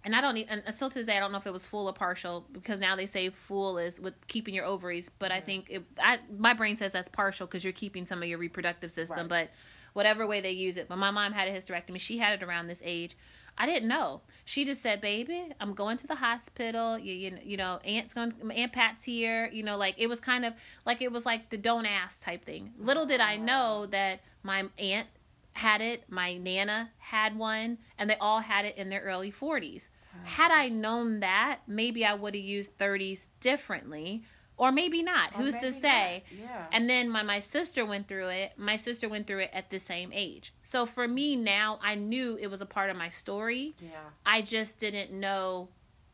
and 0.03 0.15
I 0.15 0.21
don't 0.21 0.37
even 0.37 0.63
until 0.65 0.89
today 0.89 1.17
I 1.17 1.19
don't 1.19 1.31
know 1.31 1.37
if 1.37 1.45
it 1.47 1.53
was 1.53 1.65
full 1.65 1.87
or 1.87 1.93
partial 1.93 2.45
because 2.51 2.79
now 2.79 2.95
they 2.95 3.05
say 3.05 3.29
full 3.29 3.77
is 3.77 3.99
with 3.99 4.13
keeping 4.27 4.55
your 4.55 4.65
ovaries, 4.65 5.09
but 5.09 5.31
I 5.31 5.41
think 5.41 5.69
it, 5.69 5.83
I 6.01 6.19
my 6.37 6.53
brain 6.53 6.75
says 6.77 6.91
that's 6.91 7.07
partial 7.09 7.45
because 7.45 7.63
you're 7.63 7.73
keeping 7.73 8.05
some 8.05 8.23
of 8.23 8.29
your 8.29 8.37
reproductive 8.39 8.91
system, 8.91 9.17
Right. 9.19 9.29
but 9.29 9.49
whatever 9.97 10.27
way 10.27 10.39
they 10.39 10.51
use 10.51 10.77
it. 10.77 10.87
But 10.87 10.99
my 10.99 11.09
mom 11.09 11.33
had 11.33 11.47
a 11.47 11.51
hysterectomy; 11.51 11.99
she 11.99 12.19
had 12.19 12.39
it 12.39 12.45
around 12.45 12.67
this 12.67 12.81
age. 12.83 13.17
I 13.57 13.65
didn't 13.65 13.89
know. 13.89 14.21
She 14.45 14.63
just 14.63 14.83
said, 14.83 15.01
"Baby, 15.01 15.51
I'm 15.59 15.73
going 15.73 15.97
to 15.97 16.07
the 16.07 16.15
hospital. 16.15 16.99
You, 16.99 17.13
you, 17.13 17.37
you 17.43 17.57
know, 17.57 17.79
Aunt's 17.83 18.13
going. 18.13 18.31
Aunt 18.55 18.71
Pat's 18.71 19.03
here. 19.03 19.49
You 19.51 19.63
know, 19.63 19.75
like 19.75 19.95
it 19.97 20.07
was 20.07 20.19
kind 20.19 20.45
of 20.45 20.53
like 20.85 21.01
it 21.01 21.11
was 21.11 21.25
like 21.25 21.49
the 21.49 21.57
don't 21.57 21.87
ask 21.87 22.21
type 22.21 22.45
thing. 22.45 22.73
Little 22.77 23.07
did 23.07 23.19
I 23.19 23.37
know 23.37 23.87
that 23.87 24.21
my 24.43 24.65
aunt 24.77 25.07
had 25.53 25.81
it, 25.81 26.03
my 26.07 26.37
nana 26.37 26.91
had 26.99 27.35
one, 27.35 27.79
and 27.97 28.07
they 28.07 28.17
all 28.17 28.41
had 28.41 28.63
it 28.63 28.77
in 28.77 28.89
their 28.89 29.01
early 29.01 29.31
40s. 29.31 29.87
Had 30.23 30.51
I 30.51 30.69
known 30.69 31.19
that, 31.19 31.59
maybe 31.67 32.05
I 32.05 32.13
would 32.13 32.35
have 32.35 32.43
used 32.43 32.77
30s 32.77 33.27
differently, 33.39 34.23
or 34.57 34.71
maybe 34.71 35.03
not. 35.03 35.33
Or 35.35 35.43
Who's 35.43 35.55
to 35.57 35.71
say? 35.71 36.23
not. 36.31 36.39
Yeah. 36.39 36.65
And 36.71 36.89
then 36.89 37.13
when 37.13 37.25
my 37.25 37.39
sister 37.39 37.85
went 37.85 38.07
through 38.07 38.29
it, 38.29 38.53
my 38.57 38.75
sister 38.75 39.07
went 39.07 39.27
through 39.27 39.39
it 39.39 39.51
at 39.53 39.69
the 39.69 39.79
same 39.79 40.11
age. 40.13 40.53
So 40.63 40.85
for 40.85 41.07
me 41.07 41.35
now, 41.35 41.79
I 41.81 41.95
knew 41.95 42.37
it 42.41 42.47
was 42.47 42.61
a 42.61 42.65
part 42.65 42.89
of 42.89 42.97
my 42.97 43.09
story. 43.09 43.75
yeah. 43.79 43.89
I 44.25 44.41
just 44.41 44.79
didn't 44.79 45.11
know 45.11 45.69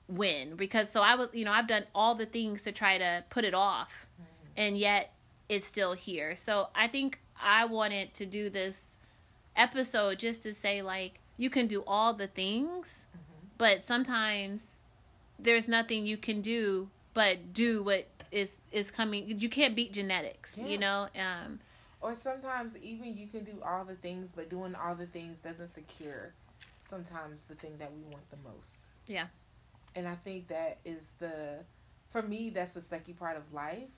when 0.07 0.55
because 0.55 0.89
so 0.89 1.01
I 1.01 1.15
was, 1.15 1.29
you 1.33 1.45
know, 1.45 1.51
I've 1.51 1.67
done 1.67 1.85
all 1.95 2.15
the 2.15 2.25
things 2.25 2.63
to 2.63 2.71
try 2.71 2.97
to 2.97 3.23
put 3.29 3.45
it 3.45 3.53
off, 3.53 4.07
mm. 4.21 4.25
and 4.57 4.77
yet 4.77 5.13
it's 5.47 5.65
still 5.65 5.93
here. 5.93 6.35
So 6.35 6.67
I 6.75 6.87
think 6.87 7.19
I 7.41 7.65
wanted 7.65 8.13
to 8.15 8.25
do 8.25 8.49
this 8.49 8.97
episode 9.55 10.19
just 10.19 10.43
to 10.43 10.53
say 10.53 10.81
like 10.81 11.19
you 11.37 11.49
can 11.49 11.67
do 11.67 11.83
all 11.87 12.13
the 12.13 12.27
things, 12.27 13.05
mm-hmm. 13.09 13.47
but 13.57 13.85
sometimes 13.85 14.75
there's 15.39 15.67
nothing 15.67 16.05
you 16.05 16.17
can 16.17 16.41
do 16.41 16.89
but 17.13 17.53
do 17.53 17.83
what 17.83 18.12
is 18.33 18.57
is 18.71 18.91
coming. 18.91 19.39
You 19.39 19.49
can't 19.49 19.75
beat 19.75 19.93
genetics, 19.93 20.57
Yeah. 20.57 20.65
you 20.65 20.77
know. 20.77 21.07
Um, 21.15 21.59
Or 22.01 22.15
sometimes 22.15 22.75
even 22.77 23.15
you 23.17 23.27
can 23.27 23.43
do 23.45 23.61
all 23.65 23.85
the 23.85 23.95
things, 23.95 24.31
but 24.35 24.49
doing 24.49 24.75
all 24.75 24.95
the 24.95 25.05
things 25.05 25.37
doesn't 25.43 25.73
secure 25.73 26.33
sometimes 26.89 27.41
the 27.47 27.55
thing 27.55 27.77
that 27.79 27.91
we 27.93 28.01
want 28.11 28.29
the 28.29 28.37
most. 28.43 28.75
Yeah. 29.07 29.27
And 29.95 30.07
I 30.07 30.15
think 30.15 30.47
that 30.49 30.79
is 30.83 31.03
the, 31.19 31.59
for 32.11 32.21
me, 32.21 32.49
that's 32.49 32.73
the 32.73 32.81
sucky 32.81 33.17
part 33.17 33.37
of 33.37 33.53
life. 33.53 33.89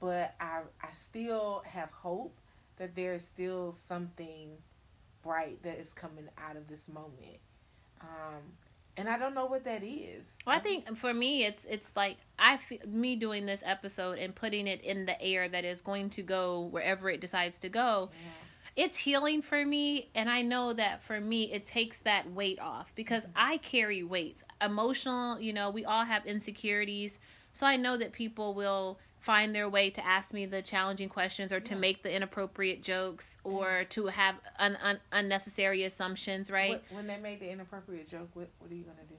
But 0.00 0.34
I, 0.40 0.62
I 0.82 0.92
still 0.92 1.62
have 1.66 1.90
hope 1.90 2.34
that 2.76 2.94
there 2.96 3.14
is 3.14 3.24
still 3.24 3.74
something 3.88 4.50
bright 5.22 5.62
that 5.62 5.78
is 5.78 5.92
coming 5.92 6.28
out 6.38 6.56
of 6.56 6.68
this 6.68 6.88
moment. 6.88 7.38
Um, 8.00 8.42
and 8.98 9.08
I 9.08 9.16
don't 9.16 9.34
know 9.34 9.46
what 9.46 9.64
that 9.64 9.82
is. 9.84 10.26
Well, 10.44 10.56
I 10.56 10.58
think 10.58 10.96
for 10.96 11.14
me, 11.14 11.44
it's 11.44 11.64
it's 11.64 11.92
like 11.96 12.18
I 12.38 12.56
feel 12.56 12.80
me 12.86 13.16
doing 13.16 13.46
this 13.46 13.62
episode 13.64 14.18
and 14.18 14.34
putting 14.34 14.66
it 14.66 14.82
in 14.82 15.06
the 15.06 15.20
air 15.22 15.48
that 15.48 15.64
is 15.64 15.80
going 15.80 16.10
to 16.10 16.22
go 16.22 16.62
wherever 16.62 17.08
it 17.08 17.20
decides 17.20 17.58
to 17.60 17.68
go. 17.68 18.10
Yeah. 18.12 18.84
It's 18.84 18.96
healing 18.96 19.42
for 19.42 19.64
me, 19.64 20.10
and 20.14 20.28
I 20.28 20.42
know 20.42 20.72
that 20.72 21.02
for 21.02 21.20
me, 21.20 21.52
it 21.52 21.64
takes 21.64 22.00
that 22.00 22.30
weight 22.30 22.60
off 22.60 22.92
because 22.94 23.24
mm-hmm. 23.24 23.32
I 23.36 23.56
carry 23.58 24.02
weights, 24.02 24.42
emotional. 24.60 25.40
You 25.40 25.52
know, 25.52 25.70
we 25.70 25.84
all 25.84 26.04
have 26.04 26.26
insecurities, 26.26 27.18
so 27.52 27.66
I 27.66 27.76
know 27.76 27.96
that 27.96 28.12
people 28.12 28.54
will 28.54 28.98
find 29.20 29.54
their 29.54 29.68
way 29.68 29.90
to 29.90 30.04
ask 30.06 30.32
me 30.32 30.46
the 30.46 30.62
challenging 30.62 31.08
questions 31.08 31.52
or 31.52 31.60
to 31.60 31.74
Yeah. 31.74 31.80
make 31.80 32.02
the 32.02 32.14
inappropriate 32.14 32.82
jokes 32.82 33.36
or 33.44 33.84
to 33.90 34.06
have 34.06 34.36
un- 34.58 34.78
un- 34.82 35.00
unnecessary 35.12 35.82
assumptions. 35.84 36.50
Right? 36.50 36.70
What, 36.70 36.82
when 36.90 37.06
they 37.06 37.16
make 37.18 37.40
the 37.40 37.50
inappropriate 37.50 38.08
joke, 38.08 38.28
what, 38.34 38.48
what 38.60 38.70
are 38.70 38.74
you 38.74 38.84
going 38.84 38.96
to 38.96 39.02
do? 39.04 39.14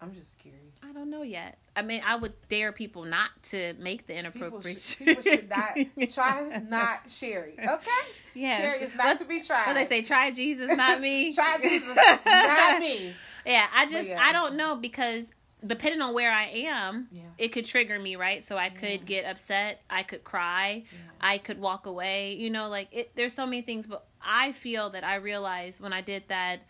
I'm 0.00 0.12
just 0.14 0.38
curious. 0.38 0.60
I 0.82 0.92
don't 0.92 1.08
know 1.10 1.22
yet. 1.22 1.56
I 1.76 1.80
mean, 1.82 2.02
I 2.04 2.16
would 2.16 2.34
dare 2.48 2.72
people 2.72 3.04
not 3.04 3.30
to 3.44 3.72
make 3.78 4.06
the 4.06 4.12
People 4.14 4.18
inappropriate. 4.48 4.80
should, 4.80 4.98
people 5.06 5.22
should 5.30 5.48
not 5.48 5.76
try 6.12 6.62
not 6.68 7.00
Sherry. 7.08 7.54
Okay, 7.58 7.90
Yes. 8.34 8.60
Sherry 8.60 8.84
is 8.86 8.94
not 8.94 9.06
What- 9.06 9.18
to 9.20 9.24
be 9.24 9.40
tried. 9.40 9.66
What 9.68 9.74
they 9.74 9.84
say, 9.86 10.02
try 10.02 10.30
Jesus, 10.30 10.76
not 10.76 11.00
me. 11.00 11.32
try 11.34 11.58
Jesus, 11.62 11.96
not 11.96 12.80
me. 12.80 13.12
Yeah, 13.46 13.66
I 13.74 13.86
just 13.86 14.08
yeah. 14.08 14.20
I 14.22 14.32
don't 14.32 14.56
know 14.56 14.76
because 14.76 15.30
depending 15.66 16.00
on 16.02 16.12
where 16.14 16.30
I 16.32 16.44
am, 16.66 17.08
Yeah. 17.10 17.22
it 17.38 17.48
could 17.48 17.64
trigger 17.64 17.98
me, 17.98 18.16
right? 18.16 18.46
So 18.46 18.56
I 18.56 18.68
could 18.70 19.00
Yeah. 19.00 19.06
get 19.06 19.24
upset, 19.24 19.82
I 19.88 20.02
could 20.02 20.24
cry, 20.24 20.84
Yeah. 20.90 20.98
I 21.20 21.38
could 21.38 21.58
walk 21.58 21.86
away. 21.86 22.34
You 22.34 22.50
know, 22.50 22.68
like 22.68 22.88
it, 22.92 23.14
there's 23.16 23.32
so 23.32 23.46
many 23.46 23.62
things, 23.62 23.86
but 23.86 24.06
I 24.20 24.52
feel 24.52 24.90
that 24.90 25.04
I 25.04 25.16
realized 25.16 25.80
when 25.80 25.92
I 25.92 26.00
did 26.00 26.28
that 26.28 26.60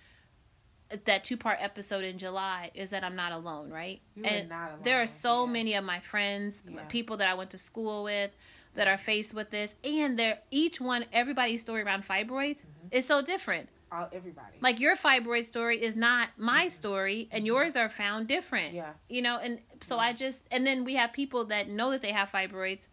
that 1.07 1.25
two 1.25 1.37
part 1.37 1.59
episode 1.61 2.05
in 2.05 2.19
July 2.19 2.71
is 2.75 2.91
that 2.91 3.03
I'm 3.03 3.17
not 3.17 3.33
alone, 3.33 3.71
right? 3.71 4.01
You 4.15 4.25
are 4.25 4.27
and 4.29 4.49
not 4.49 4.69
alone, 4.71 4.81
there 4.83 5.03
are 5.03 5.07
so 5.07 5.47
many 5.47 5.75
of 5.75 5.83
my 5.85 5.99
friends, 5.99 6.63
people 6.89 7.17
that 7.17 7.29
I 7.29 7.35
went 7.35 7.51
to 7.51 7.59
school 7.59 8.05
with 8.05 8.31
that 8.75 8.87
are 8.87 8.99
faced 8.99 9.35
with 9.35 9.51
this 9.51 9.75
and 9.85 10.19
they're 10.19 10.39
each 10.51 10.81
one 10.81 11.05
everybody's 11.13 11.63
story 11.63 11.83
around 11.83 12.05
fibroids 12.07 12.59
Mm-hmm. 12.59 12.89
is 12.93 13.07
so 13.07 13.23
different. 13.23 13.69
All 13.95 14.09
everybody. 14.13 14.57
Like 14.61 14.81
your 14.81 14.97
fibroid 14.97 15.47
story 15.47 15.83
is 15.83 15.95
not 15.95 16.31
my 16.37 16.69
story 16.69 17.29
and 17.31 17.47
yours 17.47 17.77
are 17.77 17.89
found 17.89 18.27
different. 18.27 18.69
Mm-hmm. 18.69 18.77
yeah, 18.77 18.93
You 19.09 19.23
know, 19.23 19.39
and 19.39 19.61
so 19.83 19.99
I 19.99 20.13
just 20.13 20.47
and 20.51 20.67
then 20.67 20.85
we 20.85 20.95
have 20.97 21.13
people 21.13 21.45
that 21.47 21.69
know 21.69 21.93
that 21.93 22.03
they 22.03 22.13
have 22.13 22.31
fibroids 22.31 22.89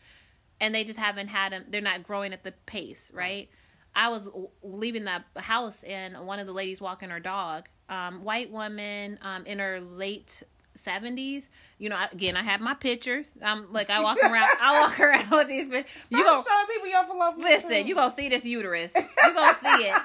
and 0.59 0.75
they 0.75 0.83
just 0.83 0.99
haven't 0.99 1.29
had 1.29 1.53
them 1.53 1.65
they're 1.69 1.81
not 1.81 2.03
growing 2.03 2.33
at 2.33 2.43
the 2.43 2.51
pace, 2.65 3.11
right? 3.15 3.49
I 3.95 4.09
was 4.09 4.25
w- 4.25 4.49
leaving 4.63 5.03
the 5.05 5.23
house 5.37 5.83
and 5.83 6.25
one 6.25 6.39
of 6.39 6.47
the 6.47 6.53
ladies 6.53 6.79
walking 6.79 7.09
her 7.09 7.19
dog, 7.19 7.67
um, 7.89 8.23
white 8.23 8.51
woman 8.51 9.19
um, 9.21 9.45
in 9.45 9.59
her 9.59 9.81
late 9.81 10.43
seventies. 10.75 11.49
You 11.77 11.89
know, 11.89 11.97
again, 12.11 12.37
I 12.37 12.43
have 12.43 12.61
my 12.61 12.75
pictures. 12.75 13.33
I'm 13.43 13.71
like 13.73 13.89
I 13.89 14.01
walk 14.01 14.17
around. 14.23 14.49
I 14.61 14.81
walk 14.81 14.99
around 14.99 15.29
with 15.31 15.47
these. 15.47 15.65
pic- 15.69 15.87
You 16.09 16.23
gonna 16.23 16.43
showing 16.43 16.67
people 16.67 16.87
your 16.89 17.03
fallopian 17.05 17.41
listen? 17.47 17.87
You 17.87 17.95
gonna 17.95 18.11
see 18.11 18.29
this 18.29 18.45
uterus? 18.45 18.93
You 18.95 19.33
gonna 19.33 19.57
see 19.57 19.85
it? 19.87 19.95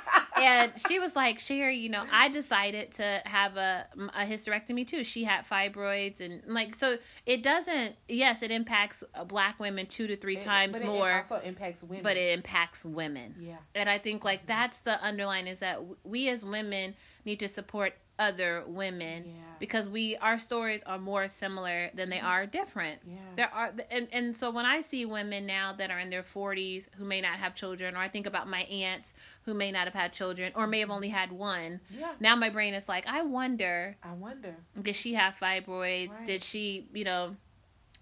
And 0.41 0.73
she 0.89 0.99
was 0.99 1.15
like, 1.17 1.39
Sherry, 1.41 1.77
you 1.77 1.89
know, 1.89 2.05
I 2.13 2.29
decided 2.29 2.93
to 2.95 3.23
have 3.27 3.57
a 3.57 3.87
a 4.15 4.25
hysterectomy 4.25 4.87
too. 4.87 5.05
She 5.05 5.25
had 5.25 5.47
fibroids 5.47 6.21
and 6.21 6.43
like 6.47 6.75
so. 6.77 6.97
It 7.27 7.43
doesn't. 7.43 7.97
Yes, 8.09 8.43
it 8.43 8.51
impacts 8.51 9.03
uh, 9.15 9.25
black 9.25 9.61
women 9.61 9.87
two 9.87 10.07
to 10.07 10.17
three 10.17 10.37
It- 10.37 10.43
times 10.43 10.73
but 10.79 10.83
It 10.83 10.87
more, 10.87 11.13
also 11.13 11.41
impacts 11.45 11.83
women. 11.83 12.03
but 12.03 12.17
it 12.17 12.33
impacts 12.33 12.85
women. 12.85 13.35
yeah, 13.39 13.57
And 13.75 13.89
I 13.91 13.99
think 13.99 14.25
like 14.25 14.47
that's 14.47 14.79
the 14.81 15.03
underline 15.05 15.47
is 15.47 15.59
that 15.61 15.81
we 16.05 16.29
as 16.29 16.43
women 16.45 16.95
need 17.25 17.41
to 17.41 17.49
support 17.49 17.95
other 18.19 18.65
women 18.67 19.25
Yeah. 19.27 19.33
because 19.59 19.89
we 19.89 20.17
our 20.17 20.39
stories 20.39 20.83
are 20.85 20.99
more 20.99 21.29
similar 21.29 21.91
than 21.95 22.09
they 22.11 22.21
are 22.21 22.47
different. 22.47 23.01
yeah, 23.07 23.17
There 23.37 23.53
are 23.53 23.73
and 23.91 24.09
and 24.13 24.37
so 24.37 24.51
when 24.51 24.65
I 24.67 24.81
see 24.81 25.05
women 25.05 25.45
now 25.47 25.73
that 25.75 25.91
are 25.91 25.99
in 25.99 26.09
their 26.11 26.23
40s 26.23 26.89
who 26.97 27.05
may 27.05 27.21
not 27.21 27.35
have 27.39 27.55
children 27.55 27.95
or 27.95 27.99
I 27.99 28.09
think 28.09 28.27
about 28.27 28.49
my 28.49 28.63
aunts 28.63 29.13
who 29.43 29.53
may 29.55 29.71
not 29.71 29.85
have 29.85 29.95
had 29.95 30.13
children 30.13 30.53
or 30.55 30.67
may 30.67 30.81
have 30.81 30.89
mm-hmm. 30.89 30.95
only 30.97 31.09
had 31.11 31.31
one. 31.33 31.81
yeah. 31.91 32.13
Now 32.21 32.37
my 32.37 32.49
brain 32.49 32.75
is 32.75 32.89
like 32.89 33.07
I 33.07 33.23
wonder 33.23 33.97
I 34.03 34.13
wonder. 34.13 34.57
did 34.81 34.97
she 34.97 35.15
have 35.15 35.37
fibroids? 35.39 36.13
Right. 36.13 36.25
Did 36.27 36.43
she, 36.43 36.87
you 36.95 37.05
know, 37.05 37.37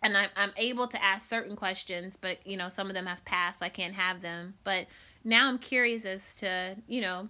and 0.03 0.17
I'm 0.17 0.29
I'm 0.37 0.53
able 0.57 0.87
to 0.89 1.03
ask 1.03 1.29
certain 1.29 1.57
questions, 1.57 2.17
but 2.17 2.47
you 2.47 2.57
know, 2.57 2.69
some 2.69 2.89
of 2.89 2.95
them 2.95 3.07
have 3.07 3.25
passed, 3.25 3.61
so 3.61 3.67
I 3.67 3.69
can't 3.71 3.95
have 3.95 4.21
them. 4.21 4.55
But 4.63 4.87
now 5.25 5.49
I'm 5.49 5.59
curious 5.59 6.05
as 6.05 6.35
to, 6.37 6.77
you 6.87 7.01
know, 7.01 7.29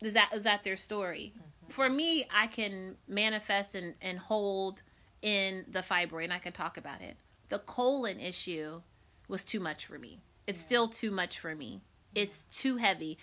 is 0.00 0.14
that 0.14 0.30
is 0.34 0.44
that 0.44 0.62
their 0.62 0.76
story? 0.76 1.32
Mm-hmm. 1.36 1.70
For 1.70 1.88
me, 1.88 2.26
I 2.32 2.46
can 2.46 2.96
manifest 3.08 3.74
and, 3.74 3.94
and 4.00 4.18
hold 4.18 4.82
in 5.22 5.64
the 5.68 5.80
fibroid 5.80 6.24
and 6.24 6.32
I 6.32 6.38
can 6.38 6.52
talk 6.52 6.76
about 6.76 7.00
it. 7.00 7.16
The 7.48 7.58
colon 7.60 8.20
issue 8.20 8.82
was 9.28 9.42
too 9.42 9.60
much 9.60 9.86
for 9.86 9.98
me. 9.98 10.20
It's 10.46 10.60
Yeah. 10.62 10.66
still 10.66 10.88
too 10.88 11.10
much 11.10 11.38
for 11.40 11.54
me. 11.54 11.66
Mm-hmm. 11.76 11.82
It's 12.14 12.42
too 12.42 12.76
heavy. 12.76 13.18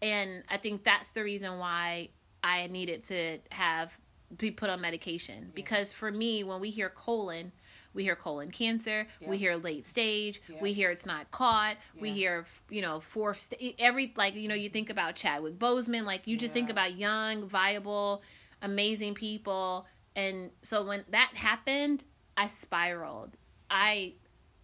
And 0.00 0.42
I 0.48 0.56
think 0.56 0.84
that's 0.84 1.10
the 1.10 1.22
reason 1.22 1.58
why 1.58 2.10
I 2.42 2.66
needed 2.66 3.04
to 3.04 3.38
have 3.50 3.98
be 4.36 4.50
put 4.50 4.70
on 4.70 4.80
medication 4.80 5.50
because 5.54 5.92
for 5.92 6.10
me 6.10 6.42
when 6.42 6.58
we 6.58 6.70
hear 6.70 6.88
colon 6.88 7.52
we 7.94 8.02
hear 8.02 8.16
colon 8.16 8.50
cancer. 8.50 9.06
We 9.26 9.38
hear 9.38 9.56
late 9.56 9.86
stage. 9.86 10.40
Yeah. 10.48 10.56
we 10.60 10.72
hear 10.72 10.90
it's 10.90 11.06
not 11.06 11.30
caught. 11.30 11.76
We 11.98 12.10
hear 12.12 12.44
you 12.70 12.82
know 12.82 13.00
fourth 13.00 13.40
st- 13.40 13.74
every 13.78 14.12
like 14.16 14.34
you 14.34 14.48
know 14.48 14.54
you 14.54 14.68
think 14.68 14.90
about 14.90 15.14
Chadwick 15.14 15.58
Boseman 15.58 16.04
like 16.04 16.26
you 16.26 16.36
just 16.36 16.54
think 16.54 16.70
about 16.70 16.96
young 16.96 17.46
viable 17.46 18.22
amazing 18.62 19.14
people. 19.14 19.86
And 20.14 20.50
so 20.62 20.84
when 20.84 21.04
that 21.10 21.32
happened 21.34 22.04
I 22.36 22.46
spiraled. 22.46 23.36
I 23.70 24.14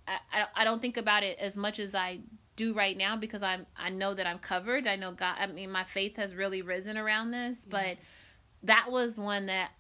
I, 0.07 0.47
I 0.55 0.65
don't 0.65 0.81
think 0.81 0.97
about 0.97 1.23
it 1.23 1.39
as 1.39 1.57
much 1.57 1.79
as 1.79 1.95
I 1.95 2.21
do 2.57 2.73
right 2.73 2.97
now 2.97 3.17
because 3.17 3.43
I'm 3.43 3.67
I 3.77 3.91
know 3.91 4.15
that 4.15 4.27
I'm 4.27 4.39
covered. 4.39 4.87
I 4.87 4.97
know 4.97 5.13
God 5.13 5.37
I 5.39 5.47
mean 5.47 5.71
my 5.71 5.85
faith 5.85 6.17
has 6.17 6.35
really 6.35 6.63
risen 6.63 6.97
around 6.97 7.31
this, 7.31 7.65
but 7.69 7.99
that 8.65 8.91
was 8.91 9.17
one 9.19 9.47
that 9.47 9.71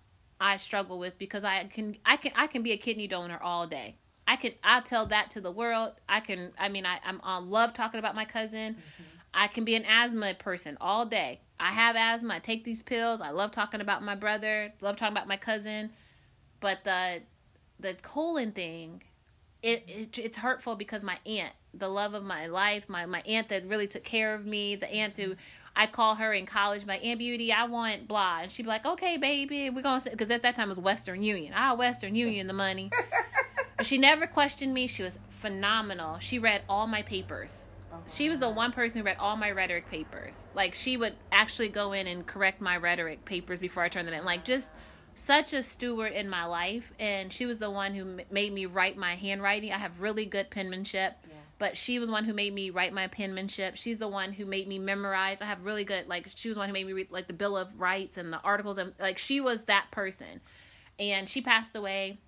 I 0.40 0.56
struggle 0.56 0.98
with 0.98 1.18
because 1.18 1.44
I 1.44 1.64
can 1.64 1.96
I 2.04 2.16
can 2.16 2.32
I 2.36 2.46
can 2.46 2.62
be 2.62 2.72
a 2.72 2.76
kidney 2.76 3.06
donor 3.06 3.38
all 3.42 3.66
day. 3.66 3.96
I 4.26 4.36
can 4.36 4.52
I'll 4.62 4.82
tell 4.82 5.06
that 5.06 5.30
to 5.32 5.40
the 5.40 5.50
world. 5.50 5.92
I 6.08 6.20
can 6.20 6.52
I 6.58 6.68
mean 6.68 6.86
I 6.86 6.98
I'm 7.04 7.20
I 7.24 7.38
love 7.38 7.74
talking 7.74 7.98
about 7.98 8.14
my 8.14 8.24
cousin. 8.24 8.74
Mm-hmm. 8.74 9.02
I 9.34 9.46
can 9.48 9.64
be 9.64 9.74
an 9.74 9.84
asthma 9.84 10.34
person 10.34 10.76
all 10.80 11.06
day. 11.06 11.40
I 11.60 11.70
have 11.70 11.96
asthma. 11.96 12.34
I 12.34 12.38
take 12.38 12.64
these 12.64 12.80
pills. 12.80 13.20
I 13.20 13.30
love 13.30 13.50
talking 13.50 13.80
about 13.80 14.02
my 14.02 14.14
brother. 14.14 14.72
Love 14.80 14.96
talking 14.96 15.16
about 15.16 15.28
my 15.28 15.36
cousin. 15.36 15.90
But 16.60 16.84
the 16.84 17.22
the 17.80 17.94
colon 17.94 18.52
thing, 18.52 19.02
it, 19.62 19.84
it 19.88 20.18
it's 20.18 20.36
hurtful 20.36 20.76
because 20.76 21.04
my 21.04 21.18
aunt, 21.26 21.52
the 21.74 21.88
love 21.88 22.14
of 22.14 22.24
my 22.24 22.46
life, 22.46 22.88
my 22.88 23.06
my 23.06 23.22
aunt 23.26 23.48
that 23.48 23.66
really 23.66 23.86
took 23.86 24.04
care 24.04 24.34
of 24.34 24.46
me, 24.46 24.76
the 24.76 24.92
aunt 24.92 25.16
who 25.16 25.30
mm-hmm. 25.30 25.40
I 25.78 25.86
call 25.86 26.16
her 26.16 26.32
in 26.34 26.44
college, 26.44 26.84
my 26.84 26.96
Aunt 26.96 27.20
Beauty, 27.20 27.52
I 27.52 27.64
want 27.66 28.08
blah. 28.08 28.40
And 28.42 28.50
she'd 28.50 28.64
be 28.64 28.68
like, 28.68 28.84
okay, 28.84 29.16
baby, 29.16 29.70
we're 29.70 29.80
going 29.80 30.00
to, 30.00 30.10
because 30.10 30.28
at 30.30 30.42
that 30.42 30.56
time 30.56 30.66
it 30.66 30.70
was 30.70 30.80
Western 30.80 31.22
Union. 31.22 31.54
Ah, 31.56 31.74
Western 31.74 32.16
Union, 32.16 32.48
the 32.48 32.52
money. 32.52 32.90
but 33.76 33.86
she 33.86 33.96
never 33.96 34.26
questioned 34.26 34.74
me. 34.74 34.88
She 34.88 35.04
was 35.04 35.20
phenomenal. 35.28 36.18
She 36.18 36.40
read 36.40 36.62
all 36.68 36.88
my 36.88 37.02
papers. 37.02 37.64
She 38.08 38.28
was 38.28 38.40
the 38.40 38.50
one 38.50 38.72
person 38.72 39.00
who 39.00 39.06
read 39.06 39.18
all 39.20 39.36
my 39.36 39.50
rhetoric 39.52 39.88
papers. 39.88 40.44
Like, 40.54 40.74
she 40.74 40.96
would 40.96 41.14
actually 41.30 41.68
go 41.68 41.92
in 41.92 42.06
and 42.08 42.26
correct 42.26 42.60
my 42.60 42.76
rhetoric 42.76 43.24
papers 43.24 43.60
before 43.60 43.82
I 43.84 43.88
turned 43.88 44.08
them 44.08 44.14
in. 44.14 44.24
Like, 44.24 44.44
just 44.44 44.70
such 45.14 45.52
a 45.52 45.62
steward 45.62 46.12
in 46.12 46.28
my 46.28 46.44
life. 46.44 46.92
And 46.98 47.32
she 47.32 47.46
was 47.46 47.58
the 47.58 47.70
one 47.70 47.94
who 47.94 48.02
m- 48.02 48.20
made 48.30 48.52
me 48.52 48.66
write 48.66 48.96
my 48.96 49.14
handwriting. 49.14 49.72
I 49.72 49.78
have 49.78 50.00
really 50.00 50.24
good 50.24 50.50
penmanship 50.50 51.14
Yeah. 51.28 51.34
But 51.58 51.76
she 51.76 51.98
was 51.98 52.10
one 52.10 52.24
who 52.24 52.32
made 52.32 52.54
me 52.54 52.70
write 52.70 52.92
my 52.92 53.08
penmanship. 53.08 53.76
She's 53.76 53.98
the 53.98 54.08
one 54.08 54.32
who 54.32 54.46
made 54.46 54.68
me 54.68 54.78
memorize. 54.78 55.42
I 55.42 55.46
have 55.46 55.64
really 55.64 55.84
good 55.84 56.08
like 56.08 56.28
she 56.34 56.48
was 56.48 56.56
one 56.56 56.68
who 56.68 56.72
made 56.72 56.86
me 56.86 56.92
read 56.92 57.10
like 57.10 57.26
the 57.26 57.32
Bill 57.32 57.56
of 57.56 57.68
Rights 57.78 58.16
and 58.16 58.32
the 58.32 58.40
articles 58.40 58.78
and 58.78 58.92
like 58.98 59.18
she 59.18 59.40
was 59.40 59.64
that 59.64 59.86
person. 59.90 60.40
And 60.98 61.28
she 61.28 61.40
passed 61.40 61.74
away 61.74 62.18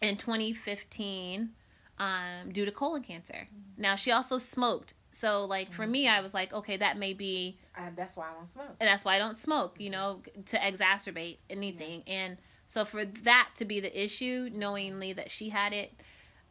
in 0.00 0.16
2015 0.16 1.50
um 1.98 2.52
due 2.52 2.64
to 2.64 2.72
colon 2.72 3.02
cancer. 3.02 3.48
Mm-hmm. 3.48 3.82
Now 3.82 3.96
she 3.96 4.12
also 4.12 4.38
smoked. 4.38 4.94
So 5.10 5.44
like 5.44 5.72
for 5.72 5.82
mm-hmm. 5.82 5.92
me 5.92 6.08
I 6.08 6.20
was 6.20 6.32
like 6.32 6.52
okay 6.52 6.76
that 6.76 6.96
may 6.96 7.12
be 7.12 7.58
And 7.76 7.96
that's 7.96 8.16
why 8.16 8.28
I 8.30 8.34
don't 8.34 8.48
smoke. 8.48 8.76
and 8.80 8.88
that's 8.88 9.04
why 9.04 9.16
I 9.16 9.18
don't 9.18 9.36
smoke, 9.36 9.76
you 9.78 9.90
mm-hmm. 9.90 10.00
know, 10.00 10.22
to 10.46 10.58
exacerbate 10.58 11.38
anything. 11.50 12.04
And 12.06 12.38
so 12.68 12.84
for 12.84 13.04
that 13.04 13.50
to 13.56 13.64
be 13.64 13.80
the 13.80 14.04
issue, 14.04 14.48
knowingly 14.52 15.12
that 15.14 15.32
she 15.32 15.48
had 15.48 15.72
it, 15.72 15.92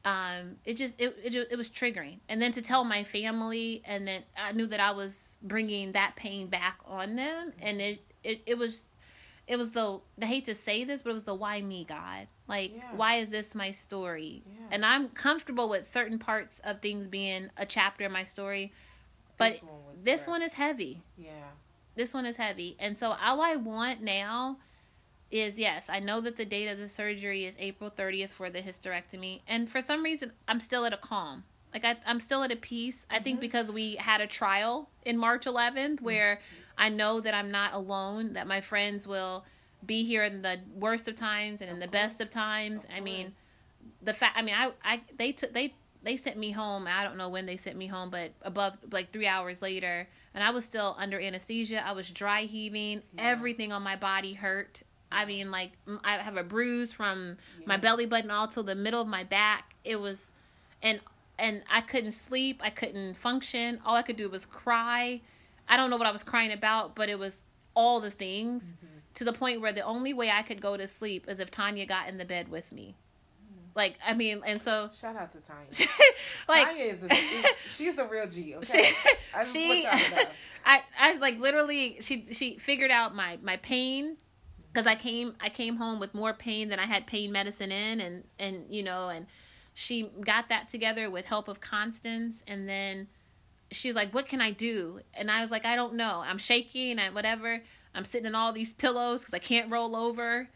um, 0.05 0.55
it 0.65 0.75
just 0.77 0.99
it, 1.01 1.17
it 1.23 1.35
it 1.51 1.57
was 1.57 1.69
triggering. 1.69 2.19
And 2.29 2.41
then 2.41 2.51
to 2.53 2.61
tell 2.61 2.83
my 2.83 3.03
family, 3.03 3.81
and 3.85 4.07
then 4.07 4.23
I 4.37 4.51
knew 4.53 4.67
that 4.67 4.79
I 4.79 4.91
was 4.91 5.37
bringing 5.41 5.91
that 5.93 6.15
pain 6.15 6.47
back 6.47 6.79
on 6.85 7.15
them, 7.15 7.53
and 7.61 7.81
it 7.81 8.03
it, 8.23 8.41
it 8.45 8.57
was. 8.57 8.87
It 9.47 9.57
was 9.57 9.71
the 9.71 9.99
I 10.21 10.25
hate 10.25 10.45
to 10.45 10.53
say 10.53 10.83
this, 10.83 11.01
but 11.01 11.09
it 11.09 11.13
was 11.13 11.23
the 11.23 11.33
why 11.33 11.59
me 11.59 11.83
God. 11.83 12.27
Like, 12.47 12.71
Yeah. 12.75 12.83
why 12.95 13.15
is 13.15 13.29
this 13.29 13.55
my 13.55 13.71
story? 13.71 14.43
Yeah. 14.45 14.67
And 14.69 14.85
I'm 14.85 15.09
comfortable 15.09 15.67
with 15.67 15.87
certain 15.87 16.19
parts 16.19 16.59
of 16.63 16.81
things 16.81 17.07
being 17.07 17.49
a 17.57 17.65
chapter 17.65 18.03
in 18.05 18.11
my 18.11 18.25
story, 18.25 18.73
but 19.39 19.53
This 19.53 19.63
one 19.63 20.03
this 20.03 20.27
one 20.27 20.41
is 20.43 20.51
heavy 20.53 21.01
Yeah. 21.17 21.31
this 21.95 22.13
one 22.13 22.27
is 22.27 22.35
heavy. 22.35 22.75
And 22.77 22.95
so 22.95 23.15
all 23.19 23.41
I 23.41 23.55
want 23.55 24.03
now 24.03 24.59
is 25.31 25.57
yes, 25.59 25.89
I 25.89 25.99
know 25.99 26.21
that 26.21 26.37
the 26.37 26.45
date 26.45 26.67
of 26.67 26.77
the 26.77 26.89
surgery 26.89 27.45
is 27.45 27.55
April 27.59 27.91
30th 27.91 28.29
for 28.29 28.49
the 28.49 28.61
hysterectomy. 28.61 29.41
And 29.47 29.69
for 29.69 29.81
some 29.81 30.03
reason, 30.03 30.31
I'm 30.47 30.59
still 30.59 30.85
at 30.85 30.93
a 30.93 30.97
calm. 30.97 31.43
Like 31.73 31.85
I, 31.85 31.97
I'm 32.07 32.19
still 32.19 32.41
at 32.43 32.51
a 32.51 32.55
peace. 32.55 33.05
I 33.11 33.19
think 33.19 33.39
because 33.39 33.71
we 33.71 33.95
had 33.97 34.21
a 34.21 34.27
trial 34.27 34.89
in 35.05 35.17
March 35.17 35.45
11th 35.45 36.01
where 36.01 36.39
I 36.77 36.89
know 36.89 37.19
that 37.19 37.33
I'm 37.35 37.51
not 37.51 37.73
alone, 37.73 38.33
that 38.33 38.47
my 38.47 38.59
friends 38.61 39.05
will 39.05 39.45
be 39.85 40.03
here 40.03 40.23
in 40.23 40.41
the 40.41 40.59
worst 40.75 41.07
of 41.07 41.13
times 41.15 41.61
and 41.61 41.69
in 41.69 41.79
the 41.79 41.87
best 41.87 42.19
of 42.21 42.29
times. 42.31 42.85
Of 42.85 42.89
I 42.95 42.99
mean, 43.01 43.33
the 44.01 44.13
fact 44.13 44.37
i 44.37 44.41
mean 44.41 44.53
i 44.55 44.71
i 44.83 45.01
they 45.17 45.31
took 45.31 45.53
they 45.53 45.73
they 46.03 46.15
sent 46.15 46.37
me 46.37 46.51
home 46.51 46.87
i 46.87 47.03
don't 47.03 47.17
know 47.17 47.29
when 47.29 47.45
they 47.45 47.57
sent 47.57 47.77
me 47.77 47.87
home 47.87 48.09
but 48.09 48.31
above 48.41 48.77
like 48.91 49.11
three 49.11 49.27
hours 49.27 49.61
later 49.61 50.07
and 50.33 50.43
i 50.43 50.49
was 50.49 50.63
still 50.65 50.95
under 50.99 51.19
anesthesia 51.19 51.85
i 51.85 51.91
was 51.91 52.09
dry 52.09 52.43
heaving 52.43 53.01
Yeah. 53.15 53.23
everything 53.23 53.71
on 53.73 53.81
my 53.81 53.95
body 53.95 54.33
hurt 54.33 54.83
i 55.11 55.25
mean 55.25 55.51
like 55.51 55.71
I 56.03 56.13
have 56.17 56.37
a 56.37 56.43
bruise 56.43 56.91
from 56.93 57.37
my 57.65 57.77
belly 57.77 58.05
button 58.05 58.31
all 58.31 58.47
to 58.49 58.63
the 58.63 58.75
middle 58.75 59.01
of 59.01 59.07
my 59.07 59.23
back 59.23 59.75
it 59.83 59.99
was 59.99 60.31
and 60.81 60.99
and 61.37 61.63
i 61.71 61.81
couldn't 61.81 62.11
sleep 62.11 62.61
i 62.63 62.69
couldn't 62.69 63.15
function 63.15 63.79
all 63.85 63.95
i 63.95 64.01
could 64.01 64.17
do 64.17 64.29
was 64.29 64.45
cry 64.45 65.21
i 65.67 65.77
don't 65.77 65.89
know 65.89 65.97
what 65.97 66.07
i 66.07 66.11
was 66.11 66.23
crying 66.23 66.51
about 66.51 66.95
but 66.95 67.09
it 67.09 67.17
was 67.19 67.41
all 67.75 67.99
the 67.99 68.11
things 68.11 68.63
Mm-hmm. 68.63 68.85
to 69.15 69.23
the 69.23 69.33
point 69.33 69.61
where 69.61 69.71
the 69.71 69.81
only 69.81 70.13
way 70.13 70.29
i 70.29 70.41
could 70.41 70.61
go 70.61 70.75
to 70.77 70.87
sleep 70.87 71.25
is 71.27 71.39
if 71.39 71.49
tanya 71.49 71.85
got 71.85 72.07
in 72.09 72.17
the 72.17 72.25
bed 72.25 72.49
with 72.49 72.71
me 72.71 72.95
like 73.75 73.95
i 74.05 74.13
mean 74.13 74.41
and 74.45 74.61
so 74.61 74.89
Shout 74.99 75.15
out 75.15 75.31
to 75.31 75.37
Tanya. 75.39 75.69
like 76.49 76.67
Tanya 76.67 76.83
is, 76.85 77.03
a, 77.03 77.05
is 77.13 77.45
she's 77.75 77.95
the 77.95 78.05
real 78.05 78.27
G. 78.27 78.55
Okay. 78.55 78.63
she, 78.91 78.93
I 79.33 79.43
she 79.53 79.67
want 79.85 80.01
y'all 80.01 80.09
to 80.09 80.15
know. 80.25 80.29
I, 80.65 80.81
I 80.99 81.17
like 81.17 81.39
literally 81.39 81.97
she 82.01 82.25
she 82.33 82.57
figured 82.57 82.91
out 82.91 83.15
my 83.15 83.37
my 83.41 83.57
pain 83.57 84.17
because 84.71 84.87
I 84.87 84.95
came 84.95 85.35
I 85.39 85.49
came 85.49 85.75
home 85.77 85.99
with 85.99 86.13
more 86.13 86.33
pain 86.33 86.69
than 86.69 86.79
I 86.79 86.85
had 86.85 87.07
pain 87.07 87.31
medicine 87.31 87.71
in 87.71 87.99
and 88.01 88.23
and 88.37 88.65
you 88.69 88.83
know 88.83 89.09
and 89.09 89.25
she 89.73 90.09
got 90.25 90.49
that 90.49 90.69
together 90.69 91.09
with 91.09 91.25
help 91.25 91.47
of 91.47 91.61
Constance 91.61 92.43
and 92.47 92.67
then 92.67 93.07
she 93.71 93.87
was 93.87 93.95
like 93.95 94.13
what 94.13 94.27
can 94.27 94.41
I 94.41 94.51
do? 94.51 94.99
And 95.13 95.29
I 95.31 95.41
was 95.41 95.51
like 95.51 95.65
I 95.65 95.75
don't 95.75 95.93
know. 95.95 96.23
I'm 96.25 96.37
shaking 96.37 96.99
and 96.99 97.13
whatever. 97.15 97.61
I'm 97.95 98.05
sitting 98.05 98.27
in 98.27 98.35
all 98.35 98.53
these 98.53 98.73
pillows 98.73 99.21
because 99.21 99.33
I 99.33 99.39
can't 99.39 99.71
roll 99.71 99.95
over. 99.95 100.47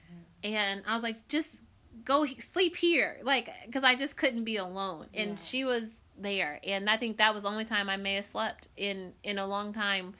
And 0.43 0.83
I 0.85 0.93
was 0.93 1.03
like 1.03 1.27
just 1.27 1.63
go 2.05 2.25
sleep 2.39 2.75
here. 2.75 3.19
Like 3.23 3.49
because 3.65 3.83
I 3.83 3.95
just 3.95 4.17
couldn't 4.17 4.43
be 4.43 4.57
alone. 4.57 5.07
And 5.13 5.31
Yeah. 5.31 5.35
she 5.35 5.63
was 5.63 5.99
there. 6.17 6.59
And 6.63 6.89
I 6.89 6.97
think 6.97 7.17
that 7.17 7.33
was 7.33 7.43
the 7.43 7.49
only 7.49 7.65
time 7.65 7.89
I 7.89 7.97
may 7.97 8.15
have 8.15 8.25
slept 8.25 8.67
in 8.77 9.13
in 9.23 9.37
a 9.39 9.45
long 9.47 9.73
time. 9.73 10.13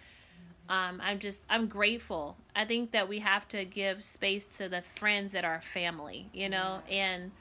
Um 0.69 0.99
I'm 1.03 1.19
just 1.19 1.43
I'm 1.49 1.67
grateful 1.67 2.37
I 2.55 2.65
think 2.65 2.91
that 2.91 3.09
we 3.09 3.19
have 3.19 3.47
to 3.49 3.65
give 3.65 4.03
space 4.03 4.45
to 4.57 4.69
the 4.69 4.81
friends 4.81 5.31
that 5.31 5.45
are 5.45 5.61
family 5.61 6.29
you 6.33 6.49
know 6.49 6.81
and 6.89 7.31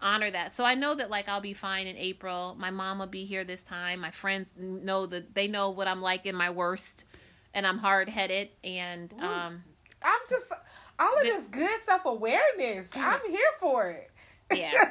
honor 0.00 0.30
that 0.30 0.54
so 0.54 0.64
I 0.64 0.74
know 0.74 0.94
that 0.94 1.10
like 1.10 1.28
I'll 1.28 1.40
be 1.40 1.54
fine 1.54 1.86
in 1.86 1.96
April 1.96 2.56
my 2.58 2.70
mom 2.70 2.98
will 2.98 3.06
be 3.06 3.24
here 3.24 3.44
this 3.44 3.62
time 3.62 4.00
my 4.00 4.10
friends 4.10 4.48
know 4.56 5.06
that 5.06 5.34
they 5.34 5.46
know 5.46 5.70
what 5.70 5.86
I'm 5.86 6.02
like 6.02 6.26
in 6.26 6.34
my 6.34 6.50
worst 6.50 7.04
and 7.54 7.66
I'm 7.66 7.78
hard-headed 7.78 8.48
and 8.64 9.12
um 9.20 9.62
I'm 10.04 10.20
just 10.28 10.46
all 10.98 11.16
of 11.16 11.22
this 11.22 11.46
good 11.46 11.80
self 11.84 12.04
awareness. 12.04 12.90
I'm 12.94 13.20
here 13.28 13.40
for 13.60 13.90
it. 13.90 14.10
Yeah. 14.54 14.90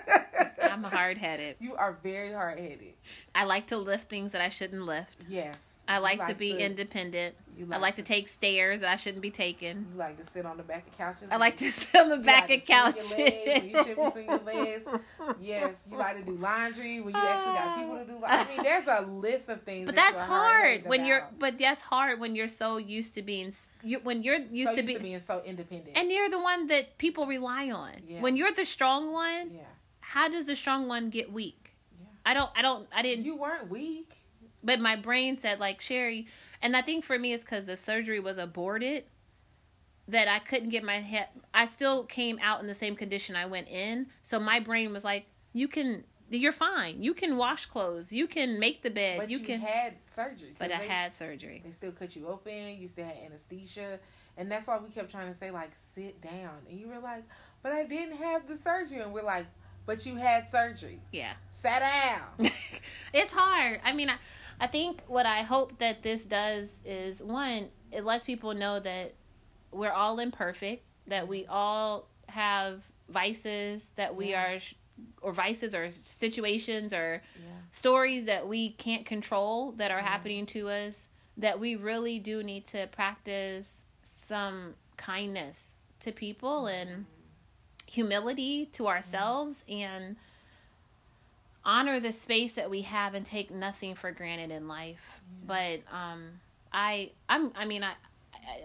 I'm 0.63 0.84
hard-headed 0.84 1.57
You 1.59 1.75
are 1.75 1.97
very 2.03 2.34
hard 2.34 2.59
headed. 2.59 2.93
I 3.36 3.45
like 3.45 3.67
to 3.67 3.77
lift 3.77 4.09
things 4.09 4.32
that 4.32 4.41
I 4.41 4.49
shouldn't 4.49 4.86
lift 4.86 5.25
Yes. 5.29 5.55
I 5.88 5.97
You 5.97 6.03
like, 6.03 6.27
to 6.27 6.36
be 6.36 6.57
independent. 6.57 7.36
You 7.62 7.74
I 7.74 7.78
like 7.78 7.95
to 7.95 8.01
take 8.03 8.28
stairs 8.28 8.80
that 8.82 8.89
I 8.89 8.95
shouldn't 8.95 9.22
be 9.22 9.32
taking. 9.32 9.86
You 9.93 9.97
like 9.97 10.24
to 10.24 10.32
sit 10.32 10.45
on 10.45 10.57
the 10.57 10.64
back 10.64 10.88
of 10.88 10.97
couches. 10.97 11.30
I 11.32 11.38
like 11.38 11.57
to 11.57 11.72
sit 11.72 11.99
on 12.01 12.09
the 12.09 12.18
back 12.18 12.49
like 12.49 12.59
of 12.59 12.66
to 12.66 12.72
couches. 12.72 13.18
you 13.18 13.84
shouldn't 13.84 14.16
be 14.16 14.22
your 14.24 14.38
legs. 14.45 14.84
Yes, 15.39 15.76
you 15.89 15.97
like 15.97 16.18
to 16.18 16.24
do 16.24 16.32
laundry 16.34 16.99
when 17.01 17.14
you 17.14 17.20
actually 17.20 17.53
got 17.53 17.78
people 17.78 17.97
to 17.97 18.05
do. 18.05 18.14
Li- 18.14 18.22
I 18.26 18.47
mean, 18.47 18.64
there's 18.64 18.88
a 18.88 19.01
list 19.09 19.49
of 19.49 19.62
things. 19.64 19.86
But 19.86 19.95
that 19.95 20.12
that's 20.14 20.20
hard 20.28 20.86
when 20.86 21.05
you're. 21.05 21.28
But 21.39 21.57
that's 21.57 21.82
hard 21.82 22.20
when 22.20 22.36
you're 22.36 22.47
so 22.47 22.78
used 22.78 23.14
to 23.16 23.22
being. 23.22 23.53
You 23.84 23.99
when 23.99 24.24
you're 24.24 24.39
used 24.39 24.70
so 24.70 24.76
to 24.76 24.82
used 24.82 24.88
be, 24.88 24.93
to 24.95 24.99
being 24.99 25.22
so 25.26 25.41
independent. 25.45 25.97
and 25.97 26.12
you're 26.12 26.30
the 26.30 26.39
one 26.41 26.68
that 26.68 26.97
people 26.97 27.26
rely 27.28 27.72
on. 27.72 27.91
Yeah. 28.07 28.22
When 28.22 28.36
you're 28.36 28.51
the 28.51 28.66
strong 28.66 29.12
one, 29.14 29.51
yeah, 29.53 29.62
how 29.99 30.28
does 30.28 30.45
the 30.45 30.55
strong 30.55 30.88
one 30.88 31.09
get 31.09 31.32
weak? 31.32 31.76
Yeah. 31.99 32.07
I 32.26 32.34
don't. 32.34 32.49
I 32.55 32.62
don't. 32.62 32.88
I 32.95 33.01
didn't. 33.01 33.26
you 33.26 33.36
weren't 33.38 33.70
weak. 33.70 34.18
but 34.64 34.80
my 34.80 34.95
brain 34.95 35.38
said 35.39 35.59
like 35.59 35.82
Sherry, 35.82 36.28
and 36.62 36.76
I 36.76 36.82
think 36.82 37.03
for 37.03 37.18
me 37.18 37.34
it's 37.34 37.43
because 37.43 37.66
the 37.66 37.78
surgery 37.78 38.20
was 38.20 38.38
aborted 38.38 39.05
that 40.07 40.28
I 40.28 40.39
couldn't 40.39 40.70
get 40.70 40.84
my 40.84 40.99
head. 40.99 41.28
I 41.53 41.66
still 41.66 42.03
came 42.03 42.39
out 42.41 42.62
in 42.62 42.68
the 42.68 42.76
same 42.76 42.95
condition 42.95 43.36
I 43.36 43.45
went 43.45 43.68
in, 43.68 44.07
so 44.22 44.39
my 44.39 44.59
brain 44.59 44.91
was 44.93 45.03
like, 45.03 45.26
"You 45.53 45.68
can, 45.68 46.03
you're 46.30 46.51
fine. 46.51 47.01
You 47.01 47.14
can 47.14 47.38
wash 47.38 47.66
clothes. 47.66 48.12
You 48.12 48.28
can 48.28 48.59
make 48.59 48.84
the 48.84 48.89
bed. 48.89 49.20
But 49.20 49.30
you, 49.30 49.39
you, 49.39 49.45
can." 49.45 49.59
had 49.59 49.93
surgery. 50.14 50.53
but 50.57 50.72
I 50.72 50.78
had 50.78 51.14
surgery. 51.16 51.62
They 51.64 51.72
still 51.72 51.91
cut 51.91 52.16
you 52.16 52.28
open. 52.28 52.78
You 52.80 52.88
still 52.88 53.05
had 53.05 53.18
anesthesia, 53.26 53.99
and 54.38 54.51
that's 54.51 54.68
why 54.68 54.78
we 54.80 54.89
kept 54.89 55.12
trying 55.12 55.32
to 55.32 55.38
say 55.38 55.51
like, 55.51 55.72
sit 55.95 56.22
down. 56.22 56.57
And 56.70 56.80
you 56.80 56.88
were 56.88 56.99
like, 56.99 57.24
but 57.64 57.72
I 57.72 57.84
didn't 57.86 58.18
have 58.18 58.47
the 58.47 58.57
surgery, 58.57 58.99
and 58.99 59.14
we're 59.14 59.24
like, 59.24 59.45
but 59.86 60.05
you 60.05 60.16
had 60.16 60.49
surgery. 60.51 60.99
Yeah. 61.12 61.34
Sit 61.49 61.80
down. 61.80 62.51
it's 63.14 63.32
hard. 63.32 63.82
I 63.84 63.93
mean, 63.93 64.09
I, 64.09 64.16
I 64.62 64.68
think 64.68 65.01
what 65.07 65.26
I 65.26 65.41
hope 65.41 65.80
that 65.80 66.03
this 66.03 66.24
does 66.24 66.82
is 66.86 67.22
one, 67.22 67.70
it 67.91 68.05
lets 68.05 68.28
people 68.28 68.53
know 68.53 68.80
that 68.80 69.16
we're 69.72 69.91
all 69.91 70.20
imperfect, 70.20 70.84
that 71.07 71.28
we 71.28 71.47
all 71.47 72.07
have 72.30 72.84
vices, 73.09 73.89
that 73.95 74.16
we 74.16 74.30
Yeah. 74.34 74.43
are 74.53 74.59
or 75.24 75.34
vices 75.34 75.74
or 75.74 75.89
situations 75.89 76.93
or 76.93 77.24
Yeah. 77.36 77.49
stories 77.72 78.26
that 78.26 78.47
we 78.47 78.70
can't 78.74 79.03
control 79.03 79.72
that 79.74 79.89
are 79.89 79.99
Mhm. 79.99 80.03
happening 80.03 80.45
to 80.45 80.70
us 80.70 81.07
that 81.38 81.59
we 81.59 81.76
really 81.76 82.20
do 82.20 82.43
need 82.43 82.68
to 82.68 82.86
practice 82.88 83.84
some 84.03 84.76
kindness 84.97 85.78
to 86.01 86.12
people 86.12 86.68
and 86.68 87.07
humility 87.88 88.68
to 88.68 88.88
ourselves 88.88 89.64
and 89.68 90.18
honor 91.64 91.99
the 91.99 92.12
space 92.12 92.53
that 92.53 92.70
we 92.70 92.82
have 92.84 93.14
and 93.14 93.26
take 93.26 93.51
nothing 93.51 93.95
for 93.95 94.12
granted 94.12 94.51
in 94.51 94.68
life. 94.68 95.22
But 95.45 95.82
um 95.91 96.39
i 96.74 97.12
i'm 97.28 97.51
i 97.55 97.66
mean 97.66 97.84
I, 97.84 97.93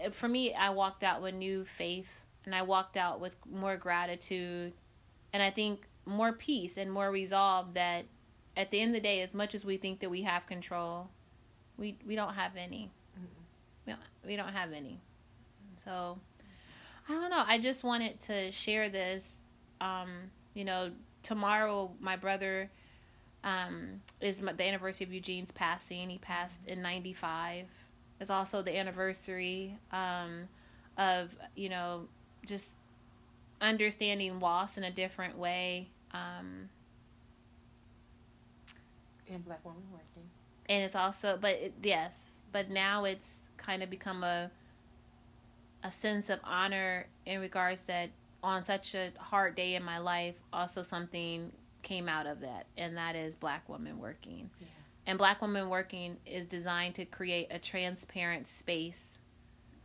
I 0.05 0.09
for 0.09 0.29
me 0.29 0.53
i 0.53 0.69
walked 0.69 1.03
out 1.03 1.21
with 1.21 1.35
new 1.35 1.65
faith 1.65 2.23
and 2.45 2.55
i 2.55 2.61
walked 2.61 2.95
out 2.97 3.19
with 3.19 3.35
more 3.51 3.77
gratitude. 3.77 4.73
And 5.33 5.43
i 5.43 5.49
think 5.49 5.81
more 6.05 6.31
peace 6.31 6.77
and 6.77 6.91
more 6.91 7.11
resolve 7.11 7.73
that 7.73 8.05
at 8.55 8.71
the 8.71 8.79
end 8.79 8.91
of 8.91 8.95
the 8.95 9.07
day 9.07 9.21
as 9.21 9.33
much 9.33 9.53
as 9.53 9.65
we 9.65 9.77
think 9.77 9.99
that 9.99 10.09
we 10.09 10.21
have 10.21 10.47
control 10.47 11.09
we 11.77 11.97
we 12.05 12.15
don't 12.15 12.33
have 12.33 12.55
any. 12.57 12.91
We 13.85 13.93
don't, 13.93 14.01
we 14.25 14.35
don't 14.35 14.53
have 14.53 14.73
any. 14.73 14.99
So 15.75 16.17
i 17.07 17.13
don't 17.13 17.29
know. 17.29 17.43
I 17.47 17.57
just 17.57 17.83
wanted 17.83 18.19
to 18.21 18.51
share 18.51 18.89
this. 18.89 19.39
Um 19.79 20.09
you 20.53 20.65
know 20.65 20.91
tomorrow 21.23 21.91
my 21.99 22.15
brother 22.15 22.69
um 23.47 24.01
is 24.21 24.39
the 24.39 24.63
anniversary 24.63 25.05
of 25.05 25.13
eugene's 25.13 25.51
passing. 25.51 26.09
He 26.09 26.17
passed 26.19 26.61
in 26.67 26.81
95 26.81 27.67
it's 28.19 28.31
also 28.31 28.61
the 28.61 28.77
anniversary 28.77 29.77
um 29.91 30.47
of 30.97 31.35
you 31.55 31.69
know 31.69 32.07
just 32.45 32.73
understanding 33.61 34.39
loss 34.39 34.77
in 34.77 34.83
a 34.83 34.91
different 34.91 35.37
way. 35.37 35.89
Um 36.13 36.69
And 39.29 39.43
black 39.45 39.63
women 39.65 39.83
working. 39.91 40.29
and 40.69 40.83
it's 40.83 40.95
also 40.95 41.37
but 41.39 41.51
it, 41.55 41.73
yes 41.83 42.35
but 42.51 42.69
now 42.69 43.05
it's 43.05 43.39
kind 43.57 43.83
of 43.83 43.89
become 43.89 44.23
a 44.23 44.51
a 45.83 45.91
sense 45.91 46.29
of 46.29 46.39
honor 46.43 47.07
in 47.25 47.39
regards 47.41 47.83
that 47.83 48.09
on 48.43 48.63
such 48.65 48.95
a 48.95 49.11
hard 49.19 49.55
day 49.55 49.75
in 49.75 49.83
my 49.83 49.97
life 49.97 50.35
also 50.53 50.81
something 50.81 51.51
came 51.87 52.09
out 52.09 52.27
of 52.27 52.41
that 52.41 52.67
and 52.77 52.97
that 52.97 53.15
is 53.15 53.35
black 53.35 53.67
women 53.69 53.97
working. 53.97 54.49
Yeah. 54.59 54.67
and 55.07 55.17
black 55.17 55.41
women 55.41 55.69
working 55.69 56.17
is 56.25 56.45
designed 56.45 56.95
to 56.95 57.05
create 57.05 57.47
a 57.49 57.59
transparent 57.59 58.47
space 58.47 59.17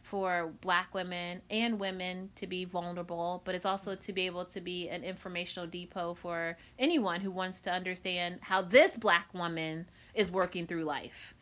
for 0.02 0.52
black 0.60 0.92
women 0.94 1.40
and 1.48 1.78
women 1.78 2.28
to 2.34 2.46
be 2.48 2.64
vulnerable 2.64 3.40
but 3.44 3.54
it's 3.54 3.64
also 3.64 3.94
to 3.94 4.12
be 4.12 4.26
able 4.26 4.44
to 4.44 4.60
be 4.60 4.88
an 4.88 5.04
informational 5.04 5.68
depot 5.68 6.12
for 6.14 6.56
anyone 6.76 7.20
who 7.20 7.30
wants 7.30 7.60
to 7.60 7.70
understand 7.72 8.38
how 8.42 8.60
this 8.60 8.96
black 8.96 9.32
woman 9.32 9.86
is 10.14 10.28
working 10.30 10.66
through 10.66 10.84
life. 10.84 11.34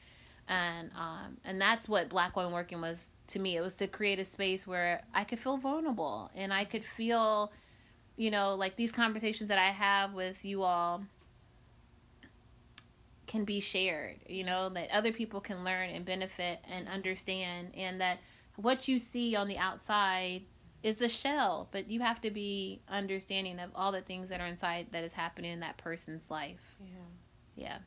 And 0.46 0.90
um, 0.96 1.36
and 1.44 1.60
that's 1.60 1.88
what 1.88 2.08
black 2.08 2.34
Woman 2.36 2.52
working 2.52 2.80
was 2.80 3.10
to 3.28 3.38
me. 3.38 3.56
It 3.56 3.60
was 3.60 3.74
to 3.74 3.86
create 3.86 4.18
a 4.18 4.24
space 4.24 4.66
where 4.66 5.02
i 5.14 5.22
could 5.24 5.38
feel 5.38 5.56
vulnerable 5.56 6.30
and 6.34 6.52
i 6.52 6.64
could 6.64 6.84
feel 6.84 7.52
you 8.20 8.30
know 8.30 8.54
like 8.54 8.76
these 8.76 8.92
conversations 8.92 9.48
that 9.48 9.58
i 9.58 9.70
have 9.70 10.12
with 10.12 10.44
you 10.44 10.62
all 10.62 11.02
can 13.26 13.44
be 13.44 13.60
shared 13.60 14.16
you 14.28 14.44
know 14.44 14.68
that 14.68 14.90
other 14.90 15.12
people 15.12 15.40
can 15.40 15.64
learn 15.64 15.88
and 15.90 16.04
benefit 16.04 16.58
and 16.70 16.88
understand 16.88 17.68
and 17.74 18.00
that 18.00 18.18
what 18.56 18.88
you 18.88 18.98
see 18.98 19.34
on 19.34 19.48
the 19.48 19.56
outside 19.56 20.42
is 20.82 20.96
the 20.96 21.08
shell 21.08 21.68
but 21.72 21.90
you 21.90 22.00
have 22.00 22.20
to 22.20 22.30
be 22.30 22.80
understanding 22.88 23.58
of 23.58 23.70
all 23.74 23.92
the 23.92 24.00
things 24.02 24.28
that 24.28 24.40
are 24.40 24.46
inside 24.46 24.86
that 24.92 25.04
is 25.04 25.12
happening 25.12 25.52
in 25.52 25.60
that 25.60 25.76
person's 25.78 26.24
life 26.28 26.76
Yeah. 26.80 26.96
yeah 27.56 27.78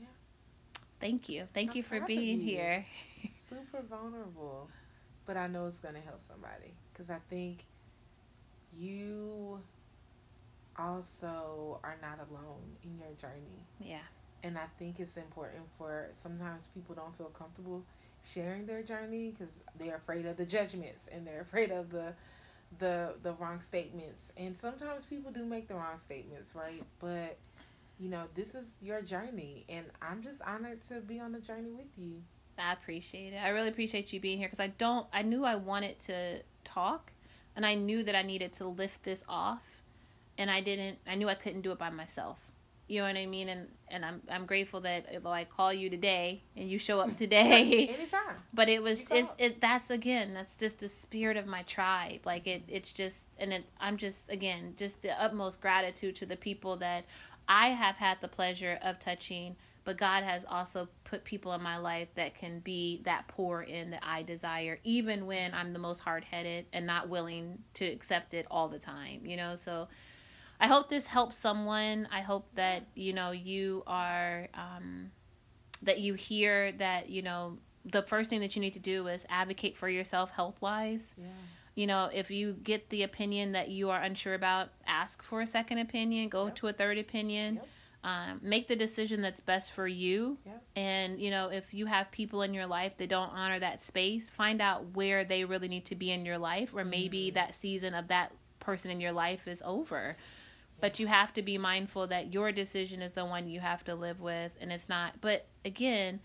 Yeah. 0.00 0.06
thank 1.00 1.28
you 1.28 1.46
thank 1.54 1.70
I'm 1.70 1.76
you 1.76 1.82
for 1.82 2.00
being 2.00 2.38
you. 2.38 2.44
here 2.44 2.86
Super 3.48 3.82
vulnerable. 3.82 4.68
But 5.24 5.36
I 5.36 5.46
know 5.46 5.66
it's 5.66 5.78
going 5.78 5.94
to 5.94 6.00
help 6.00 6.20
somebody. 6.26 6.74
Because 6.92 7.10
I 7.10 7.18
think 7.30 7.64
you 8.76 9.60
also 10.86 11.80
are 11.82 11.96
not 12.00 12.18
alone 12.28 12.64
in 12.82 12.98
your 12.98 13.14
journey. 13.20 13.58
yeah 13.80 14.06
And 14.42 14.56
I 14.56 14.66
think 14.78 15.00
it's 15.00 15.16
important 15.16 15.64
for 15.78 16.08
sometimes 16.22 16.64
people 16.74 16.94
don't 16.94 17.16
feel 17.16 17.32
comfortable 17.42 17.82
sharing 18.34 18.66
their 18.66 18.82
journey 18.82 19.30
because 19.30 19.52
they're 19.78 19.96
afraid 19.96 20.26
of 20.26 20.36
the 20.36 20.44
judgments 20.44 21.04
and 21.12 21.26
they're 21.26 21.40
afraid 21.42 21.70
of 21.70 21.90
the 21.90 22.12
the 22.78 23.14
the 23.22 23.32
wrong 23.34 23.60
statements. 23.60 24.32
And 24.36 24.56
sometimes 24.58 25.04
people 25.04 25.30
do 25.30 25.44
make 25.44 25.68
the 25.68 25.74
wrong 25.74 25.98
statements, 25.98 26.54
right? 26.54 26.82
But 27.00 27.36
you 27.98 28.10
know, 28.10 28.24
this 28.34 28.54
is 28.54 28.66
your 28.82 29.00
journey, 29.00 29.64
and 29.68 29.86
I'm 30.02 30.22
just 30.22 30.40
honored 30.42 30.86
to 30.88 31.00
be 31.00 31.18
on 31.18 31.32
the 31.32 31.38
journey 31.40 31.70
with 31.72 31.86
you. 31.96 32.22
I 32.58 32.72
appreciate 32.72 33.32
it. 33.32 33.36
I 33.36 33.48
really 33.48 33.68
appreciate 33.68 34.12
you 34.12 34.20
being 34.20 34.38
here 34.38 34.48
because 34.48 34.60
I 34.60 34.68
don't. 34.68 35.06
I 35.12 35.22
knew 35.22 35.44
I 35.44 35.54
wanted 35.54 35.98
to 36.00 36.40
talk, 36.64 37.12
and 37.54 37.64
I 37.64 37.74
knew 37.74 38.02
that 38.02 38.14
I 38.14 38.22
needed 38.22 38.52
to 38.54 38.66
lift 38.66 39.02
this 39.02 39.24
off, 39.28 39.75
and 40.38 40.50
I 40.50 40.60
didn't. 40.60 40.98
I 41.06 41.14
knew 41.14 41.28
I 41.28 41.34
couldn't 41.34 41.62
do 41.62 41.72
it 41.72 41.78
by 41.78 41.90
myself. 41.90 42.38
You 42.88 43.00
know 43.00 43.08
what 43.08 43.16
I 43.16 43.26
mean? 43.26 43.48
And 43.48 43.68
and 43.88 44.04
I'm 44.04 44.22
I'm 44.30 44.46
grateful 44.46 44.80
that 44.82 45.06
although 45.12 45.32
I 45.32 45.44
call 45.44 45.72
you 45.72 45.90
today 45.90 46.42
and 46.56 46.70
you 46.70 46.78
show 46.78 47.00
up 47.00 47.16
today, 47.18 47.88
Anytime. 47.88 48.36
but 48.54 48.68
it 48.68 48.82
was 48.82 49.04
it's 49.10 49.32
it 49.38 49.60
that's 49.60 49.90
again 49.90 50.34
that's 50.34 50.54
just 50.54 50.78
the 50.78 50.88
spirit 50.88 51.36
of 51.36 51.46
my 51.46 51.62
tribe. 51.62 52.20
Like 52.24 52.46
it 52.46 52.62
it's 52.68 52.92
just 52.92 53.26
and 53.38 53.52
it, 53.52 53.64
I'm 53.80 53.96
just 53.96 54.30
again 54.30 54.74
just 54.76 55.02
the 55.02 55.20
utmost 55.20 55.60
gratitude 55.60 56.16
to 56.16 56.26
the 56.26 56.36
people 56.36 56.76
that 56.76 57.04
I 57.48 57.68
have 57.68 57.96
had 57.96 58.20
the 58.20 58.28
pleasure 58.28 58.78
of 58.82 59.00
touching 59.00 59.56
but 59.86 59.96
God 59.96 60.24
has 60.24 60.44
also 60.50 60.88
put 61.04 61.22
people 61.22 61.52
in 61.52 61.62
my 61.62 61.76
life 61.78 62.08
that 62.16 62.34
can 62.34 62.58
be 62.58 63.00
that 63.04 63.28
pour 63.28 63.62
in 63.62 63.92
that 63.92 64.02
I 64.02 64.24
desire, 64.24 64.80
even 64.82 65.26
when 65.26 65.54
I'm 65.54 65.72
the 65.72 65.78
most 65.78 66.00
hard 66.00 66.24
headed 66.24 66.66
and 66.72 66.84
not 66.86 67.08
willing 67.08 67.60
to 67.74 67.86
accept 67.86 68.34
it 68.34 68.46
all 68.50 68.66
the 68.68 68.80
time, 68.80 69.24
you 69.24 69.36
know. 69.36 69.54
So 69.54 69.86
I 70.60 70.66
hope 70.68 70.88
this 70.88 71.06
helps 71.06 71.36
someone. 71.36 72.08
I 72.10 72.20
hope 72.20 72.48
that, 72.54 72.84
you 72.94 73.12
know, 73.12 73.30
you 73.32 73.82
are, 73.86 74.48
um, 74.54 75.10
that 75.82 76.00
you 76.00 76.14
hear 76.14 76.72
that, 76.72 77.08
you 77.10 77.22
know, 77.22 77.58
the 77.84 78.02
first 78.02 78.30
thing 78.30 78.40
that 78.40 78.56
you 78.56 78.60
need 78.62 78.72
to 78.74 78.80
do 78.80 79.06
is 79.08 79.24
advocate 79.28 79.76
for 79.76 79.88
yourself 79.88 80.30
health 80.30 80.56
wise. 80.60 81.14
Yeah. 81.18 81.26
You 81.74 81.86
know, 81.86 82.10
if 82.12 82.30
you 82.30 82.54
get 82.54 82.88
the 82.88 83.02
opinion 83.02 83.52
that 83.52 83.68
you 83.68 83.90
are 83.90 84.00
unsure 84.02 84.32
about, 84.34 84.70
ask 84.86 85.22
for 85.22 85.42
a 85.42 85.46
second 85.46 85.78
opinion, 85.78 86.28
go 86.30 86.46
Yep. 86.46 86.56
to 86.56 86.68
a 86.68 86.72
third 86.72 86.96
opinion 86.98 87.56
Yep. 87.56 87.68
um, 88.04 88.40
make 88.42 88.66
the 88.66 88.76
decision 88.76 89.20
that's 89.20 89.40
best 89.40 89.72
for 89.72 89.86
you 89.86 90.38
Yep. 90.46 90.62
and 90.76 91.20
you 91.20 91.30
know 91.30 91.48
if 91.48 91.74
you 91.74 91.86
have 91.86 92.10
people 92.12 92.42
in 92.42 92.54
your 92.54 92.66
life 92.66 92.96
that 92.98 93.08
don't 93.08 93.30
honor 93.30 93.58
that 93.58 93.82
space 93.82 94.28
find 94.28 94.60
out 94.62 94.94
where 94.94 95.24
they 95.24 95.44
really 95.44 95.66
need 95.66 95.84
to 95.86 95.96
be 95.96 96.12
in 96.12 96.24
your 96.24 96.38
life 96.38 96.72
or 96.72 96.84
maybe 96.84 97.30
Mhm. 97.30 97.34
that 97.34 97.54
season 97.56 97.94
of 97.94 98.06
that 98.08 98.30
person 98.60 98.90
in 98.92 99.00
your 99.00 99.10
life 99.12 99.48
is 99.48 99.60
over 99.64 100.16
but 100.80 100.98
you 101.00 101.06
have 101.06 101.32
to 101.34 101.42
be 101.42 101.56
mindful 101.58 102.06
that 102.08 102.32
your 102.32 102.52
decision 102.52 103.02
is 103.02 103.12
the 103.12 103.24
one 103.24 103.48
you 103.48 103.60
have 103.60 103.82
to 103.84 103.94
live 103.94 104.20
with 104.20 104.56
and 104.60 104.70
it's 104.72 104.88
not 104.88 105.20
but 105.20 105.46
again 105.64 106.20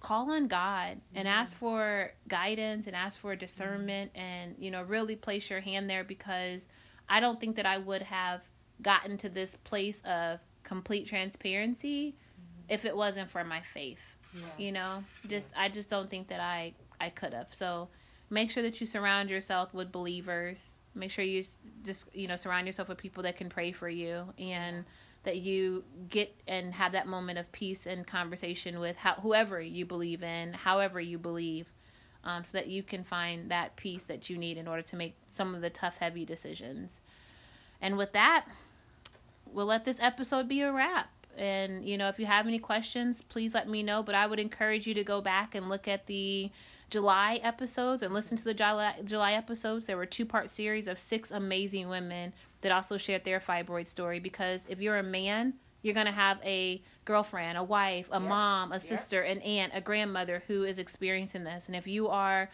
call 0.00 0.30
on 0.30 0.46
god 0.46 1.00
and 1.14 1.26
Mhm. 1.26 1.32
ask 1.32 1.56
for 1.56 2.12
guidance 2.28 2.86
and 2.86 2.94
ask 2.94 3.18
for 3.18 3.34
discernment 3.34 4.12
and 4.14 4.54
you 4.58 4.70
know 4.70 4.82
really 4.82 5.16
place 5.16 5.50
your 5.50 5.60
hand 5.60 5.90
there 5.90 6.04
because 6.04 6.68
i 7.08 7.18
don't 7.20 7.40
think 7.40 7.56
that 7.56 7.66
i 7.66 7.76
would 7.78 8.02
have 8.02 8.42
gotten 8.82 9.16
to 9.18 9.28
this 9.28 9.56
place 9.56 10.00
of 10.02 10.40
complete 10.62 11.06
transparency 11.06 12.16
if 12.68 12.84
it 12.84 12.96
wasn't 12.96 13.28
for 13.30 13.44
my 13.44 13.60
faith 13.60 14.16
Yeah. 14.32 14.40
you 14.58 14.72
know? 14.72 15.04
Just 15.26 15.52
i 15.56 15.68
just 15.68 15.88
don't 15.90 16.08
think 16.08 16.28
that 16.28 16.40
i 16.40 16.74
i 17.00 17.10
could 17.10 17.32
have. 17.34 17.52
So 17.52 17.88
make 18.30 18.50
sure 18.50 18.62
that 18.62 18.80
you 18.80 18.86
surround 18.86 19.28
yourself 19.28 19.74
with 19.74 19.90
believers 19.92 20.76
make 20.94 21.10
sure 21.10 21.24
you 21.24 21.44
just 21.84 22.14
you 22.14 22.26
know 22.26 22.36
surround 22.36 22.66
yourself 22.66 22.88
with 22.88 22.98
people 22.98 23.22
that 23.22 23.36
can 23.36 23.48
pray 23.48 23.72
for 23.72 23.88
you 23.88 24.24
and 24.38 24.84
that 25.24 25.38
you 25.38 25.82
get 26.08 26.34
and 26.46 26.74
have 26.74 26.92
that 26.92 27.06
moment 27.06 27.38
of 27.38 27.50
peace 27.50 27.86
and 27.86 28.06
conversation 28.06 28.78
with 28.78 28.96
how, 28.96 29.14
whoever 29.14 29.60
you 29.60 29.86
believe 29.86 30.22
in 30.22 30.52
however 30.52 31.00
you 31.00 31.18
believe 31.18 31.66
um, 32.24 32.44
so 32.44 32.56
that 32.56 32.68
you 32.68 32.82
can 32.82 33.04
find 33.04 33.50
that 33.50 33.76
peace 33.76 34.04
that 34.04 34.30
you 34.30 34.36
need 34.36 34.56
in 34.56 34.66
order 34.68 34.82
to 34.82 34.96
make 34.96 35.14
some 35.28 35.54
of 35.54 35.60
the 35.60 35.70
tough 35.70 35.98
heavy 35.98 36.24
decisions 36.24 37.00
and 37.80 37.96
with 37.96 38.12
that 38.12 38.46
we'll 39.54 39.66
let 39.66 39.84
this 39.84 39.96
episode 40.00 40.48
be 40.48 40.60
a 40.60 40.72
wrap. 40.72 41.08
And 41.36 41.88
you 41.88 41.96
know, 41.96 42.08
if 42.08 42.18
you 42.18 42.26
have 42.26 42.46
any 42.46 42.58
questions, 42.58 43.22
please 43.22 43.54
let 43.54 43.68
me 43.68 43.82
know. 43.82 44.02
But 44.02 44.14
I 44.14 44.26
would 44.26 44.38
encourage 44.38 44.86
you 44.86 44.94
to 44.94 45.04
go 45.04 45.20
back 45.20 45.54
and 45.54 45.68
look 45.68 45.88
at 45.88 46.06
the 46.06 46.50
July 46.94 47.40
episodes 47.42 48.04
and 48.04 48.14
listen 48.14 48.36
to 48.36 48.44
the 48.44 48.54
July 48.54 48.94
July 49.04 49.32
episodes. 49.32 49.84
There 49.84 49.96
were 49.96 50.06
two 50.06 50.24
part 50.24 50.48
series 50.48 50.86
of 50.86 50.96
six 50.96 51.32
amazing 51.32 51.88
women 51.88 52.32
that 52.60 52.70
also 52.70 52.98
shared 52.98 53.24
their 53.24 53.40
fibroid 53.40 53.88
story. 53.88 54.20
Because 54.20 54.64
if 54.68 54.80
you're 54.80 54.98
a 54.98 55.02
man, 55.02 55.54
you're 55.82 55.92
gonna 55.92 56.12
have 56.12 56.38
a 56.44 56.80
girlfriend, 57.04 57.58
a 57.58 57.64
wife, 57.64 58.08
a 58.12 58.20
mom, 58.20 58.70
a 58.70 58.78
sister, 58.78 59.22
an 59.22 59.40
aunt, 59.40 59.72
a 59.74 59.80
grandmother 59.80 60.44
who 60.46 60.62
is 60.62 60.78
experiencing 60.78 61.42
this. 61.42 61.66
And 61.66 61.74
if 61.74 61.88
you 61.88 62.06
are 62.06 62.48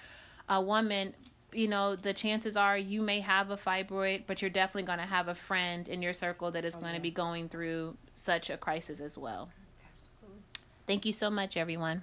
a 0.48 0.58
woman 0.58 1.12
you 1.52 1.68
know, 1.68 1.96
the 1.96 2.14
chances 2.14 2.56
are 2.56 2.78
you 2.78 3.02
may 3.02 3.20
have 3.20 3.50
a 3.50 3.58
fibroid, 3.58 4.22
but 4.26 4.40
you're 4.40 4.50
definitely 4.50 4.84
going 4.84 5.00
to 5.00 5.04
have 5.04 5.28
a 5.28 5.34
friend 5.34 5.86
in 5.86 6.00
your 6.00 6.12
circle 6.14 6.50
that 6.52 6.64
is 6.64 6.76
Oh, 6.76 6.80
going 6.80 6.94
to 6.94 7.00
be 7.00 7.10
going 7.10 7.50
through 7.50 7.96
such 8.14 8.48
a 8.48 8.56
crisis 8.56 9.00
as 9.00 9.18
well. 9.18 9.50
Absolutely. 9.84 10.42
Thank 10.86 11.04
you 11.04 11.12
so 11.12 11.28
much, 11.28 11.56
everyone. 11.56 12.02